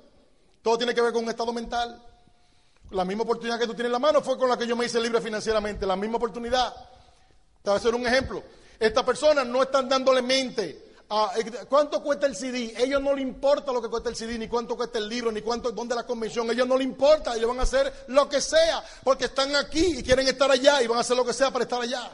Todo 0.67 0.79
tiene 0.79 0.97
que 0.97 1.01
ver 1.01 1.13
con 1.13 1.23
un 1.23 1.31
estado 1.31 1.53
mental. 1.53 2.03
La 2.91 3.05
misma 3.05 3.23
oportunidad 3.23 3.57
que 3.57 3.69
tú 3.69 3.75
tienes 3.75 3.87
en 3.87 3.93
la 3.93 4.01
mano 4.01 4.21
fue 4.21 4.37
con 4.37 4.49
la 4.49 4.59
que 4.59 4.67
yo 4.67 4.75
me 4.75 4.85
hice 4.85 4.99
libre 4.99 5.21
financieramente. 5.21 5.87
La 5.87 5.95
misma 5.95 6.17
oportunidad. 6.17 6.75
Te 6.75 7.71
voy 7.71 7.75
a 7.75 7.77
hacer 7.77 7.95
un 7.95 8.05
ejemplo. 8.05 8.43
Estas 8.77 9.05
personas 9.05 9.47
no 9.47 9.63
están 9.63 9.89
dándole 9.89 10.23
mente 10.23 10.97
a 11.09 11.31
cuánto 11.69 12.03
cuesta 12.03 12.27
el 12.27 12.35
CD. 12.35 12.75
Ellos 12.79 13.01
no 13.01 13.15
le 13.15 13.23
importa 13.23 13.71
lo 13.71 13.81
que 13.81 13.89
cuesta 13.89 14.09
el 14.09 14.17
CD, 14.17 14.37
ni 14.39 14.49
cuánto 14.49 14.77
cuesta 14.77 14.99
el 14.99 15.09
libro, 15.09 15.31
ni 15.31 15.41
cuánto 15.41 15.71
dónde 15.71 15.95
la 15.95 16.05
convención. 16.05 16.51
Ellos 16.51 16.67
no 16.67 16.77
le 16.77 16.83
importa. 16.83 17.37
Ellos 17.37 17.47
van 17.47 17.61
a 17.61 17.63
hacer 17.63 18.07
lo 18.09 18.29
que 18.29 18.41
sea 18.41 18.83
porque 19.05 19.27
están 19.27 19.55
aquí 19.55 19.99
y 19.99 20.03
quieren 20.03 20.27
estar 20.27 20.51
allá 20.51 20.83
y 20.83 20.89
van 20.89 20.99
a 20.99 21.03
hacer 21.03 21.17
lo 21.17 21.25
que 21.25 21.33
sea 21.33 21.53
para 21.53 21.63
estar 21.63 21.81
allá. 21.81 22.11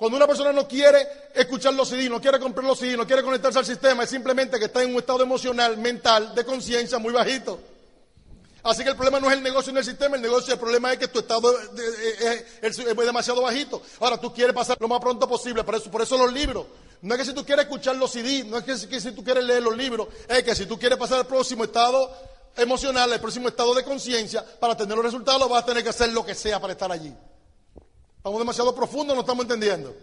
Cuando 0.00 0.16
una 0.16 0.26
persona 0.26 0.50
no 0.50 0.66
quiere 0.66 1.06
escuchar 1.34 1.74
los 1.74 1.86
CD, 1.86 2.08
no 2.08 2.22
quiere 2.22 2.40
comprar 2.40 2.64
los 2.64 2.78
CD, 2.78 2.96
no 2.96 3.06
quiere 3.06 3.22
conectarse 3.22 3.58
al 3.58 3.66
sistema, 3.66 4.04
es 4.04 4.08
simplemente 4.08 4.58
que 4.58 4.64
está 4.64 4.82
en 4.82 4.92
un 4.92 4.96
estado 4.96 5.22
emocional, 5.22 5.76
mental, 5.76 6.34
de 6.34 6.42
conciencia 6.42 6.98
muy 6.98 7.12
bajito. 7.12 7.60
Así 8.62 8.82
que 8.82 8.88
el 8.88 8.96
problema 8.96 9.20
no 9.20 9.30
es 9.30 9.36
el 9.36 9.42
negocio 9.42 9.72
en 9.72 9.76
el 9.76 9.84
sistema, 9.84 10.16
el 10.16 10.22
negocio, 10.22 10.54
el 10.54 10.58
problema 10.58 10.90
es 10.90 10.98
que 11.00 11.08
tu 11.08 11.18
estado 11.18 11.54
es, 12.62 12.76
demasiado 12.96 13.42
bajito. 13.42 13.82
Ahora 14.00 14.16
tú 14.16 14.32
quieres 14.32 14.54
pasar 14.54 14.78
lo 14.80 14.88
más 14.88 15.00
pronto 15.00 15.28
posible, 15.28 15.64
por 15.64 15.74
eso, 16.00 16.16
los 16.16 16.32
libros. 16.32 16.64
No 17.02 17.14
es 17.14 17.20
que 17.20 17.26
si 17.26 17.34
tú 17.34 17.44
quieres 17.44 17.66
escuchar 17.66 17.96
los 17.96 18.10
CD, 18.10 18.44
no 18.44 18.56
es 18.56 18.64
que, 18.64 18.88
que 18.88 19.02
si 19.02 19.12
tú 19.12 19.22
quieres 19.22 19.44
leer 19.44 19.62
los 19.62 19.76
libros, 19.76 20.08
es 20.26 20.42
que 20.42 20.54
si 20.54 20.64
tú 20.64 20.78
quieres 20.78 20.96
pasar 20.96 21.18
al 21.18 21.26
próximo 21.26 21.64
estado 21.64 22.10
emocional, 22.56 23.12
al 23.12 23.20
próximo 23.20 23.48
estado 23.48 23.74
de 23.74 23.84
conciencia, 23.84 24.42
para 24.60 24.74
tener 24.74 24.96
los 24.96 25.04
resultados 25.04 25.46
vas 25.46 25.62
a 25.62 25.66
tener 25.66 25.82
que 25.82 25.90
hacer 25.90 26.10
lo 26.10 26.24
que 26.24 26.34
sea 26.34 26.58
para 26.58 26.72
estar 26.72 26.90
allí. 26.90 27.12
Estamos 28.20 28.38
demasiado 28.38 28.74
profundos, 28.74 29.16
no 29.16 29.22
estamos 29.22 29.44
entendiendo. 29.44 29.96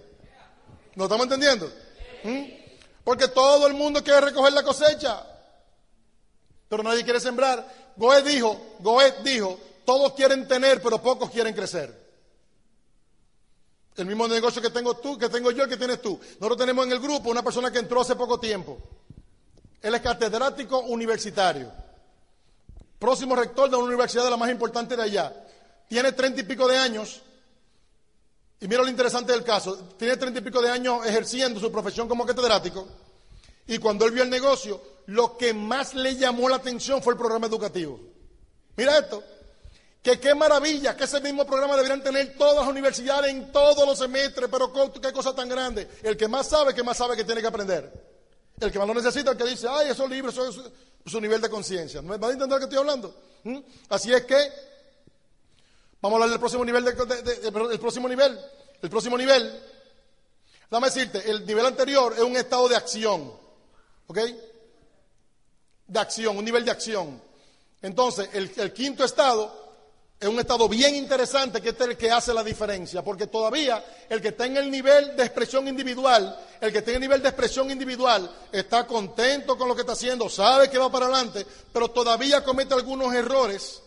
¿No 0.96 1.04
estamos 1.04 1.26
entendiendo? 1.26 1.72
¿Mm? 2.24 2.46
Porque 3.04 3.28
todo 3.28 3.68
el 3.68 3.76
mundo 3.76 4.04
quiere 4.04 4.22
recoger 4.22 4.54
la 4.54 4.64
cosecha, 4.64 5.24
pero 6.68 6.82
nadie 6.82 7.04
quiere 7.04 7.20
sembrar. 7.20 7.94
Goethe 7.96 8.28
dijo, 8.28 8.60
Goethe 8.80 9.22
dijo, 9.22 9.60
todos 9.86 10.14
quieren 10.14 10.48
tener, 10.48 10.82
pero 10.82 11.00
pocos 11.00 11.30
quieren 11.30 11.54
crecer. 11.54 11.96
El 13.98 14.08
mismo 14.08 14.28
negocio 14.28 14.64
que 14.64 14.72
tengo 14.72 14.98
tú, 14.98 15.16
que 15.16 15.30
tengo 15.30 15.52
yo, 15.52 15.68
que 15.68 15.78
tienes 15.78 16.02
tú. 16.02 16.20
Nosotros 16.40 16.58
tenemos 16.58 16.88
en 16.88 16.94
el 16.94 17.00
grupo 17.00 17.30
una 17.30 17.44
persona 17.44 17.72
que 17.72 17.78
entró 17.78 18.02
hace 18.02 18.16
poco 18.16 18.40
tiempo. 18.40 18.80
Él 19.80 19.94
es 19.94 20.02
catedrático 20.02 20.80
universitario. 20.80 21.72
Próximo 22.98 23.36
rector 23.36 23.70
de 23.70 23.76
una 23.76 23.86
universidad 23.86 24.24
de 24.24 24.32
la 24.32 24.38
más 24.38 24.50
importante 24.50 24.96
de 24.98 25.04
allá. 25.04 25.46
Tiene 25.88 26.14
treinta 26.14 26.42
y 26.42 26.46
pico 26.46 26.68
de 26.68 26.80
años 26.80 27.22
y 28.60 28.68
mira 28.68 28.82
lo 28.82 28.90
interesante 28.90 29.32
del 29.32 29.44
caso. 29.44 29.76
Tiene 29.98 30.18
treinta 30.18 30.40
y 30.40 30.44
pico 30.44 30.62
de 30.62 30.70
años 30.70 31.06
ejerciendo 31.06 31.60
su 31.60 31.72
profesión 31.72 32.08
como 32.08 32.26
catedrático. 32.26 32.88
Y 33.68 33.78
cuando 33.78 34.06
él 34.06 34.12
vio 34.12 34.24
el 34.24 34.30
negocio, 34.30 34.82
lo 35.08 35.38
que 35.38 35.54
más 35.54 35.94
le 35.94 36.16
llamó 36.16 36.50
la 36.50 36.56
atención 36.56 37.04
fue 37.04 37.14
el 37.14 37.20
programa 37.20 37.48
educativo. 37.48 38.00
Mira 38.76 38.98
esto. 38.98 39.24
Que 40.02 40.20
qué 40.20 40.34
maravilla, 40.34 40.96
que 40.96 41.04
ese 41.04 41.20
mismo 41.20 41.46
programa 41.46 41.76
deberían 41.76 42.02
tener 42.02 42.38
todas 42.38 42.56
las 42.56 42.68
universidades 42.68 43.30
en 43.30 43.52
todos 43.52 43.86
los 43.86 43.98
semestres, 43.98 44.48
pero 44.50 44.72
qué 45.02 45.12
cosa 45.12 45.36
tan 45.36 45.50
grande. 45.50 45.88
El 46.02 46.16
que 46.16 46.28
más 46.28 46.48
sabe, 46.48 46.74
que 46.74 46.82
más 46.82 46.98
sabe 46.98 47.18
que 47.18 47.26
tiene 47.26 47.42
que 47.42 47.48
aprender. 47.48 47.92
El 48.60 48.72
que 48.72 48.80
más 48.80 48.88
lo 48.88 48.94
necesita, 48.94 49.32
el 49.32 49.38
que 49.38 49.44
dice, 49.44 49.68
ay, 49.70 49.90
esos 49.90 50.10
libros, 50.10 50.34
eso 50.34 50.50
es 50.50 51.12
su 51.12 51.20
nivel 51.20 51.42
de 51.42 51.50
conciencia. 51.50 52.02
¿Me 52.02 52.18
va 52.18 52.30
a 52.30 52.32
entender 52.32 52.56
lo 52.56 52.60
que 52.60 52.64
estoy 52.66 52.80
hablando? 52.80 53.14
¿Mm? 53.44 53.60
Así 53.90 54.14
es 54.14 54.24
que 54.24 54.38
Vamos 56.02 56.16
a 56.16 56.24
hablar 56.24 56.30
del 56.30 56.40
próximo 56.40 56.64
nivel, 56.64 56.84
del 56.84 57.80
próximo 57.80 58.08
nivel. 58.08 58.40
El 58.82 58.90
próximo 58.90 59.18
nivel, 59.18 59.64
dame 60.70 60.88
decirte, 60.88 61.30
el 61.30 61.46
nivel 61.46 61.66
anterior 61.66 62.14
es 62.16 62.22
un 62.22 62.38
estado 62.38 62.68
de 62.70 62.76
acción. 62.76 63.34
¿Ok? 64.06 64.20
De 65.88 66.00
acción, 66.00 66.38
un 66.38 66.46
nivel 66.46 66.64
de 66.64 66.72
acción. 66.72 67.22
Entonces, 67.82 68.30
el, 68.34 68.52
el 68.58 68.74
quinto 68.74 69.04
estado 69.04 69.68
es 70.20 70.28
un 70.28 70.40
estado 70.40 70.68
bien 70.68 70.96
interesante 70.96 71.62
que 71.62 71.70
es 71.70 71.82
el 71.82 71.98
que 71.98 72.12
hace 72.12 72.34
la 72.34 72.44
diferencia, 72.44 73.04
porque 73.04 73.28
todavía 73.28 73.84
el 74.10 74.22
que 74.22 74.36
en 74.38 74.58
el 74.58 74.70
nivel 74.70 75.16
de 75.16 75.24
expresión 75.24 75.68
individual, 75.68 76.40
el 76.60 76.72
que 76.72 76.80
está 76.80 76.92
en 76.92 76.96
el 76.96 77.02
nivel 77.02 77.22
de 77.22 77.30
expresión 77.30 77.70
individual, 77.70 78.30
está 78.52 78.86
contento 78.86 79.58
con 79.58 79.68
lo 79.68 79.76
que 79.76 79.82
está 79.82 79.94
haciendo, 79.94 80.30
sabe 80.30 80.70
que 80.70 80.78
va 80.78 80.92
para 80.92 81.06
adelante, 81.06 81.46
pero 81.72 81.90
todavía 81.90 82.44
comete 82.44 82.74
algunos 82.74 83.14
errores 83.14 83.82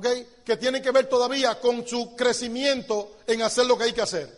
que 0.00 0.56
tienen 0.56 0.82
que 0.82 0.90
ver 0.90 1.08
todavía 1.08 1.58
con 1.60 1.86
su 1.86 2.14
crecimiento 2.16 3.16
en 3.26 3.42
hacer 3.42 3.66
lo 3.66 3.76
que 3.76 3.84
hay 3.84 3.92
que 3.92 4.02
hacer. 4.02 4.36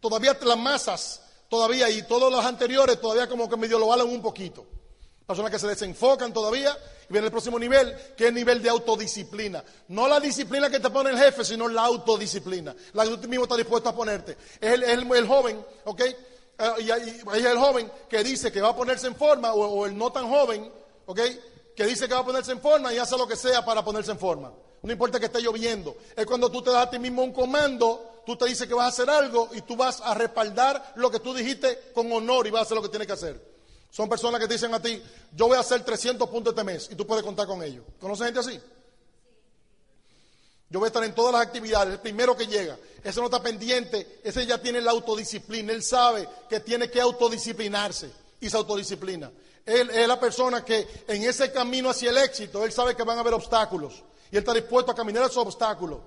Todavía 0.00 0.36
las 0.42 0.58
masas, 0.58 1.20
todavía, 1.48 1.88
y 1.88 2.02
todos 2.02 2.30
los 2.30 2.44
anteriores 2.44 3.00
todavía 3.00 3.28
como 3.28 3.48
que 3.48 3.56
medio 3.56 3.78
lo 3.78 3.86
valen 3.86 4.08
un 4.08 4.20
poquito. 4.20 4.66
Personas 5.26 5.50
que 5.50 5.58
se 5.58 5.66
desenfocan 5.66 6.32
todavía 6.34 6.76
y 7.08 7.12
viene 7.12 7.26
el 7.26 7.30
próximo 7.30 7.58
nivel, 7.58 7.96
que 8.14 8.24
es 8.24 8.28
el 8.28 8.34
nivel 8.34 8.62
de 8.62 8.68
autodisciplina. 8.68 9.64
No 9.88 10.06
la 10.06 10.20
disciplina 10.20 10.68
que 10.68 10.80
te 10.80 10.90
pone 10.90 11.08
el 11.08 11.18
jefe, 11.18 11.42
sino 11.42 11.68
la 11.68 11.86
autodisciplina. 11.86 12.76
La 12.92 13.04
que 13.04 13.16
tú 13.16 13.28
mismo 13.28 13.44
estás 13.44 13.56
dispuesto 13.56 13.88
a 13.88 13.96
ponerte. 13.96 14.36
Es 14.60 14.72
el, 14.72 15.26
joven, 15.26 15.64
¿ok? 15.84 16.00
Eh, 16.00 16.16
y, 16.80 16.90
el 17.46 17.58
joven 17.58 17.90
que 18.08 18.22
dice 18.22 18.52
que 18.52 18.60
va 18.60 18.68
a 18.68 18.76
ponerse 18.76 19.06
en 19.06 19.16
forma, 19.16 19.54
o, 19.54 19.64
o 19.64 19.86
el 19.86 19.96
no 19.96 20.12
tan 20.12 20.28
joven, 20.28 20.70
¿ok? 21.06 21.20
Que 21.74 21.86
dice 21.86 22.06
que 22.06 22.12
va 22.12 22.20
a 22.20 22.26
ponerse 22.26 22.52
en 22.52 22.60
forma 22.60 22.92
y 22.92 22.98
hace 22.98 23.16
lo 23.16 23.26
que 23.26 23.36
sea 23.36 23.64
para 23.64 23.82
ponerse 23.82 24.10
en 24.10 24.18
forma. 24.18 24.52
No 24.84 24.92
importa 24.92 25.18
que 25.18 25.26
esté 25.26 25.40
lloviendo. 25.40 25.96
Es 26.14 26.26
cuando 26.26 26.50
tú 26.50 26.60
te 26.60 26.70
das 26.70 26.86
a 26.86 26.90
ti 26.90 26.98
mismo 26.98 27.24
un 27.24 27.32
comando, 27.32 28.20
tú 28.26 28.36
te 28.36 28.44
dices 28.44 28.68
que 28.68 28.74
vas 28.74 28.84
a 28.84 28.88
hacer 28.88 29.08
algo 29.08 29.48
y 29.54 29.62
tú 29.62 29.76
vas 29.76 30.02
a 30.02 30.12
respaldar 30.12 30.92
lo 30.96 31.10
que 31.10 31.20
tú 31.20 31.32
dijiste 31.32 31.90
con 31.94 32.12
honor 32.12 32.46
y 32.46 32.50
vas 32.50 32.60
a 32.60 32.62
hacer 32.64 32.76
lo 32.76 32.82
que 32.82 32.90
tienes 32.90 33.06
que 33.06 33.14
hacer. 33.14 33.54
Son 33.90 34.10
personas 34.10 34.38
que 34.40 34.46
te 34.46 34.54
dicen 34.54 34.74
a 34.74 34.82
ti, 34.82 35.02
yo 35.34 35.48
voy 35.48 35.56
a 35.56 35.60
hacer 35.60 35.82
300 35.82 36.28
puntos 36.28 36.52
este 36.52 36.64
mes 36.64 36.88
y 36.92 36.96
tú 36.96 37.06
puedes 37.06 37.24
contar 37.24 37.46
con 37.46 37.62
ellos. 37.62 37.82
¿Conoces 37.98 38.26
gente 38.26 38.40
así? 38.40 38.60
Yo 40.68 40.80
voy 40.80 40.86
a 40.86 40.88
estar 40.88 41.04
en 41.04 41.14
todas 41.14 41.32
las 41.32 41.46
actividades, 41.46 41.94
el 41.94 42.00
primero 42.00 42.36
que 42.36 42.46
llega. 42.46 42.76
Ese 43.02 43.20
no 43.20 43.26
está 43.26 43.42
pendiente, 43.42 44.20
ese 44.22 44.44
ya 44.44 44.60
tiene 44.60 44.82
la 44.82 44.90
autodisciplina. 44.90 45.72
Él 45.72 45.82
sabe 45.82 46.28
que 46.50 46.60
tiene 46.60 46.90
que 46.90 47.00
autodisciplinarse 47.00 48.10
y 48.38 48.50
se 48.50 48.56
autodisciplina. 48.58 49.30
Él 49.64 49.88
es 49.88 50.06
la 50.06 50.20
persona 50.20 50.62
que 50.62 50.86
en 51.08 51.22
ese 51.22 51.50
camino 51.52 51.88
hacia 51.88 52.10
el 52.10 52.18
éxito, 52.18 52.66
él 52.66 52.72
sabe 52.72 52.94
que 52.94 53.02
van 53.02 53.16
a 53.16 53.22
haber 53.22 53.32
obstáculos. 53.32 54.02
Y 54.34 54.36
él 54.36 54.40
está 54.40 54.52
dispuesto 54.52 54.90
a 54.90 54.96
caminar 54.96 55.22
esos 55.22 55.36
obstáculos. 55.36 56.00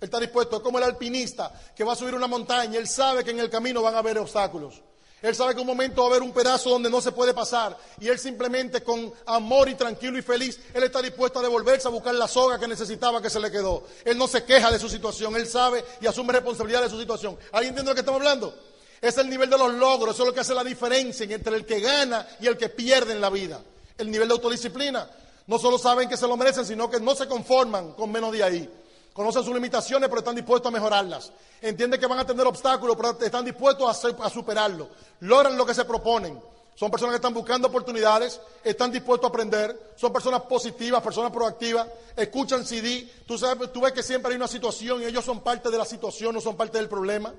Él 0.00 0.04
está 0.04 0.18
dispuesto, 0.18 0.56
es 0.56 0.62
como 0.62 0.78
el 0.78 0.84
alpinista 0.84 1.52
que 1.76 1.84
va 1.84 1.92
a 1.92 1.96
subir 1.96 2.14
una 2.14 2.26
montaña. 2.26 2.78
Él 2.78 2.88
sabe 2.88 3.22
que 3.22 3.32
en 3.32 3.40
el 3.40 3.50
camino 3.50 3.82
van 3.82 3.94
a 3.94 3.98
haber 3.98 4.16
obstáculos. 4.16 4.80
Él 5.20 5.34
sabe 5.34 5.54
que 5.54 5.60
un 5.60 5.66
momento 5.66 6.00
va 6.00 6.06
a 6.06 6.10
haber 6.12 6.22
un 6.22 6.32
pedazo 6.32 6.70
donde 6.70 6.88
no 6.88 7.02
se 7.02 7.12
puede 7.12 7.34
pasar. 7.34 7.76
Y 8.00 8.08
él 8.08 8.18
simplemente 8.18 8.82
con 8.82 9.12
amor 9.26 9.68
y 9.68 9.74
tranquilo 9.74 10.16
y 10.16 10.22
feliz, 10.22 10.58
él 10.72 10.82
está 10.82 11.02
dispuesto 11.02 11.40
a 11.40 11.42
devolverse 11.42 11.86
a 11.86 11.90
buscar 11.90 12.14
la 12.14 12.26
soga 12.26 12.58
que 12.58 12.66
necesitaba 12.66 13.20
que 13.20 13.28
se 13.28 13.38
le 13.38 13.50
quedó. 13.50 13.84
Él 14.06 14.16
no 14.16 14.28
se 14.28 14.44
queja 14.44 14.70
de 14.70 14.78
su 14.78 14.88
situación. 14.88 15.36
Él 15.36 15.46
sabe 15.46 15.84
y 16.00 16.06
asume 16.06 16.32
responsabilidad 16.32 16.80
de 16.80 16.88
su 16.88 16.98
situación. 16.98 17.36
¿Alguien 17.52 17.72
entiende 17.72 17.90
lo 17.90 17.94
que 17.94 18.00
estamos 18.00 18.20
hablando? 18.22 18.58
Es 19.02 19.18
el 19.18 19.28
nivel 19.28 19.50
de 19.50 19.58
los 19.58 19.74
logros, 19.74 20.14
eso 20.14 20.22
es 20.22 20.28
lo 20.28 20.32
que 20.32 20.40
hace 20.40 20.54
la 20.54 20.64
diferencia 20.64 21.26
entre 21.26 21.54
el 21.54 21.66
que 21.66 21.80
gana 21.80 22.26
y 22.40 22.46
el 22.46 22.56
que 22.56 22.70
pierde 22.70 23.12
en 23.12 23.20
la 23.20 23.28
vida. 23.28 23.60
El 23.98 24.10
nivel 24.10 24.28
de 24.28 24.32
autodisciplina. 24.32 25.06
No 25.46 25.58
solo 25.58 25.78
saben 25.78 26.08
que 26.08 26.16
se 26.16 26.26
lo 26.26 26.36
merecen, 26.36 26.64
sino 26.64 26.88
que 26.90 27.00
no 27.00 27.14
se 27.14 27.28
conforman 27.28 27.92
con 27.92 28.10
menos 28.10 28.32
de 28.32 28.42
ahí. 28.42 28.70
Conocen 29.12 29.44
sus 29.44 29.54
limitaciones, 29.54 30.08
pero 30.08 30.18
están 30.18 30.34
dispuestos 30.34 30.68
a 30.68 30.72
mejorarlas. 30.72 31.32
Entienden 31.60 32.00
que 32.00 32.06
van 32.06 32.18
a 32.18 32.26
tener 32.26 32.46
obstáculos, 32.46 32.96
pero 32.96 33.18
están 33.20 33.44
dispuestos 33.44 34.04
a, 34.04 34.30
superarlo. 34.30 34.88
Logran 35.20 35.56
lo 35.56 35.64
que 35.64 35.72
se 35.72 35.84
proponen. 35.84 36.42
Son 36.74 36.90
personas 36.90 37.12
que 37.12 37.16
están 37.16 37.32
buscando 37.32 37.68
oportunidades, 37.68 38.40
están 38.64 38.90
dispuestos 38.90 39.28
a 39.28 39.32
aprender, 39.32 39.94
son 39.94 40.12
personas 40.12 40.42
positivas, 40.42 41.00
personas 41.00 41.30
proactivas, 41.30 41.86
escuchan 42.16 42.66
CD. 42.66 43.08
Tú, 43.24 43.38
sabes, 43.38 43.72
tú 43.72 43.82
ves 43.82 43.92
que 43.92 44.02
siempre 44.02 44.32
hay 44.32 44.36
una 44.36 44.48
situación 44.48 45.00
y 45.00 45.04
ellos 45.04 45.24
son 45.24 45.40
parte 45.40 45.70
de 45.70 45.78
la 45.78 45.84
situación, 45.84 46.34
no 46.34 46.40
son 46.40 46.56
parte 46.56 46.78
del 46.78 46.88
problema. 46.88 47.32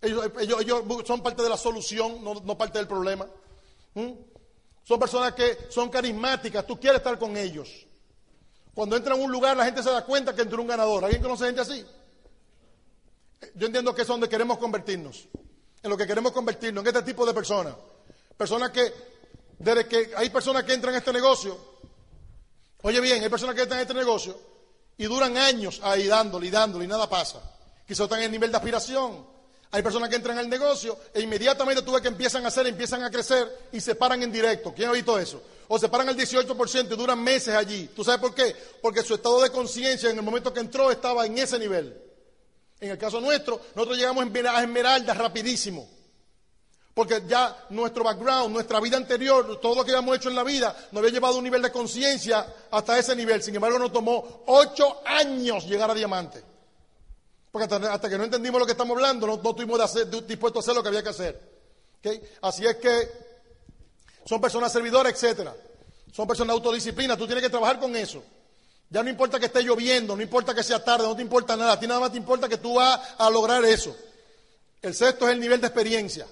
Ellos, 0.00 0.72
son 1.06 1.22
parte 1.22 1.44
de 1.44 1.48
la 1.48 1.56
solución, 1.56 2.24
no, 2.24 2.58
parte 2.58 2.78
del 2.78 2.88
problema. 2.88 3.28
¿Mm? 3.94 4.10
Son 4.84 4.98
personas 4.98 5.32
que 5.34 5.66
son 5.70 5.88
carismáticas, 5.88 6.66
tú 6.66 6.78
quieres 6.78 6.98
estar 6.98 7.18
con 7.18 7.36
ellos. 7.36 7.86
Cuando 8.74 8.96
entran 8.96 9.18
a 9.18 9.22
un 9.22 9.30
lugar, 9.30 9.56
la 9.56 9.64
gente 9.64 9.82
se 9.82 9.90
da 9.90 10.04
cuenta 10.04 10.34
que 10.34 10.42
entró 10.42 10.60
un 10.60 10.68
ganador. 10.68 11.04
¿Alguien 11.04 11.22
conoce 11.22 11.46
gente 11.46 11.60
así? 11.60 11.84
Yo 13.54 13.66
entiendo 13.66 13.94
que 13.94 14.02
es 14.02 14.08
donde 14.08 14.28
queremos 14.28 14.58
convertirnos. 14.58 15.28
En 15.82 15.90
lo 15.90 15.96
que 15.96 16.06
queremos 16.06 16.32
convertirnos, 16.32 16.82
en 16.82 16.88
este 16.88 17.02
tipo 17.02 17.26
de 17.26 17.34
personas. 17.34 17.74
Personas 18.36 18.70
que, 18.70 18.92
desde 19.58 19.86
que 19.86 20.12
hay 20.16 20.30
personas 20.30 20.64
que 20.64 20.72
entran 20.72 20.94
a 20.94 20.98
este 20.98 21.12
negocio, 21.12 21.58
oye 22.82 23.00
bien, 23.00 23.22
hay 23.22 23.28
personas 23.28 23.54
que 23.54 23.62
entran 23.62 23.80
a 23.80 23.82
este 23.82 23.94
negocio 23.94 24.38
y 24.96 25.04
duran 25.04 25.36
años 25.36 25.80
ahí 25.82 26.06
dándole 26.06 26.46
y 26.46 26.50
dándole 26.50 26.84
y 26.84 26.88
nada 26.88 27.08
pasa. 27.08 27.40
Quizás 27.86 28.04
están 28.04 28.20
en 28.20 28.26
el 28.26 28.32
nivel 28.32 28.50
de 28.50 28.56
aspiración, 28.56 29.26
hay 29.74 29.82
personas 29.82 30.10
que 30.10 30.16
entran 30.16 30.36
al 30.36 30.50
negocio 30.50 30.98
e 31.14 31.22
inmediatamente 31.22 31.80
tú 31.80 31.92
ves 31.92 32.02
que 32.02 32.08
empiezan 32.08 32.44
a 32.44 32.48
hacer, 32.48 32.66
empiezan 32.66 33.02
a 33.02 33.10
crecer 33.10 33.68
y 33.72 33.80
se 33.80 33.94
paran 33.94 34.22
en 34.22 34.30
directo. 34.30 34.74
¿Quién 34.74 34.90
ha 34.90 34.92
visto 34.92 35.18
eso? 35.18 35.42
O 35.68 35.78
se 35.78 35.88
paran 35.88 36.10
al 36.10 36.16
18% 36.16 36.92
y 36.92 36.96
duran 36.96 37.18
meses 37.22 37.54
allí. 37.54 37.88
¿Tú 37.96 38.04
sabes 38.04 38.20
por 38.20 38.34
qué? 38.34 38.54
Porque 38.82 39.02
su 39.02 39.14
estado 39.14 39.40
de 39.40 39.48
conciencia 39.48 40.10
en 40.10 40.18
el 40.18 40.22
momento 40.22 40.52
que 40.52 40.60
entró 40.60 40.90
estaba 40.90 41.24
en 41.24 41.38
ese 41.38 41.58
nivel. 41.58 41.98
En 42.80 42.90
el 42.90 42.98
caso 42.98 43.18
nuestro, 43.18 43.62
nosotros 43.74 43.96
llegamos 43.96 44.26
a 44.26 44.62
Esmeralda 44.62 45.14
rapidísimo. 45.14 45.88
Porque 46.92 47.22
ya 47.26 47.64
nuestro 47.70 48.04
background, 48.04 48.52
nuestra 48.52 48.78
vida 48.78 48.98
anterior, 48.98 49.58
todo 49.58 49.76
lo 49.76 49.84
que 49.86 49.92
habíamos 49.92 50.18
hecho 50.18 50.28
en 50.28 50.34
la 50.34 50.44
vida, 50.44 50.76
nos 50.90 50.98
había 50.98 51.14
llevado 51.14 51.36
a 51.36 51.38
un 51.38 51.44
nivel 51.44 51.62
de 51.62 51.72
conciencia 51.72 52.46
hasta 52.70 52.98
ese 52.98 53.16
nivel. 53.16 53.42
Sin 53.42 53.54
embargo, 53.54 53.78
nos 53.78 53.90
tomó 53.90 54.42
ocho 54.48 55.00
años 55.06 55.64
llegar 55.64 55.90
a 55.90 55.94
diamante. 55.94 56.51
Porque 57.52 57.72
hasta, 57.74 58.08
que 58.08 58.16
no 58.16 58.24
entendimos 58.24 58.58
lo 58.58 58.64
que 58.64 58.72
estamos 58.72 58.96
hablando, 58.96 59.26
no, 59.26 59.34
estuvimos 59.34 59.78
dispuestos 60.26 60.56
a 60.56 60.64
hacer 60.64 60.74
lo 60.74 60.82
que 60.82 60.88
había 60.88 61.02
que 61.02 61.10
hacer. 61.10 61.38
Así 62.40 62.66
es 62.66 62.76
que 62.76 63.08
son 64.24 64.40
personas 64.40 64.72
servidoras, 64.72 65.12
etcétera. 65.12 65.54
Son 66.12 66.26
personas 66.26 66.54
de 66.54 66.58
autodisciplina. 66.58 67.14
Tú 67.16 67.26
tienes 67.26 67.44
que 67.44 67.50
trabajar 67.50 67.78
con 67.78 67.94
eso. 67.94 68.24
Ya 68.88 69.02
no 69.02 69.10
importa 69.10 69.38
que 69.38 69.46
esté 69.46 69.62
lloviendo, 69.62 70.16
no 70.16 70.22
importa 70.22 70.54
que 70.54 70.62
sea 70.62 70.82
tarde, 70.82 71.06
no 71.06 71.14
te 71.14 71.22
importa 71.22 71.54
nada. 71.54 71.72
A 71.72 71.80
ti 71.80 71.86
nada 71.86 72.00
más 72.00 72.12
te 72.12 72.18
importa 72.18 72.48
que 72.48 72.56
tú 72.56 72.74
vas 72.74 73.00
a 73.18 73.28
lograr 73.28 73.62
eso. 73.66 73.94
El 74.80 74.94
sexto 74.94 75.28
es 75.28 75.34
el 75.34 75.40
nivel 75.40 75.60
de 75.60 75.66
experiencia. 75.66 76.26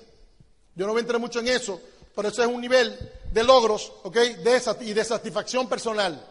Yo 0.75 0.87
no 0.87 0.93
voy 0.93 1.01
a 1.01 1.03
entrar 1.03 1.21
mucho 1.21 1.41
en 1.41 1.49
eso, 1.49 1.81
pero 2.17 2.29
eso 2.29 2.43
es 2.43 2.49
un 2.49 2.61
nivel 2.61 2.99
de 3.31 3.45
logros, 3.45 3.93
¿ok? 4.05 4.15
De, 4.15 4.63
y 4.81 4.93
de 4.95 5.05
satisfacción 5.05 5.69
personal. 5.69 6.23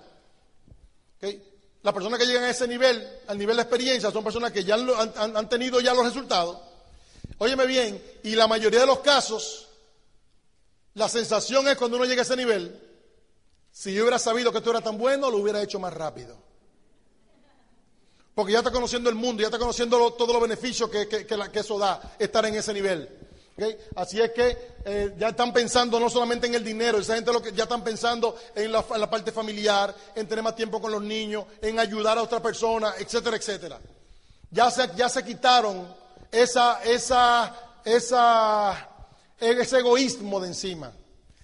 ¿okay? 1.17 1.49
Las 1.82 1.94
personas 1.94 2.20
que 2.20 2.26
llegan 2.26 2.44
a 2.44 2.50
ese 2.50 2.68
nivel, 2.68 3.08
al 3.28 3.38
nivel 3.38 3.56
de 3.56 3.62
experiencia, 3.62 4.12
son 4.12 4.24
personas 4.24 4.52
que 4.52 4.63
ya 4.63 4.76
han, 4.76 5.50
tenido 5.50 5.80
ya 5.80 5.94
los 5.94 6.06
resultados. 6.06 6.58
Óyeme 7.38 7.65
bien, 7.65 8.04
y 8.24 8.36
la 8.36 8.48
mayoría 8.48 8.82
de 8.82 8.86
los 8.86 9.00
casos, 9.00 9.70
la 10.96 11.08
sensación 11.08 11.68
es 11.70 11.78
cuando 11.78 11.96
uno 11.96 12.06
llega 12.06 12.22
a 12.22 12.24
ese 12.24 12.36
nivel, 12.36 12.78
si 13.72 13.94
yo 13.94 14.04
hubiera 14.04 14.20
sabido 14.20 14.52
que 14.52 14.60
tú 14.60 14.72
eras 14.72 14.84
tan 14.84 14.98
bueno, 14.98 15.32
lo 15.32 15.38
hubiera 15.38 15.62
hecho 15.62 15.80
más 15.80 15.94
rápido. 15.94 16.38
Porque 18.36 18.54
ya 18.54 18.60
está 18.60 18.72
conociendo 18.72 19.10
el 19.10 19.15
mundo, 19.15 19.42
ya 19.42 19.48
está 19.48 19.60
conociendo 19.60 20.13
todos 20.13 20.34
los 20.34 20.42
beneficios 20.42 20.89
que 20.89 21.28
eso 21.54 21.80
da, 21.80 22.15
estar 22.20 22.46
en 22.46 22.56
ese 22.56 22.74
nivel. 22.74 23.29
Así 23.95 24.22
es 24.22 24.32
que 24.32 24.58
eh, 24.86 25.15
ya 25.17 25.30
están 25.30 25.52
pensando 25.52 26.00
no 26.00 26.10
solamente 26.10 26.48
en 26.48 26.56
el 26.56 26.63
dinero, 26.63 27.00
esa 27.00 27.15
gente 27.15 27.32
ya 27.54 27.63
están 27.63 27.84
pensando 27.84 28.36
en 28.56 28.72
la, 28.72 28.84
parte 28.84 29.32
familiar, 29.32 29.93
en 30.15 30.28
tener 30.28 30.43
más 30.43 30.56
tiempo 30.56 30.82
con 30.82 30.91
los 30.91 31.02
niños, 31.02 31.45
en 31.62 31.80
ayudar 31.80 32.17
a 32.17 32.24
otra 32.24 32.41
persona, 32.41 32.93
etcétera, 32.98 33.38
etcétera. 33.38 33.80
Ya 34.52 34.72
se, 34.72 34.89
ya 34.95 35.10
se 35.10 35.24
quitaron 35.24 35.88
esa, 36.32 36.84
esa, 36.84 37.56
esa, 37.84 38.89
ese 39.38 39.80
egoísmo 39.80 40.39
de 40.39 40.48
encima, 40.48 40.91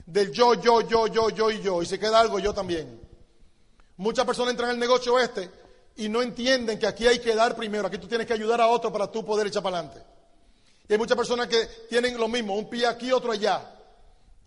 del 0.06 0.32
yo, 0.32 0.54
yo, 0.56 0.82
yo, 0.82 1.08
yo, 1.08 1.30
yo 1.30 1.52
y 1.52 1.62
yo, 1.62 1.82
y 1.82 1.86
se 1.86 2.00
queda 2.00 2.20
algo 2.20 2.40
yo 2.40 2.54
también. 2.54 3.02
Muchas 3.98 4.26
personas 4.26 4.52
entran 4.52 4.70
al 4.70 4.80
negocio 4.80 5.20
este 5.20 5.50
y 5.98 6.10
no 6.10 6.22
entienden 6.22 6.78
que 6.78 6.88
aquí 6.88 7.08
hay 7.08 7.20
que 7.20 7.36
dar 7.36 7.56
primero, 7.56 7.88
aquí 7.88 7.98
tú 7.98 8.08
tienes 8.08 8.28
que 8.28 8.34
ayudar 8.34 8.60
a 8.62 8.68
otro 8.68 8.92
para 8.92 9.10
tú 9.12 9.24
poder 9.24 9.48
echar 9.48 9.64
para 9.64 9.80
adelante. 9.80 10.15
Y 10.88 10.94
hay 10.94 11.00
muchas 11.00 11.18
personas 11.18 11.48
que 11.48 11.66
tienen 11.90 12.18
lo 12.18 12.28
mismo, 12.28 12.56
un 12.56 12.70
pie 12.70 12.86
aquí, 12.86 13.12
otro 13.12 13.32
allá. 13.32 13.72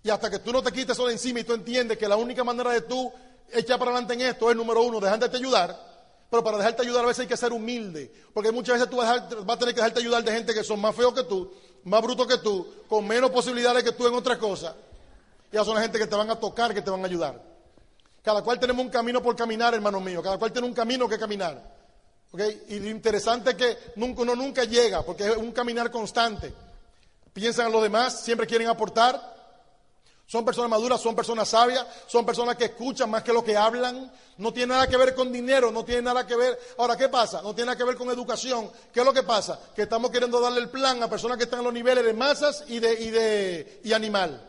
Y 0.02 0.10
hasta 0.10 0.30
que 0.30 0.38
tú 0.38 0.52
no 0.52 0.62
te 0.62 0.70
quites 0.70 0.90
eso 0.90 1.06
de 1.06 1.12
encima 1.12 1.40
y 1.40 1.44
tú 1.44 1.52
entiendes 1.52 1.98
que 1.98 2.06
la 2.06 2.16
única 2.16 2.44
manera 2.44 2.70
de 2.70 2.82
tú 2.82 3.12
echar 3.52 3.78
para 3.78 3.90
adelante 3.90 4.14
en 4.14 4.20
esto 4.22 4.50
es, 4.50 4.56
número 4.56 4.82
uno, 4.82 5.00
dejarte 5.00 5.36
ayudar. 5.36 5.88
Pero 6.30 6.44
para 6.44 6.58
dejarte 6.58 6.82
ayudar 6.82 7.04
a 7.04 7.08
veces 7.08 7.20
hay 7.20 7.26
que 7.26 7.36
ser 7.36 7.52
humilde. 7.52 8.12
Porque 8.32 8.52
muchas 8.52 8.74
veces 8.74 8.90
tú 8.90 8.98
vas 8.98 9.08
a, 9.08 9.28
tener 9.28 9.74
que 9.74 9.80
dejarte 9.80 10.00
ayudar 10.00 10.22
de 10.22 10.32
gente 10.32 10.54
que 10.54 10.62
son 10.62 10.80
más 10.80 10.94
feos 10.94 11.14
que 11.14 11.24
tú, 11.24 11.52
más 11.84 12.02
brutos 12.02 12.26
que 12.26 12.38
tú, 12.38 12.66
con 12.88 13.06
menos 13.06 13.30
posibilidades 13.30 13.82
que 13.82 13.92
tú 13.92 14.06
en 14.06 14.14
otras 14.14 14.38
cosas. 14.38 14.74
Y 15.50 15.56
esas 15.56 15.66
son 15.66 15.74
la 15.74 15.82
gente 15.82 15.98
que 15.98 16.06
te 16.06 16.14
van 16.14 16.30
a 16.30 16.36
tocar, 16.36 16.74
que 16.74 16.82
te 16.82 16.90
van 16.90 17.02
a 17.02 17.06
ayudar. 17.06 17.42
Cada 18.22 18.42
cual 18.42 18.60
tenemos 18.60 18.84
un 18.84 18.90
camino 18.90 19.22
por 19.22 19.34
caminar, 19.34 19.74
hermano 19.74 20.00
mío. 20.00 20.22
Cada 20.22 20.38
cual 20.38 20.52
tiene 20.52 20.68
un 20.68 20.74
camino 20.74 21.08
que 21.08 21.18
caminar. 21.18 21.77
Y 22.32 22.78
lo 22.78 22.88
interesante 22.88 23.50
es 23.50 23.56
que 23.56 23.78
nunca, 23.96 24.22
uno 24.22 24.36
nunca 24.36 24.64
llega, 24.64 25.02
porque 25.02 25.26
es 25.28 25.36
un 25.36 25.52
caminar 25.52 25.90
constante. 25.90 26.52
Piensan 27.32 27.66
en 27.66 27.72
los 27.72 27.82
demás, 27.82 28.20
siempre 28.20 28.46
quieren 28.46 28.68
aportar. 28.68 29.36
Son 30.26 30.44
personas 30.44 30.68
maduras, 30.68 31.00
son 31.00 31.16
personas 31.16 31.48
sabias, 31.48 31.86
son 32.06 32.26
personas 32.26 32.56
que 32.56 32.66
escuchan 32.66 33.08
más 33.08 33.22
que 33.22 33.32
lo 33.32 33.42
que 33.42 33.56
hablan. 33.56 34.12
No 34.36 34.52
tiene 34.52 34.74
nada 34.74 34.86
que 34.86 34.98
ver 34.98 35.14
con 35.14 35.32
dinero, 35.32 35.70
no 35.70 35.86
tiene 35.86 36.02
nada 36.02 36.26
que 36.26 36.36
ver. 36.36 36.58
Ahora, 36.76 36.98
¿qué 36.98 37.08
pasa? 37.08 37.40
No 37.40 37.54
tiene 37.54 37.66
nada 37.66 37.78
que 37.78 37.84
ver 37.84 37.96
con 37.96 38.10
educación. 38.10 38.70
¿Qué 38.92 39.00
es 39.00 39.06
lo 39.06 39.14
que 39.14 39.22
pasa? 39.22 39.58
Que 39.74 39.82
estamos 39.82 40.10
queriendo 40.10 40.38
darle 40.38 40.60
el 40.60 40.68
plan 40.68 41.02
a 41.02 41.08
personas 41.08 41.38
que 41.38 41.44
están 41.44 41.60
en 41.60 41.64
los 41.64 41.72
niveles 41.72 42.04
de 42.04 42.12
masas 42.12 42.62
y 42.68 42.78
de, 42.78 42.92
y 42.92 43.10
de 43.10 43.80
y 43.84 43.94
animal. 43.94 44.46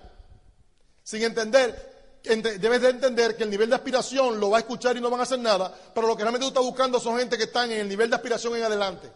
Sin 1.01 1.23
entender 1.23 1.88
debes 2.23 2.81
de 2.81 2.89
entender 2.89 3.35
que 3.35 3.43
el 3.43 3.49
nivel 3.49 3.69
de 3.69 3.75
aspiración 3.75 4.39
lo 4.39 4.49
va 4.49 4.57
a 4.57 4.59
escuchar 4.61 4.97
y 4.97 5.01
no 5.01 5.09
van 5.09 5.21
a 5.21 5.23
hacer 5.23 5.39
nada, 5.39 5.73
pero 5.93 6.07
lo 6.07 6.15
que 6.15 6.23
realmente 6.23 6.45
tú 6.45 6.49
estás 6.49 6.63
buscando 6.63 6.99
son 6.99 7.17
gente 7.17 7.37
que 7.37 7.45
están 7.45 7.71
en 7.71 7.79
el 7.79 7.89
nivel 7.89 8.09
de 8.09 8.15
aspiración 8.15 8.55
en 8.55 8.63
adelante. 8.63 9.09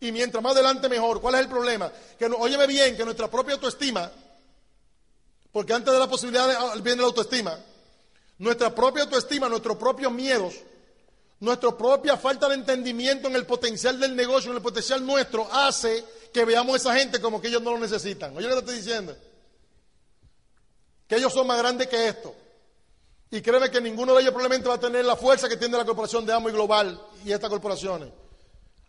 Y 0.00 0.12
mientras 0.12 0.42
más 0.42 0.52
adelante 0.52 0.88
mejor. 0.88 1.20
¿Cuál 1.20 1.34
es 1.34 1.40
el 1.42 1.48
problema? 1.48 1.92
Que, 2.18 2.26
óyeme 2.26 2.66
bien, 2.66 2.96
que 2.96 3.04
nuestra 3.04 3.28
propia 3.28 3.54
autoestima, 3.54 4.10
porque 5.52 5.72
antes 5.72 5.92
de 5.92 5.98
la 5.98 6.08
posibilidad 6.08 6.50
ah, 6.50 6.74
viene 6.80 7.02
la 7.02 7.08
autoestima, 7.08 7.58
nuestra 8.38 8.74
propia 8.74 9.02
autoestima, 9.02 9.48
nuestros 9.48 9.76
propios 9.76 10.12
miedos, 10.12 10.54
nuestra 11.40 11.76
propia 11.76 12.16
falta 12.16 12.48
de 12.48 12.54
entendimiento 12.54 13.28
en 13.28 13.34
el 13.34 13.44
potencial 13.44 13.98
del 13.98 14.14
negocio, 14.14 14.50
en 14.50 14.56
el 14.56 14.62
potencial 14.62 15.04
nuestro, 15.04 15.48
hace 15.52 16.04
que 16.32 16.44
veamos 16.44 16.74
a 16.74 16.76
esa 16.76 16.94
gente 16.94 17.20
como 17.20 17.40
que 17.40 17.48
ellos 17.48 17.62
no 17.62 17.72
lo 17.72 17.78
necesitan. 17.78 18.36
Oye 18.36 18.46
que 18.46 18.54
te 18.54 18.60
estoy 18.60 18.76
diciendo 18.76 19.16
que 21.08 21.16
ellos 21.16 21.32
son 21.32 21.46
más 21.46 21.58
grandes 21.58 21.88
que 21.88 22.08
esto. 22.08 22.34
Y 23.30 23.40
créeme 23.40 23.70
que 23.70 23.80
ninguno 23.80 24.14
de 24.14 24.20
ellos 24.20 24.32
probablemente 24.32 24.68
va 24.68 24.74
a 24.76 24.80
tener 24.80 25.04
la 25.04 25.16
fuerza 25.16 25.48
que 25.48 25.56
tiene 25.56 25.76
la 25.76 25.84
corporación 25.84 26.24
de 26.24 26.32
Amo 26.32 26.48
y 26.48 26.52
Global 26.52 27.00
y 27.24 27.32
estas 27.32 27.50
corporaciones. 27.50 28.10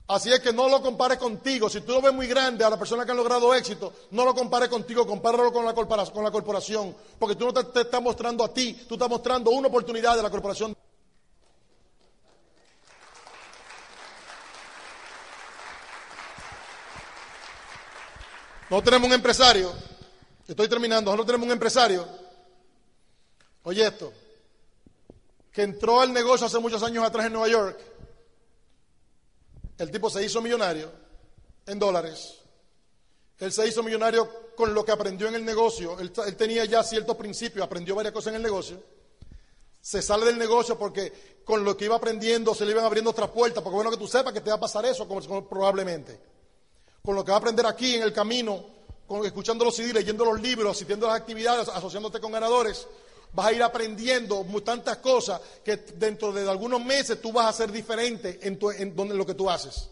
Así 0.07 0.31
es 0.31 0.39
que 0.39 0.51
no 0.51 0.67
lo 0.67 0.81
compares 0.81 1.17
contigo. 1.17 1.69
Si 1.69 1.81
tú 1.81 1.93
lo 1.93 2.01
ves 2.01 2.13
muy 2.13 2.27
grande 2.27 2.63
a 2.65 2.69
la 2.69 2.79
persona 2.79 3.05
que 3.05 3.11
han 3.11 3.17
logrado 3.17 3.53
éxito, 3.53 3.93
no 4.11 4.25
lo 4.25 4.33
compares 4.33 4.67
contigo, 4.67 5.05
compáralo 5.05 5.53
con 5.53 5.65
la, 5.65 5.73
con 5.73 6.23
la 6.23 6.31
corporación. 6.31 6.95
Porque 7.17 7.35
tú 7.35 7.45
no 7.45 7.53
te, 7.53 7.63
te 7.65 7.81
estás 7.81 8.01
mostrando 8.01 8.43
a 8.43 8.53
ti, 8.53 8.73
tú 8.87 8.95
estás 8.95 9.09
mostrando 9.09 9.51
una 9.51 9.67
oportunidad 9.67 10.15
de 10.15 10.23
la 10.23 10.29
corporación. 10.29 10.75
No 18.69 18.83
tenemos 18.83 19.07
un 19.07 19.13
empresario 19.13 19.71
Estoy 20.49 20.67
terminando. 20.67 21.11
Nosotros 21.11 21.27
tenemos 21.27 21.45
un 21.45 21.53
empresario 21.53 22.07
Oye 23.63 23.85
esto, 23.85 24.11
que 25.51 25.63
entró 25.63 25.99
al 26.01 26.13
negocio 26.13 26.47
hace 26.47 26.59
muchos 26.59 26.81
años 26.81 27.03
atrás 27.03 27.25
en 27.25 27.33
Nueva 27.33 27.47
York. 27.49 27.79
El 29.77 29.91
tipo 29.91 30.09
se 30.09 30.23
hizo 30.23 30.41
millonario 30.41 30.91
en 31.65 31.77
dólares. 31.77 32.35
Él 33.37 33.51
se 33.51 33.67
hizo 33.67 33.83
millonario 33.83 34.55
con 34.55 34.73
lo 34.73 34.83
que 34.83 34.91
aprendió 34.91 35.27
en 35.27 35.35
el 35.35 35.45
negocio. 35.45 35.99
Él, 35.99 36.11
tenía 36.11 36.65
ya 36.65 36.83
ciertos 36.83 37.15
principios, 37.15 37.65
aprendió 37.65 37.95
varias 37.95 38.13
cosas 38.13 38.31
en 38.31 38.37
el 38.37 38.41
negocio. 38.41 38.81
Se 39.81 40.01
sale 40.01 40.25
del 40.25 40.37
negocio 40.37 40.77
porque 40.77 41.41
con 41.45 41.63
lo 41.63 41.77
que 41.77 41.85
iba 41.85 41.95
aprendiendo 41.95 42.53
se 42.53 42.65
le 42.65 42.71
iban 42.71 42.85
abriendo 42.85 43.11
otras 43.11 43.29
puertas. 43.29 43.63
Porque 43.63 43.75
bueno 43.75 43.91
que 43.91 43.97
tú 43.97 44.07
sepas 44.07 44.33
que 44.33 44.41
te 44.41 44.49
va 44.49 44.57
a 44.57 44.59
pasar 44.59 44.85
eso, 44.85 45.07
como, 45.07 45.47
probablemente. 45.47 46.19
Con 47.03 47.15
lo 47.15 47.23
que 47.23 47.31
va 47.31 47.37
a 47.37 47.39
aprender 47.39 47.65
aquí 47.65 47.95
en 47.95 48.03
el 48.03 48.11
camino, 48.11 48.78
escuchando 49.25 49.65
los 49.65 49.75
CD, 49.75 49.93
leyendo 49.93 50.25
los 50.25 50.41
libros, 50.41 50.75
asistiendo 50.75 51.07
a 51.07 51.13
las 51.13 51.21
actividades, 51.21 51.67
asociándote 51.69 52.19
con 52.19 52.31
ganadores, 52.31 52.87
vas 53.33 53.47
a 53.47 53.53
ir 53.53 53.63
aprendiendo 53.63 54.45
tantas 54.63 54.97
cosas 54.97 55.41
que 55.63 55.77
dentro 55.77 56.31
de 56.31 56.49
algunos 56.49 56.83
meses 56.83 57.21
tú 57.21 57.31
vas 57.31 57.47
a 57.47 57.53
ser 57.53 57.71
diferente 57.71 58.39
en, 58.41 58.59
en 58.77 59.17
lo 59.17 59.25
que 59.25 59.33
tú 59.33 59.49
haces. 59.49 59.89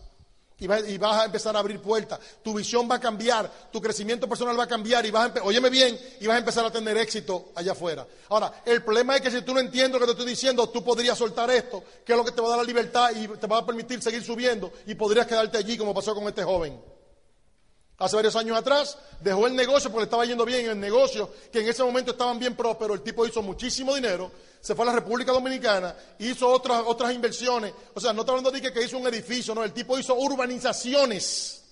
Y 0.59 0.65
vas, 0.65 0.81
a 0.83 1.25
empezar 1.25 1.55
a 1.55 1.59
abrir 1.59 1.79
puertas. 1.79 2.19
Tu 2.41 2.51
visión 2.51 2.89
va 2.89 2.95
a 2.95 2.99
cambiar, 2.99 3.51
tu 3.71 3.79
crecimiento 3.79 4.27
personal 4.27 4.59
va 4.59 4.63
a 4.63 4.67
cambiar 4.67 5.05
y 5.05 5.11
vas 5.11 5.31
a, 5.35 5.43
óyeme 5.43 5.69
bien, 5.69 5.99
y 6.19 6.25
vas 6.25 6.35
a 6.35 6.39
empezar 6.39 6.65
a 6.65 6.71
tener 6.71 6.97
éxito 6.97 7.51
allá 7.53 7.73
afuera. 7.73 8.07
Ahora, 8.29 8.63
el 8.65 8.83
problema 8.83 9.15
es 9.15 9.21
que 9.21 9.29
si 9.29 9.43
tú 9.43 9.53
no 9.53 9.59
entiendes 9.59 9.93
lo 9.93 9.99
que 9.99 10.05
te 10.05 10.11
estoy 10.13 10.25
diciendo, 10.25 10.67
tú 10.69 10.83
podrías 10.83 11.15
soltar 11.15 11.51
esto, 11.51 11.83
que 12.03 12.11
es 12.11 12.17
lo 12.17 12.25
que 12.25 12.31
te 12.31 12.41
va 12.41 12.47
a 12.47 12.49
dar 12.51 12.59
la 12.59 12.63
libertad 12.63 13.11
y 13.15 13.27
te 13.27 13.45
va 13.45 13.59
a 13.59 13.65
permitir 13.67 14.01
seguir 14.01 14.23
subiendo 14.23 14.71
y 14.87 14.95
podrías 14.95 15.27
quedarte 15.27 15.59
allí 15.59 15.77
como 15.77 15.93
pasó 15.93 16.15
con 16.15 16.27
este 16.27 16.43
joven. 16.43 16.96
Hace 17.99 18.15
varios 18.15 18.35
años 18.35 18.55
atrás 18.55 18.95
dejó 19.21 19.47
el 19.47 19.55
negocio 19.55 19.89
porque 19.89 20.01
le 20.01 20.05
estaba 20.05 20.25
yendo 20.25 20.45
bien 20.45 20.65
en 20.65 20.71
el 20.71 20.79
negocio, 20.79 21.31
que 21.51 21.61
en 21.61 21.67
ese 21.67 21.83
momento 21.83 22.11
estaban 22.11 22.37
bien 22.37 22.55
prósperos, 22.55 22.97
el 22.97 23.03
tipo 23.03 23.25
hizo 23.25 23.41
muchísimo 23.41 23.95
dinero, 23.95 24.31
se 24.61 24.75
fue 24.75 24.83
a 24.83 24.89
la 24.89 24.93
República 24.93 25.31
Dominicana, 25.31 25.95
hizo 26.19 26.47
otras, 26.47 26.83
otras 26.85 27.11
inversiones, 27.13 27.73
o 27.95 27.99
sea, 27.99 28.13
no 28.13 28.21
está 28.21 28.33
hablando 28.33 28.51
de 28.51 28.61
que, 28.61 28.83
hizo 28.83 28.99
un 28.99 29.07
edificio, 29.07 29.55
no, 29.55 29.63
el 29.63 29.73
tipo 29.73 29.97
hizo 29.97 30.13
urbanizaciones, 30.13 31.63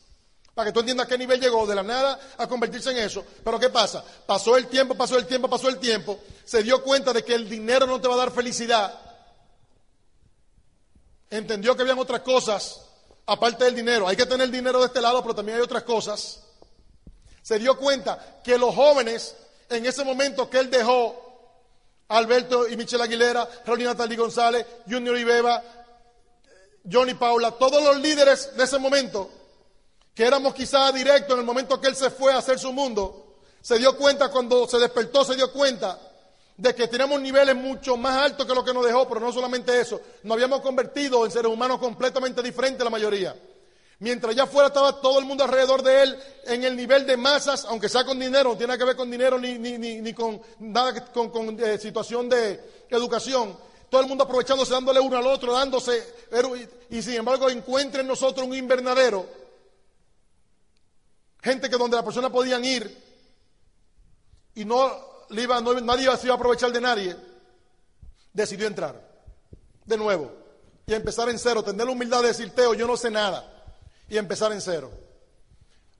para 0.55 0.69
que 0.69 0.73
tú 0.73 0.79
entiendas 0.79 1.05
a 1.05 1.09
qué 1.09 1.17
nivel 1.17 1.39
llegó, 1.39 1.67
de 1.67 1.75
la 1.75 1.83
nada 1.83 2.19
a 2.37 2.47
convertirse 2.47 2.89
en 2.89 2.97
eso. 2.97 3.25
Pero 3.43 3.59
¿qué 3.59 3.69
pasa? 3.69 4.03
Pasó 4.25 4.55
el 4.55 4.67
tiempo, 4.67 4.95
pasó 4.95 5.17
el 5.17 5.27
tiempo, 5.27 5.49
pasó 5.49 5.67
el 5.67 5.77
tiempo, 5.77 6.17
se 6.43 6.63
dio 6.63 6.81
cuenta 6.81 7.13
de 7.13 7.23
que 7.23 7.35
el 7.35 7.47
dinero 7.47 7.85
no 7.85 8.01
te 8.01 8.07
va 8.07 8.15
a 8.15 8.17
dar 8.17 8.31
felicidad, 8.31 8.99
entendió 11.29 11.75
que 11.75 11.83
habían 11.83 11.99
otras 11.99 12.21
cosas 12.21 12.84
aparte 13.25 13.65
del 13.65 13.75
dinero. 13.75 14.07
Hay 14.07 14.15
que 14.15 14.25
tener 14.25 14.49
dinero 14.49 14.79
de 14.79 14.87
este 14.87 15.01
lado, 15.01 15.21
pero 15.21 15.35
también 15.35 15.57
hay 15.57 15.63
otras 15.63 15.83
cosas. 15.83 16.43
Se 17.41 17.59
dio 17.59 17.77
cuenta 17.77 18.41
que 18.43 18.57
los 18.57 18.73
jóvenes, 18.73 19.35
en 19.69 19.85
ese 19.85 20.03
momento 20.03 20.49
que 20.49 20.59
él 20.59 20.69
dejó, 20.69 21.21
Alberto 22.07 22.67
y 22.67 22.77
Michelle 22.77 23.03
Aguilera, 23.03 23.47
Rolina 23.65 23.95
Talí 23.95 24.15
González, 24.15 24.65
Junior 24.87 25.17
Ibeba, 25.17 25.63
Johnny 26.91 27.15
Paula, 27.15 27.51
todos 27.51 27.83
los 27.83 27.97
líderes 27.97 28.55
de 28.55 28.63
ese 28.63 28.77
momento, 28.77 29.29
que 30.13 30.25
éramos 30.25 30.53
quizás 30.53 30.93
directos 30.93 31.33
en 31.33 31.39
el 31.39 31.45
momento 31.45 31.81
que 31.81 31.87
él 31.87 31.95
se 31.95 32.11
fue 32.11 32.31
a 32.31 32.37
hacer 32.37 32.59
su 32.59 32.71
mundo, 32.71 33.39
se 33.61 33.79
dio 33.79 33.97
cuenta 33.97 34.29
cuando 34.29 34.67
se 34.67 34.77
despertó, 34.77 35.25
se 35.25 35.35
dio 35.35 35.51
cuenta 35.51 35.99
de 36.57 36.73
que 36.73 36.87
teníamos 36.87 37.19
niveles 37.19 37.55
mucho 37.55 37.97
más 37.97 38.17
altos 38.17 38.45
que 38.45 38.55
lo 38.55 38.63
que 38.63 38.73
nos 38.73 38.85
dejó, 38.85 39.07
pero 39.07 39.19
no 39.19 39.31
solamente 39.31 39.79
eso, 39.79 39.99
nos 40.23 40.35
habíamos 40.35 40.61
convertido 40.61 41.25
en 41.25 41.31
seres 41.31 41.51
humanos 41.51 41.79
completamente 41.79 42.41
diferentes 42.41 42.83
la 42.83 42.89
mayoría. 42.89 43.35
Mientras 43.99 44.31
allá 44.31 44.43
afuera 44.43 44.67
estaba 44.67 44.99
todo 44.99 45.19
el 45.19 45.25
mundo 45.25 45.43
alrededor 45.43 45.81
de 45.81 46.03
él 46.03 46.19
en 46.45 46.63
el 46.63 46.75
nivel 46.75 47.05
de 47.05 47.15
masas, 47.15 47.65
aunque 47.65 47.87
sea 47.87 48.03
con 48.05 48.19
dinero, 48.19 48.49
no 48.49 48.57
tiene 48.57 48.67
nada 48.67 48.77
que 48.77 48.85
ver 48.85 48.95
con 48.95 49.09
dinero 49.09 49.39
ni, 49.39 49.57
ni, 49.57 49.77
ni, 49.77 50.13
con 50.13 50.41
nada 50.59 51.05
con, 51.13 51.29
con 51.29 51.57
eh, 51.61 51.77
situación 51.77 52.27
de 52.27 52.85
educación. 52.89 53.57
Todo 53.89 54.01
el 54.01 54.07
mundo 54.07 54.25
aprovechándose, 54.25 54.73
dándole 54.73 54.99
uno 54.99 55.17
al 55.17 55.27
otro, 55.27 55.53
dándose, 55.53 56.03
y, 56.89 56.97
y 56.97 57.01
sin 57.01 57.13
embargo 57.13 57.49
encuentra 57.49 58.01
en 58.01 58.07
nosotros 58.07 58.45
un 58.45 58.55
invernadero. 58.55 59.25
Gente 61.41 61.69
que 61.69 61.77
donde 61.77 61.95
las 61.95 62.03
personas 62.03 62.31
podían 62.31 62.65
ir 62.65 63.01
y 64.55 64.65
no 64.65 65.14
nadie 65.29 66.17
se 66.17 66.27
iba 66.27 66.33
a 66.33 66.37
aprovechar 66.37 66.71
de 66.71 66.81
nadie, 66.81 67.15
decidió 68.33 68.67
entrar 68.67 69.01
de 69.85 69.97
nuevo 69.97 70.31
y 70.85 70.93
empezar 70.93 71.29
en 71.29 71.39
cero, 71.39 71.63
tener 71.63 71.85
la 71.85 71.91
humildad 71.91 72.21
de 72.21 72.27
decir, 72.27 72.51
Teo, 72.51 72.73
yo 72.73 72.85
no 72.87 72.97
sé 72.97 73.09
nada, 73.09 73.51
y 74.07 74.17
empezar 74.17 74.51
en 74.51 74.61
cero. 74.61 74.91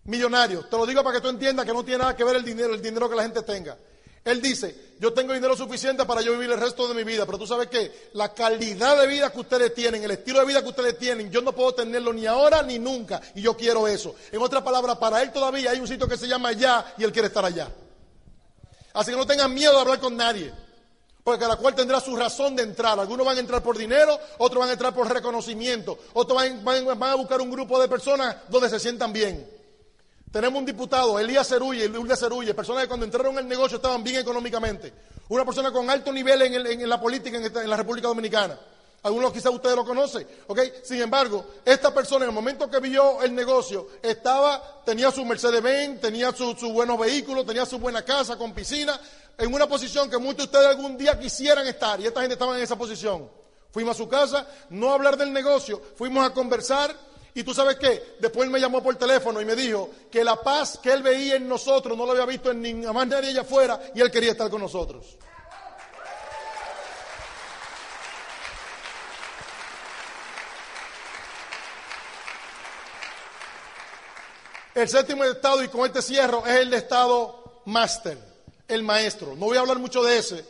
Millonario, 0.03 0.65
te 0.65 0.78
lo 0.78 0.86
digo 0.86 1.03
para 1.03 1.15
que 1.15 1.21
tú 1.21 1.30
entiendas 1.30 1.65
que 1.65 1.73
no 1.73 1.84
tiene 1.84 1.99
nada 1.99 2.15
que 2.15 2.23
ver 2.23 2.36
el 2.36 2.43
dinero, 2.43 2.73
el 2.73 2.82
dinero 2.82 3.09
que 3.09 3.15
la 3.15 3.23
gente 3.23 3.41
tenga. 3.41 3.76
Él 4.23 4.41
dice, 4.41 4.95
yo 4.99 5.13
tengo 5.13 5.34
dinero 5.34 5.55
suficiente 5.55 6.03
para 6.05 6.21
yo 6.21 6.32
vivir 6.32 6.51
el 6.51 6.59
resto 6.59 6.88
de 6.88 6.95
mi 6.95 7.03
vida, 7.03 7.26
pero 7.26 7.38
tú 7.38 7.45
sabes 7.45 7.67
que 7.67 8.09
la 8.13 8.34
calidad 8.34 8.99
de 8.99 9.07
vida 9.07 9.32
que 9.32 9.39
ustedes 9.39 9.73
tienen, 9.73 10.03
el 10.03 10.11
estilo 10.11 10.39
de 10.39 10.45
vida 10.45 10.63
que 10.63 10.69
ustedes 10.69 10.97
tienen, 10.97 11.30
yo 11.32 11.41
no 11.41 11.51
puedo 11.51 11.73
tenerlo 11.76 12.11
ni 12.11 12.26
ahora 12.26 12.63
ni 12.63 12.80
nunca, 12.80 13.21
y 13.36 13.41
yo 13.41 13.55
quiero 13.55 13.88
eso. 13.88 14.15
En 14.32 14.41
otras 14.41 14.63
palabras, 14.63 14.97
para 14.97 15.21
él 15.21 15.32
todavía 15.32 15.71
hay 15.71 15.80
un 15.80 15.88
sitio 15.88 16.07
que 16.07 16.17
se 16.17 16.28
llama 16.28 16.49
allá 16.49 16.93
y 16.97 17.03
él 17.03 17.11
quiere 17.11 17.28
estar 17.28 17.45
allá. 17.45 17.69
Así 18.96 19.12
que 19.12 19.18
no 19.18 19.28
tengan 19.28 19.54
miedo 19.54 19.74
de 19.74 19.82
hablar 19.82 20.00
con 20.00 20.16
nadie. 20.16 20.52
Porque 21.24 21.41
cada 21.41 21.58
cual 21.58 21.76
tendrá 21.76 22.00
su 22.00 22.16
razón 22.16 22.56
de 22.56 22.64
entrar. 22.64 23.00
Algunos 23.00 23.26
van 23.26 23.38
a 23.38 23.39
entrar 23.39 23.62
por 23.62 23.78
dinero, 23.78 24.18
otros 24.38 24.60
van 24.60 24.70
a 24.70 24.74
entrar 24.74 24.93
por 24.93 25.12
reconocimiento, 25.12 25.98
otros 26.14 26.38
van, 26.64 27.04
a 27.04 27.16
buscar 27.16 27.41
un 27.41 27.52
grupo 27.52 27.82
de 27.82 27.88
personas 27.88 28.38
donde 28.48 28.70
se 28.70 28.80
sientan 28.80 29.12
bien. 29.12 29.50
Tenemos 30.32 30.60
un 30.60 30.66
diputado, 30.66 31.18
Elías 31.18 31.48
Cerulle, 31.48 31.88
Luis 31.88 32.20
Cerulle, 32.20 32.54
personas 32.54 32.84
que 32.84 32.88
cuando 32.88 33.06
entraron 33.06 33.34
en 33.34 33.39
el 33.39 33.48
negocio 33.48 33.78
estaban 33.78 34.04
bien 34.04 34.20
económicamente. 34.20 34.93
Una 35.30 35.43
persona 35.43 35.72
con 35.72 35.89
alto 35.89 36.12
nivel 36.12 36.41
en, 36.43 36.88
la 36.89 37.02
política 37.02 37.38
en 37.38 37.70
la 37.70 37.78
República 37.78 38.08
Dominicana. 38.08 38.60
Algunos 39.06 39.32
quizás 39.32 39.53
ustedes 39.53 39.76
lo 39.76 39.86
conocen, 39.86 40.28
¿ok? 40.47 40.60
Sin 40.82 40.99
embargo, 40.99 41.45
esta 41.64 41.93
persona 41.93 42.26
en 42.26 42.30
el 42.30 42.34
momento 42.34 42.68
que 42.68 42.80
vio 42.80 43.22
el 43.22 43.36
negocio, 43.36 43.88
estaba, 44.01 44.82
tenía 44.84 45.12
su 45.12 45.24
Mercedes-Benz, 45.24 46.01
tenía 46.01 46.32
sus 46.32 46.60
su 46.60 46.74
buenos 46.74 46.97
vehículos, 46.97 47.45
tenía 47.45 47.68
su 47.68 47.78
buena 47.78 48.01
casa 48.01 48.36
con 48.36 48.56
piscina, 48.56 48.99
en 49.38 49.53
una 49.53 49.68
posición 49.68 50.10
que 50.10 50.18
muchos 50.18 50.38
de 50.38 50.43
ustedes 50.45 50.66
algún 50.66 50.97
día 50.97 51.20
quisieran 51.20 51.68
estar, 51.68 51.99
y 51.99 52.08
esta 52.08 52.22
gente 52.22 52.34
estaba 52.34 52.58
en 52.58 52.64
esa 52.64 52.76
posición. 52.80 53.30
Fuimos 53.70 53.95
a 53.95 53.97
su 53.99 54.10
casa, 54.10 54.47
no 54.72 54.89
a 54.89 54.95
hablar 54.95 55.18
del 55.18 55.32
negocio, 55.32 55.80
fuimos 55.95 56.26
a 56.26 56.34
conversar, 56.34 56.91
y 57.36 57.43
tú 57.43 57.53
sabes 57.53 57.76
qué, 57.76 58.16
después 58.20 58.47
él 58.47 58.51
me 58.51 58.60
llamó 58.60 58.82
por 58.82 58.95
teléfono 58.95 59.39
y 59.39 59.45
me 59.45 59.56
dijo 59.56 59.88
que 60.10 60.24
la 60.24 60.41
paz 60.41 60.80
que 60.82 60.91
él 60.91 61.03
veía 61.03 61.36
en 61.36 61.47
nosotros 61.47 61.95
no 61.95 62.08
lo 62.08 62.14
había 62.14 62.26
visto 62.26 62.49
en 62.49 62.60
ninguna 62.60 62.91
más 62.91 63.06
nadie 63.06 63.30
allá 63.30 63.41
afuera, 63.41 63.80
y 63.93 64.01
él 64.01 64.10
quería 64.10 64.32
estar 64.32 64.49
con 64.49 64.62
nosotros. 64.62 65.16
El 74.76 74.89
séptimo 74.89 75.23
estado, 75.23 75.63
y 75.63 75.69
con 75.69 75.86
este 75.86 76.01
cierro, 76.01 76.45
es 76.45 76.57
el 76.57 76.73
estado 76.73 77.61
máster, 77.63 78.17
el 78.67 78.84
maestro. 78.84 79.34
No 79.38 79.45
voy 79.45 79.55
a 79.55 79.61
hablar 79.61 79.80
mucho 79.80 80.03
de 80.03 80.17
ese, 80.17 80.43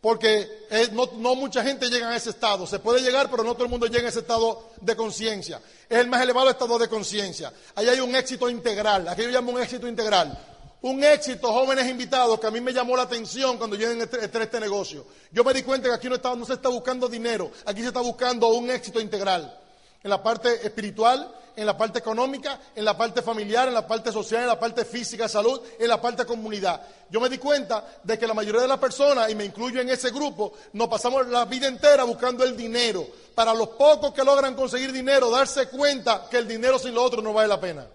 porque 0.00 0.66
no, 0.90 1.36
mucha 1.36 1.62
gente 1.62 1.88
llega 1.88 2.10
a 2.10 2.16
ese 2.16 2.30
estado. 2.30 2.66
Se 2.66 2.80
puede 2.80 3.00
llegar, 3.00 3.30
pero 3.30 3.44
no 3.44 3.54
todo 3.54 3.62
el 3.62 3.70
mundo 3.70 3.86
llega 3.86 4.06
a 4.06 4.08
ese 4.08 4.18
estado 4.18 4.70
de 4.80 4.96
conciencia. 4.96 5.62
Es 5.88 5.98
el 5.98 6.08
más 6.08 6.20
elevado 6.20 6.50
estado 6.50 6.76
de 6.76 6.88
conciencia. 6.88 7.52
Ahí 7.76 7.88
hay 7.88 8.00
un 8.00 8.16
éxito 8.16 8.50
integral. 8.50 9.06
Aquí 9.06 9.22
yo 9.22 9.28
llamo 9.28 9.52
un 9.52 9.62
éxito 9.62 9.86
integral. 9.86 10.36
Un 10.82 11.04
éxito, 11.04 11.52
jóvenes 11.52 11.88
invitados, 11.88 12.40
que 12.40 12.48
a 12.48 12.50
mí 12.50 12.60
me 12.60 12.72
llamó 12.72 12.96
la 12.96 13.04
atención 13.04 13.58
cuando 13.58 13.76
yo 13.76 13.88
entré 13.88 14.24
en 14.24 14.42
este 14.42 14.58
negocio. 14.58 15.06
Yo 15.30 15.44
me 15.44 15.54
di 15.54 15.62
cuenta 15.62 15.88
que 15.88 15.94
aquí 15.94 16.08
no, 16.08 16.16
no 16.34 16.44
se 16.44 16.54
está 16.54 16.68
buscando 16.68 17.08
dinero, 17.08 17.52
aquí 17.64 17.82
se 17.82 17.88
está 17.88 18.00
buscando 18.00 18.48
un 18.48 18.70
éxito 18.70 19.00
integral. 19.00 19.56
En 20.02 20.10
la 20.10 20.22
parte 20.22 20.66
espiritual, 20.66 21.32
en 21.58 21.66
la 21.66 21.76
parte 21.76 21.98
económica, 21.98 22.60
en 22.72 22.84
la 22.84 22.96
parte 22.96 23.20
familiar, 23.20 23.66
en 23.66 23.74
la 23.74 23.84
parte 23.84 24.12
social, 24.12 24.42
en 24.42 24.46
la 24.46 24.60
parte 24.60 24.84
física, 24.84 25.28
salud, 25.28 25.60
en 25.76 25.88
la 25.88 26.00
parte 26.00 26.24
comunidad. 26.24 26.80
Yo 27.10 27.20
me 27.20 27.28
di 27.28 27.36
cuenta 27.36 27.98
de 28.04 28.16
que 28.16 28.28
la 28.28 28.34
mayoría 28.34 28.60
de 28.60 28.68
las 28.68 28.78
personas, 28.78 29.28
y 29.28 29.34
me 29.34 29.44
incluyo 29.44 29.80
en 29.80 29.88
ese 29.88 30.10
grupo, 30.10 30.52
nos 30.74 30.86
pasamos 30.86 31.26
la 31.26 31.46
vida 31.46 31.66
entera 31.66 32.04
buscando 32.04 32.44
el 32.44 32.56
dinero. 32.56 33.04
Para 33.34 33.52
los 33.54 33.70
pocos 33.70 34.14
que 34.14 34.22
logran 34.22 34.54
conseguir 34.54 34.92
dinero, 34.92 35.30
darse 35.30 35.68
cuenta 35.68 36.28
que 36.30 36.38
el 36.38 36.46
dinero 36.46 36.78
sin 36.78 36.94
lo 36.94 37.02
otro 37.02 37.20
no 37.20 37.32
vale 37.32 37.48
la 37.48 37.58
pena. 37.58 37.88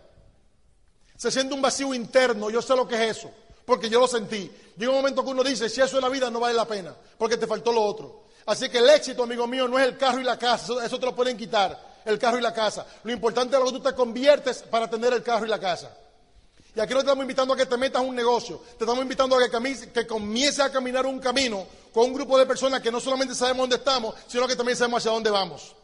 Se 1.16 1.32
siente 1.32 1.54
un 1.54 1.62
vacío 1.62 1.94
interno, 1.94 2.50
yo 2.50 2.62
sé 2.62 2.76
lo 2.76 2.86
que 2.86 2.96
es 2.96 3.18
eso, 3.18 3.32
porque 3.66 3.90
yo 3.90 4.02
lo 4.02 4.10
sentí. 4.10 4.52
Llega 4.76 4.92
un 4.92 4.98
momento 4.98 5.24
que 5.24 5.30
uno 5.30 5.42
dice, 5.42 5.70
si 5.70 5.80
eso 5.80 5.96
es 5.96 6.04
la 6.04 6.10
vida, 6.10 6.30
no 6.30 6.42
vale 6.42 6.54
la 6.54 6.68
pena, 6.68 6.94
porque 7.18 7.38
te 7.38 7.48
faltó 7.48 7.72
lo 7.72 7.82
otro. 7.82 8.24
Así 8.46 8.68
que 8.68 8.80
el 8.80 8.90
éxito, 8.90 9.24
amigo 9.24 9.48
mío, 9.48 9.70
no 9.70 9.80
es 9.80 9.86
el 9.86 9.98
carro 9.98 10.20
y 10.20 10.26
la 10.26 10.38
casa, 10.38 10.66
eso, 10.66 10.82
eso 10.82 11.00
te 11.00 11.06
lo 11.06 11.16
pueden 11.16 11.38
quitar 11.38 11.93
el 12.06 12.20
carro 12.20 12.38
y 12.38 12.42
la 12.42 12.54
casa. 12.54 12.86
Lo 13.04 13.12
importante 13.12 13.56
es 13.56 13.60
lo 13.60 13.68
que 13.68 13.78
tú 13.78 13.82
te 13.82 13.94
conviertes 13.94 14.64
para 14.64 14.90
tener 14.90 15.14
el 15.14 15.24
carro 15.24 15.46
y 15.46 15.50
la 15.50 15.60
casa. 15.60 15.96
Y 16.76 16.80
aquí 16.80 16.94
no 16.94 17.00
te 17.00 17.06
estamos 17.06 17.24
invitando 17.24 17.54
a 17.54 17.58
que 17.58 17.68
te 17.68 17.78
metas 17.78 18.02
un 18.02 18.16
negocio, 18.16 18.62
te 18.78 18.84
estamos 18.84 19.04
invitando 19.04 19.38
a 19.38 19.48
que, 19.48 19.92
que 19.92 20.08
comiences 20.08 20.60
a 20.60 20.72
caminar 20.72 21.06
un 21.06 21.20
camino 21.20 21.68
con 21.94 22.06
un 22.06 22.14
grupo 22.14 22.38
de 22.38 22.48
personas 22.48 22.82
que 22.82 22.92
no 22.92 23.00
solamente 23.00 23.36
sabemos 23.36 23.64
dónde 23.64 23.76
estamos, 23.76 24.16
sino 24.28 24.48
que 24.48 24.56
también 24.56 24.76
sabemos 24.76 25.00
hacia 25.00 25.12
dónde 25.12 25.30
vamos. 25.30 25.76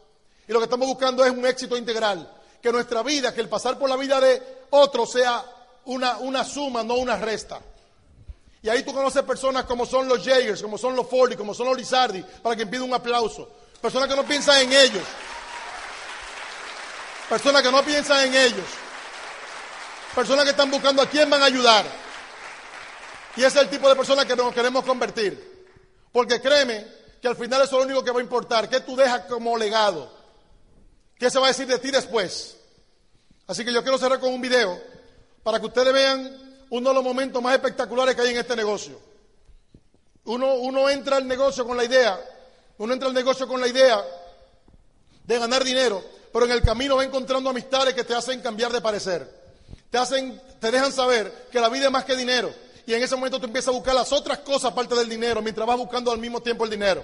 Y 0.47 0.51
lo 0.51 0.57
que 0.57 0.63
estamos 0.63 0.87
buscando 0.87 1.23
es 1.23 1.31
un 1.31 1.45
éxito 1.45 1.77
integral, 1.77 2.27
que 2.59 2.71
nuestra 2.71 3.03
vida, 3.03 3.33
que 3.33 3.41
el 3.41 3.47
pasar 3.47 3.77
por 3.77 3.87
la 3.87 3.97
vida 3.97 4.19
de 4.19 4.41
otro 4.71 5.05
sea 5.05 5.45
una, 5.85 6.17
una 6.17 6.43
suma, 6.43 6.81
no 6.83 6.95
una 6.95 7.17
resta. 7.17 7.61
Y 8.63 8.69
ahí 8.69 8.81
tú 8.83 8.91
conoces 8.91 9.21
personas 9.23 9.65
como 9.65 9.85
son 9.85 10.07
los 10.07 10.25
Jagers, 10.25 10.61
como 10.61 10.77
son 10.77 10.95
los 10.95 11.07
Fordy, 11.07 11.35
como 11.35 11.53
son 11.53 11.67
los 11.67 11.77
Lizardi, 11.77 12.23
para 12.41 12.55
que 12.55 12.65
pida 12.65 12.83
un 12.83 12.93
aplauso. 12.93 13.47
Personas 13.79 14.09
que 14.09 14.15
no 14.15 14.25
piensan 14.25 14.61
en 14.61 14.73
ellos. 14.73 15.03
Personas 17.29 17.61
que 17.61 17.71
no 17.71 17.83
piensan 17.83 18.27
en 18.27 18.35
ellos. 18.35 18.65
Personas 20.15 20.43
que 20.45 20.51
están 20.51 20.71
buscando 20.71 21.01
a 21.01 21.05
quién 21.07 21.29
van 21.29 21.43
a 21.43 21.45
ayudar. 21.45 21.85
Y 23.35 23.43
ese 23.43 23.59
es 23.59 23.63
el 23.63 23.69
tipo 23.69 23.87
de 23.87 23.95
personas 23.95 24.25
que 24.25 24.35
nos 24.35 24.53
queremos 24.53 24.83
convertir. 24.83 25.67
Porque 26.11 26.41
créeme 26.41 26.87
que 27.21 27.27
al 27.27 27.35
final 27.35 27.61
eso 27.61 27.75
es 27.75 27.79
lo 27.79 27.85
único 27.85 28.03
que 28.03 28.11
va 28.11 28.19
a 28.19 28.23
importar. 28.23 28.67
¿Qué 28.67 28.79
tú 28.79 28.95
dejas 28.95 29.25
como 29.25 29.55
legado? 29.57 30.11
¿Qué 31.17 31.29
se 31.29 31.37
va 31.37 31.45
a 31.45 31.49
decir 31.49 31.67
de 31.67 31.77
ti 31.77 31.91
después? 31.91 32.57
Así 33.45 33.63
que 33.63 33.71
yo 33.71 33.83
quiero 33.83 33.97
cerrar 33.97 34.19
con 34.19 34.33
un 34.33 34.41
video 34.41 34.81
para 35.43 35.59
que 35.59 35.67
ustedes 35.67 35.93
vean 35.93 36.65
uno 36.69 36.89
de 36.89 36.95
los 36.95 37.03
momentos 37.03 37.41
más 37.41 37.53
espectaculares 37.53 38.15
que 38.15 38.21
hay 38.21 38.29
en 38.29 38.37
este 38.37 38.55
negocio. 38.55 38.99
Uno, 40.25 40.55
uno 40.55 40.89
entra 40.89 41.17
al 41.17 41.27
negocio 41.27 41.65
con 41.65 41.77
la 41.77 41.83
idea, 41.83 42.19
uno 42.77 42.93
entra 42.93 43.07
al 43.07 43.13
negocio 43.13 43.47
con 43.47 43.59
la 43.59 43.67
idea 43.67 44.03
de 45.23 45.39
ganar 45.39 45.63
dinero, 45.63 46.03
pero 46.31 46.45
en 46.45 46.51
el 46.51 46.61
camino 46.61 46.95
va 46.97 47.03
encontrando 47.03 47.49
amistades 47.49 47.93
que 47.93 48.03
te 48.03 48.13
hacen 48.13 48.41
cambiar 48.41 48.71
de 48.71 48.81
parecer. 48.81 49.27
Te 49.89 49.97
hacen, 49.97 50.39
te 50.59 50.71
dejan 50.71 50.91
saber 50.91 51.47
que 51.51 51.59
la 51.59 51.69
vida 51.69 51.85
es 51.85 51.91
más 51.91 52.05
que 52.05 52.15
dinero. 52.15 52.53
Y 52.85 52.93
en 52.93 53.03
ese 53.03 53.15
momento 53.15 53.39
tú 53.39 53.45
empiezas 53.45 53.69
a 53.69 53.77
buscar 53.77 53.95
las 53.95 54.11
otras 54.11 54.39
cosas 54.39 54.71
aparte 54.71 54.95
del 54.95 55.09
dinero, 55.09 55.41
mientras 55.41 55.67
vas 55.67 55.77
buscando 55.77 56.11
al 56.11 56.19
mismo 56.19 56.41
tiempo 56.41 56.63
el 56.63 56.69
dinero. 56.69 57.03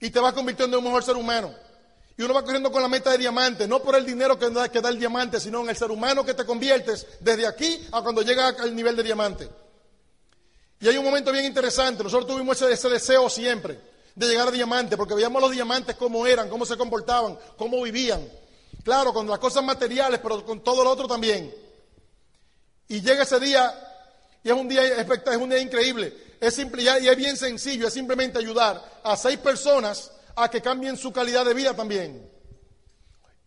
Y 0.00 0.10
te 0.10 0.20
vas 0.20 0.32
convirtiendo 0.32 0.76
en 0.76 0.84
un 0.84 0.90
mejor 0.90 1.04
ser 1.04 1.16
humano. 1.16 1.54
Y 2.16 2.22
uno 2.22 2.34
va 2.34 2.42
corriendo 2.42 2.70
con 2.70 2.80
la 2.80 2.88
meta 2.88 3.10
de 3.10 3.18
diamante, 3.18 3.66
no 3.66 3.82
por 3.82 3.96
el 3.96 4.06
dinero 4.06 4.38
que 4.38 4.50
da, 4.50 4.68
que 4.68 4.78
el 4.78 4.98
diamante, 4.98 5.40
sino 5.40 5.62
en 5.62 5.70
el 5.70 5.76
ser 5.76 5.90
humano 5.90 6.24
que 6.24 6.34
te 6.34 6.44
conviertes 6.44 7.06
desde 7.20 7.46
aquí 7.46 7.86
a 7.90 8.02
cuando 8.02 8.22
llegas 8.22 8.58
al 8.60 8.74
nivel 8.74 8.94
de 8.94 9.02
diamante. 9.02 9.48
Y 10.78 10.88
hay 10.88 10.96
un 10.96 11.04
momento 11.04 11.32
bien 11.32 11.44
interesante. 11.44 12.04
Nosotros 12.04 12.28
tuvimos 12.28 12.60
ese, 12.60 12.72
ese 12.72 12.88
deseo 12.88 13.28
siempre 13.28 13.93
de 14.14 14.28
llegar 14.28 14.48
a 14.48 14.50
diamante, 14.50 14.96
porque 14.96 15.14
veíamos 15.14 15.42
los 15.42 15.50
diamantes 15.50 15.96
cómo 15.96 16.26
eran, 16.26 16.48
cómo 16.48 16.64
se 16.64 16.76
comportaban, 16.76 17.38
cómo 17.56 17.82
vivían. 17.82 18.26
Claro, 18.82 19.12
con 19.12 19.26
las 19.26 19.38
cosas 19.38 19.64
materiales, 19.64 20.20
pero 20.22 20.44
con 20.44 20.62
todo 20.62 20.84
lo 20.84 20.90
otro 20.90 21.08
también. 21.08 21.52
Y 22.88 23.00
llega 23.00 23.22
ese 23.22 23.40
día, 23.40 23.72
y 24.42 24.50
es 24.50 24.54
un 24.54 24.68
día, 24.68 24.82
es 25.00 25.36
un 25.36 25.48
día 25.48 25.58
increíble. 25.58 26.24
Es 26.40 26.54
simple 26.54 26.82
y 26.82 26.88
es 27.08 27.16
bien 27.16 27.36
sencillo, 27.36 27.88
es 27.88 27.94
simplemente 27.94 28.38
ayudar 28.38 29.00
a 29.02 29.16
seis 29.16 29.38
personas 29.38 30.12
a 30.36 30.50
que 30.50 30.60
cambien 30.60 30.96
su 30.96 31.12
calidad 31.12 31.44
de 31.44 31.54
vida 31.54 31.74
también. 31.74 32.30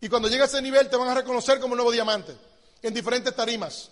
Y 0.00 0.08
cuando 0.08 0.28
llega 0.28 0.44
a 0.44 0.46
ese 0.46 0.60
nivel 0.62 0.88
te 0.88 0.96
van 0.96 1.08
a 1.08 1.14
reconocer 1.14 1.60
como 1.60 1.74
nuevo 1.74 1.92
diamante 1.92 2.36
en 2.82 2.94
diferentes 2.94 3.34
tarimas. 3.34 3.90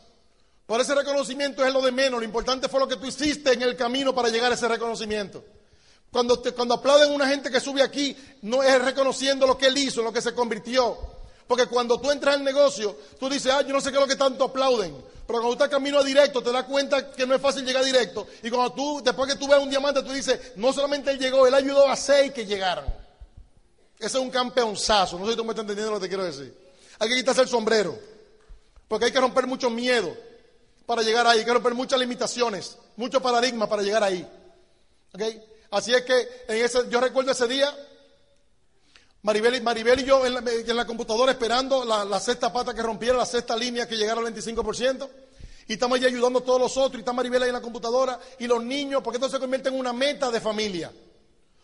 Por 0.67 0.81
ese 0.81 0.95
reconocimiento 0.95 1.65
es 1.65 1.73
lo 1.73 1.81
de 1.83 1.93
menos, 1.93 2.19
lo 2.19 2.25
importante 2.25 2.69
fue 2.69 2.81
lo 2.81 2.89
que 2.89 2.97
tú 2.97 3.07
hiciste 3.07 3.53
en 3.53 3.63
el 3.63 3.77
camino 3.77 4.13
para 4.15 4.29
llegar 4.29 4.51
a 4.51 4.55
ese 4.55 4.67
reconocimiento. 4.67 5.45
Cuando, 6.11 6.43
aplauden 6.75 7.11
a 7.11 7.15
una 7.15 7.29
gente 7.29 7.51
que 7.51 7.61
sube 7.61 7.83
aquí, 7.83 8.17
no 8.43 8.63
es 8.63 8.81
reconociendo 8.83 9.47
lo 9.47 9.59
que 9.59 9.67
él 9.67 9.77
hizo, 9.77 10.03
lo 10.03 10.13
que 10.13 10.23
se 10.23 10.35
convirtió. 10.35 10.97
Porque 11.47 11.67
cuando 11.67 12.01
tú 12.01 12.11
entras 12.11 12.37
al 12.37 12.45
negocio, 12.45 12.97
tú 13.19 13.29
dices, 13.29 13.53
ah, 13.53 13.63
yo 13.63 13.73
no 13.73 13.81
sé 13.81 13.91
qué 13.91 13.97
es 13.97 14.01
lo 14.01 14.09
que 14.09 14.17
tanto 14.17 14.45
aplauden. 14.45 14.95
Pero 15.27 15.41
cuando 15.41 15.49
tú 15.49 15.53
estás 15.53 15.69
camino 15.69 15.99
a 15.99 16.05
directo, 16.05 16.43
te 16.43 16.53
das 16.53 16.65
cuenta 16.65 17.11
que 17.11 17.27
no 17.27 17.35
es 17.35 17.41
fácil 17.41 17.65
llegar 17.65 17.85
directo. 17.85 18.27
Y 18.43 18.51
cuando 18.51 18.73
tú, 18.73 19.01
después 19.05 19.33
que 19.33 19.39
tú 19.39 19.47
ves 19.47 19.59
un 19.59 19.71
diamante, 19.71 20.03
tú 20.03 20.13
dices, 20.13 20.53
no 20.57 20.73
solamente 20.73 21.11
él 21.11 21.19
llegó, 21.19 21.47
él 21.47 21.55
ayudó 21.55 21.89
a 21.89 21.97
seis 21.97 22.33
que 22.33 22.47
llegaran. 22.47 22.87
Ese 23.99 24.19
es 24.19 24.23
un 24.23 24.31
campeonzazo. 24.31 25.19
No 25.19 25.25
sé 25.25 25.33
si 25.33 25.37
tú 25.37 25.45
me 25.45 25.51
estás 25.51 25.63
entendiendo 25.63 25.93
lo 25.93 25.99
que 25.99 26.05
te 26.05 26.09
quiero 26.09 26.25
decir. 26.25 26.57
Hay 26.99 27.09
que 27.09 27.17
quitarse 27.17 27.43
el 27.43 27.49
sombrero. 27.49 27.99
Porque 28.89 29.07
hay 29.07 29.13
que 29.13 29.21
romper 29.21 29.47
mucho 29.47 29.69
miedo 29.69 30.17
para 30.85 31.03
llegar 31.03 31.27
ahí. 31.27 31.41
Hay 31.41 31.45
que 31.45 31.53
romper 31.53 31.75
muchas 31.75 31.99
limitaciones, 31.99 32.79
muchos 32.97 33.21
paradigmas 33.21 33.69
para 33.69 33.83
llegar 33.83 34.03
ahí. 34.03 34.27
¿Okay? 35.13 35.43
Así 35.71 35.93
es 35.93 36.03
que 36.03 36.29
en 36.49 36.65
ese, 36.65 36.89
yo 36.89 37.01
recuerdo 37.01 37.33
ese 37.33 37.47
día 37.49 37.75
Maribel, 39.27 39.61
Maribel 39.61 39.99
y 39.99 40.05
yo 40.05 40.25
en 40.25 40.77
la, 40.77 40.87
computadora 40.87 41.33
esperando 41.33 41.85
la, 41.85 42.21
sexta 42.21 42.53
pata 42.53 42.73
que 42.73 42.81
rompiera, 42.81 43.17
la 43.17 43.27
sexta 43.27 43.57
línea 43.57 43.89
que 43.89 43.97
llegara 43.97 44.21
al 44.21 44.33
25%. 44.33 45.09
Y 45.67 45.73
estamos 45.73 45.97
allí 45.97 46.07
ayudando 46.07 46.39
a 46.39 46.45
todos 46.45 46.61
los 46.61 46.77
otros. 46.77 46.95
Y 46.95 47.01
está 47.01 47.13
Maribel 47.13 47.43
ahí 47.43 47.49
en 47.49 47.55
la 47.55 47.61
computadora. 47.61 48.21
Y 48.39 48.47
los 48.47 48.63
niños, 48.63 49.03
porque 49.03 49.17
esto 49.17 49.29
se 49.29 49.41
convierte 49.41 49.69
en 49.69 49.75
una 49.75 49.93
meta 49.93 50.31
de 50.31 50.41
familia. 50.41 50.93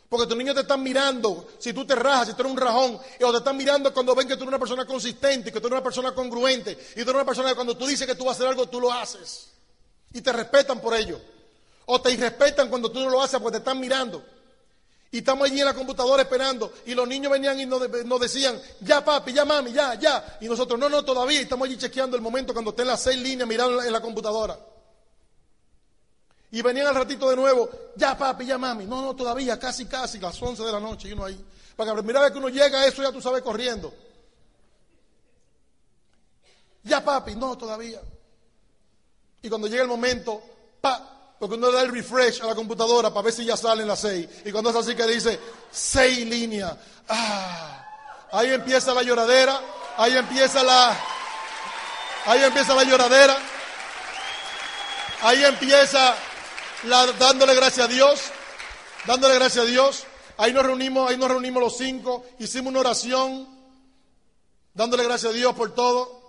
Porque 0.08 0.26
tus 0.26 0.36
niños 0.36 0.56
te 0.56 0.62
están 0.62 0.82
mirando 0.82 1.50
si 1.56 1.72
tú 1.72 1.86
te 1.86 1.94
rajas, 1.94 2.30
si 2.30 2.34
tú 2.34 2.42
eres 2.42 2.52
un 2.52 2.58
rajón. 2.58 2.98
O 3.22 3.30
te 3.30 3.38
están 3.38 3.56
mirando 3.56 3.94
cuando 3.94 4.12
ven 4.16 4.26
que 4.26 4.34
tú 4.34 4.42
eres 4.42 4.48
una 4.48 4.58
persona 4.58 4.84
consistente, 4.84 5.52
que 5.52 5.60
tú 5.60 5.68
eres 5.68 5.76
una 5.76 5.84
persona 5.84 6.12
congruente. 6.12 6.72
Y 6.72 7.04
tú 7.04 7.10
eres 7.10 7.14
una 7.14 7.24
persona 7.24 7.50
que 7.50 7.54
cuando 7.54 7.76
tú 7.76 7.86
dices 7.86 8.08
que 8.08 8.16
tú 8.16 8.24
vas 8.24 8.34
a 8.34 8.38
hacer 8.38 8.48
algo, 8.48 8.68
tú 8.68 8.80
lo 8.80 8.92
haces. 8.92 9.52
Y 10.12 10.20
te 10.20 10.32
respetan 10.32 10.80
por 10.80 10.96
ello. 10.96 11.20
O 11.86 12.00
te 12.00 12.12
irrespetan 12.12 12.68
cuando 12.68 12.90
tú 12.90 13.00
no 13.00 13.10
lo 13.10 13.22
haces 13.22 13.40
porque 13.40 13.52
te 13.52 13.58
están 13.58 13.80
mirando. 13.80 14.24
Y 15.14 15.18
estamos 15.18 15.46
allí 15.46 15.60
en 15.60 15.66
la 15.66 15.74
computadora 15.74 16.22
esperando. 16.22 16.72
Y 16.86 16.94
los 16.94 17.06
niños 17.06 17.30
venían 17.30 17.60
y 17.60 17.66
nos, 17.66 18.18
decían, 18.18 18.58
ya 18.80 19.04
papi, 19.04 19.34
ya 19.34 19.44
mami, 19.44 19.70
ya, 19.70 19.94
ya. 19.94 20.38
Y 20.40 20.48
nosotros, 20.48 20.80
no, 20.80 20.88
no, 20.88 21.04
todavía. 21.04 21.40
Y 21.40 21.42
estamos 21.42 21.68
allí 21.68 21.76
chequeando 21.76 22.16
el 22.16 22.22
momento 22.22 22.54
cuando 22.54 22.70
estén 22.70 22.86
las 22.86 23.02
seis 23.02 23.20
líneas 23.20 23.46
mirando 23.46 23.82
en 23.82 23.92
la, 23.92 24.00
computadora. 24.00 24.58
Y 26.50 26.62
venían 26.62 26.86
al 26.86 26.94
ratito 26.94 27.28
de 27.28 27.36
nuevo, 27.36 27.68
ya 27.94 28.16
papi, 28.16 28.46
ya 28.46 28.56
mami. 28.56 28.86
No, 28.86 29.02
no, 29.02 29.14
todavía, 29.14 29.58
casi, 29.58 29.84
casi, 29.84 30.18
las 30.18 30.40
once 30.40 30.62
de 30.62 30.72
la 30.72 30.80
noche. 30.80 31.08
Y 31.08 31.12
uno 31.12 31.26
ahí. 31.26 31.44
Para 31.76 31.94
que 31.94 32.00
vez 32.00 32.32
que 32.32 32.38
uno 32.38 32.48
llega 32.48 32.80
a 32.80 32.86
eso 32.86 33.02
ya 33.02 33.12
tú 33.12 33.20
sabes 33.20 33.42
corriendo. 33.42 33.92
Ya 36.84 37.04
papi, 37.04 37.36
no, 37.36 37.58
todavía. 37.58 38.00
Y 39.42 39.48
cuando 39.50 39.66
llega 39.66 39.82
el 39.82 39.88
momento, 39.88 40.42
pa, 40.80 41.11
porque 41.42 41.56
uno 41.56 41.72
le 41.72 41.76
da 41.76 41.82
el 41.82 41.90
refresh 41.90 42.40
a 42.40 42.46
la 42.46 42.54
computadora 42.54 43.10
para 43.10 43.24
ver 43.24 43.32
si 43.32 43.44
ya 43.44 43.56
salen 43.56 43.88
las 43.88 43.98
seis. 43.98 44.28
Y 44.44 44.52
cuando 44.52 44.70
es 44.70 44.76
así 44.76 44.94
que 44.94 45.04
dice 45.08 45.40
seis 45.72 46.24
líneas. 46.24 46.72
Ah, 47.08 47.84
ahí 48.30 48.52
empieza 48.52 48.94
la 48.94 49.02
lloradera. 49.02 49.60
Ahí 49.96 50.16
empieza 50.16 50.62
la. 50.62 50.96
Ahí 52.26 52.44
empieza 52.44 52.76
la 52.76 52.84
lloradera. 52.84 53.36
Ahí 55.22 55.44
empieza 55.44 56.14
la, 56.84 57.06
dándole 57.14 57.56
gracias 57.56 57.86
a 57.86 57.88
Dios. 57.88 58.20
Dándole 59.04 59.34
gracias 59.34 59.64
a 59.64 59.68
Dios. 59.68 60.04
Ahí 60.36 60.52
nos 60.52 60.62
reunimos, 60.62 61.10
ahí 61.10 61.16
nos 61.16 61.28
reunimos 61.28 61.60
los 61.60 61.76
cinco. 61.76 62.24
Hicimos 62.38 62.70
una 62.70 62.78
oración. 62.78 63.48
Dándole 64.74 65.02
gracias 65.02 65.32
a 65.32 65.34
Dios 65.34 65.56
por 65.56 65.74
todo. 65.74 66.22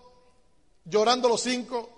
Llorando 0.85 1.29
los 1.29 1.41
cinco. 1.41 1.92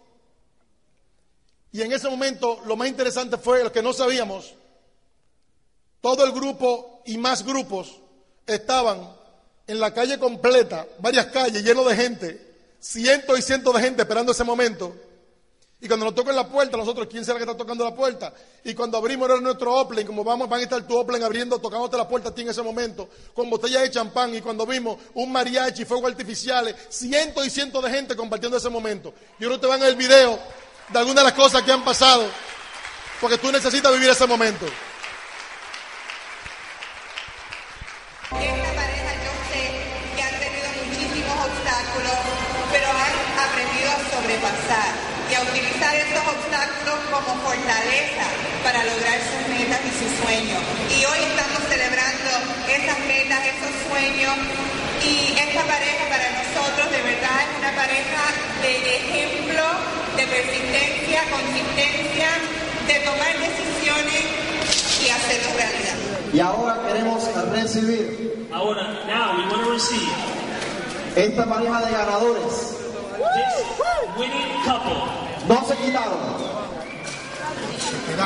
Y 1.76 1.82
en 1.82 1.92
ese 1.92 2.08
momento 2.08 2.62
lo 2.66 2.78
más 2.78 2.88
interesante 2.88 3.36
fue 3.36 3.62
lo 3.62 3.70
que 3.70 3.82
no 3.82 3.92
sabíamos. 3.92 4.54
Todo 6.00 6.24
el 6.24 6.32
grupo 6.32 7.02
y 7.06 7.18
más 7.18 7.44
grupos 7.44 8.00
estaban 8.48 9.14
en 9.68 9.82
la 9.82 9.94
calle 9.94 10.18
completa, 10.18 10.88
varias 11.00 11.26
calles 11.26 11.66
llenos 11.66 11.86
de 11.90 11.96
gente, 11.98 12.56
cientos 12.80 13.38
y 13.38 13.42
cientos 13.42 13.76
de 13.76 13.82
gente 13.82 14.04
esperando 14.04 14.32
ese 14.32 14.46
momento. 14.46 14.96
Y 15.82 15.90
cuando 15.90 16.06
nos 16.06 16.16
tocan 16.16 16.34
la 16.34 16.48
puerta, 16.48 16.78
nosotros, 16.78 17.08
¿quién 17.12 17.26
será 17.26 17.40
que 17.40 17.44
está 17.44 17.58
tocando 17.58 17.84
la 17.84 17.94
puerta? 17.94 18.34
Y 18.64 18.74
cuando 18.74 18.98
abrimos 18.98 19.30
era 19.30 19.42
nuestro 19.42 19.76
Oplen, 19.76 20.08
como 20.08 20.24
vamos, 20.24 20.48
van 20.48 20.62
a 20.62 20.64
estar 20.64 20.82
tu 20.88 20.98
Oplen 20.98 21.22
abriendo, 21.24 21.60
tocándote 21.60 21.98
la 21.98 22.08
puerta 22.08 22.30
a 22.30 22.34
ti 22.34 22.44
en 22.44 22.50
ese 22.50 22.62
momento, 22.62 23.10
con 23.34 23.50
botellas 23.50 23.82
de 23.82 23.92
champán. 23.92 24.34
Y 24.34 24.40
cuando 24.40 24.66
vimos 24.66 24.98
un 25.14 25.30
mariachi, 25.30 25.84
fuegos 25.84 26.10
artificiales, 26.10 26.74
cientos 26.88 27.46
y 27.46 27.50
cientos 27.50 27.84
de 27.84 27.92
gente 27.92 28.16
compartiendo 28.16 28.58
ese 28.58 28.70
momento. 28.70 29.14
Y 29.38 29.44
uno 29.44 29.60
te 29.60 29.68
van 29.68 29.84
el 29.84 29.98
video 29.98 30.40
de 30.90 31.00
algunas 31.00 31.24
de 31.24 31.32
las 31.32 31.34
cosas 31.34 31.64
que 31.64 31.72
han 31.72 31.84
pasado, 31.84 32.30
porque 33.20 33.38
tú 33.38 33.52
necesitas 33.52 33.92
vivir 33.94 34.10
ese 34.10 34.28
momento. 34.28 34.66
Esta 38.26 38.72
pareja 38.76 39.12
yo 39.26 39.34
sé 39.50 39.64
que 40.16 40.22
han 40.22 40.38
tenido 40.40 40.68
muchísimos 40.86 41.38
obstáculos, 41.46 42.18
pero 42.72 42.88
han 42.90 43.16
aprendido 43.50 43.90
a 43.90 44.00
sobrepasar 44.14 44.92
y 45.30 45.34
a 45.34 45.42
utilizar 45.42 45.96
esos 45.96 46.22
obstáculos 46.22 46.98
como 47.10 47.34
fortaleza 47.42 48.26
para 48.64 48.84
lograr 48.84 49.18
sus 49.26 49.42
metas 49.50 49.82
y 49.86 49.92
sus 49.98 50.12
sueños. 50.22 50.62
Y 50.94 51.06
hoy 51.06 51.20
estamos 51.34 51.62
celebrando 51.70 52.30
esas 52.70 53.00
metas, 53.10 53.42
esos 53.42 53.74
sueños 53.90 54.36
y 55.02 55.34
esta 55.38 55.64
pareja 55.66 56.06
para 56.10 56.30
nosotros 56.30 56.92
de 56.92 57.02
verdad 57.02 57.38
es 57.42 57.58
una 57.58 57.76
pareja 57.76 58.22
de 58.62 58.96
ejemplo 58.98 59.64
de 60.16 60.28
persistencia, 60.28 61.22
consistencia, 61.30 62.30
de 62.88 63.00
tomar 63.06 63.34
decisiones 63.40 64.24
y 65.04 65.10
hacerlo 65.10 65.50
realidad. 65.56 65.96
Y 66.34 66.40
ahora 66.40 66.82
queremos 66.88 67.24
recibir. 67.52 68.48
Ahora, 68.54 68.84
now 69.08 69.38
we 69.38 69.44
want 69.52 69.64
to 69.64 69.72
receive. 69.72 70.10
Esta 71.16 71.46
pareja 71.46 71.86
de 71.86 71.92
ganadores. 71.92 72.78
This 73.36 73.66
winning 74.18 74.64
couple. 74.66 74.96
No 75.48 75.64
se 75.68 75.76
quitaron. 75.76 76.36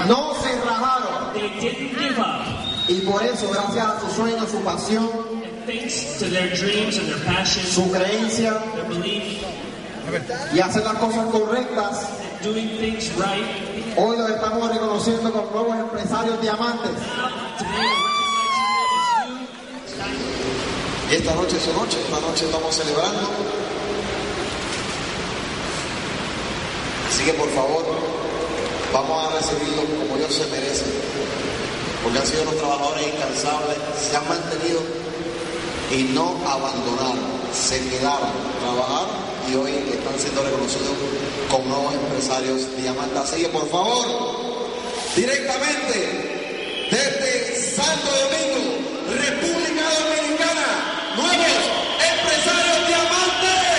No 0.07 0.33
se 0.41 0.55
rajaron. 0.61 1.33
They 1.33 1.49
didn't 1.59 1.97
give 1.97 2.19
up. 2.19 2.45
Y 2.87 3.01
por 3.01 3.21
eso, 3.23 3.49
gracias 3.51 3.85
a 3.85 3.99
su 3.99 4.15
sueño, 4.15 4.47
su 4.47 4.59
pasión, 4.63 5.09
And 5.43 5.65
thanks 5.67 6.17
to 6.19 6.25
their 6.25 6.49
dreams 6.55 6.97
and 6.97 7.07
their 7.07 7.23
passion, 7.23 7.63
su 7.63 7.83
creencia 7.91 8.59
their 8.73 8.85
belief, 8.85 9.45
y 10.53 10.59
hacer 10.59 10.83
las 10.83 10.95
cosas 10.95 11.25
correctas, 11.31 12.07
doing 12.43 12.69
things 12.79 13.11
right. 13.17 13.97
Hoy 13.97 14.17
los 14.17 14.29
estamos 14.29 14.69
reconociendo 14.69 15.31
como 15.31 15.51
nuevos 15.51 15.77
empresarios 15.77 16.41
diamantes. 16.41 16.91
Y 21.09 21.15
esta 21.15 21.33
noche 21.35 21.57
es 21.57 21.63
su 21.63 21.73
noche, 21.73 21.97
esta 21.99 22.19
noche 22.19 22.45
estamos 22.45 22.75
celebrando. 22.75 23.19
Así 27.09 27.23
que 27.25 27.33
por 27.33 27.49
favor, 27.49 27.83
vamos 28.93 29.25
a 29.25 29.37
recibirlo 29.37 29.83
como 29.99 30.17
ellos 30.17 30.33
se 30.33 30.47
merecen. 30.47 30.93
Porque 32.03 32.19
han 32.19 32.27
sido 32.27 32.43
unos 32.43 32.57
trabajadores 32.57 33.07
incansables, 33.07 33.77
se 33.99 34.15
han 34.15 34.29
mantenido 34.29 34.79
y 35.91 36.03
no 36.13 36.35
abandonaron, 36.47 37.19
se 37.51 37.83
quedaron, 37.89 38.29
trabajaron 38.61 39.28
y 39.51 39.55
hoy 39.55 39.71
están 39.71 40.19
siendo 40.19 40.43
reconocidos 40.43 40.89
como 41.49 41.65
nuevos 41.65 41.93
empresarios 41.93 42.77
diamantes. 42.77 43.17
Así 43.17 43.41
que 43.41 43.49
por 43.49 43.69
favor, 43.69 44.05
directamente 45.15 46.87
desde 46.91 47.55
Santo 47.55 48.09
Domingo, 48.09 48.77
República 49.09 49.85
Dominicana, 49.99 51.13
nuevos 51.15 51.63
empresarios 51.97 52.87
diamantes 52.87 53.78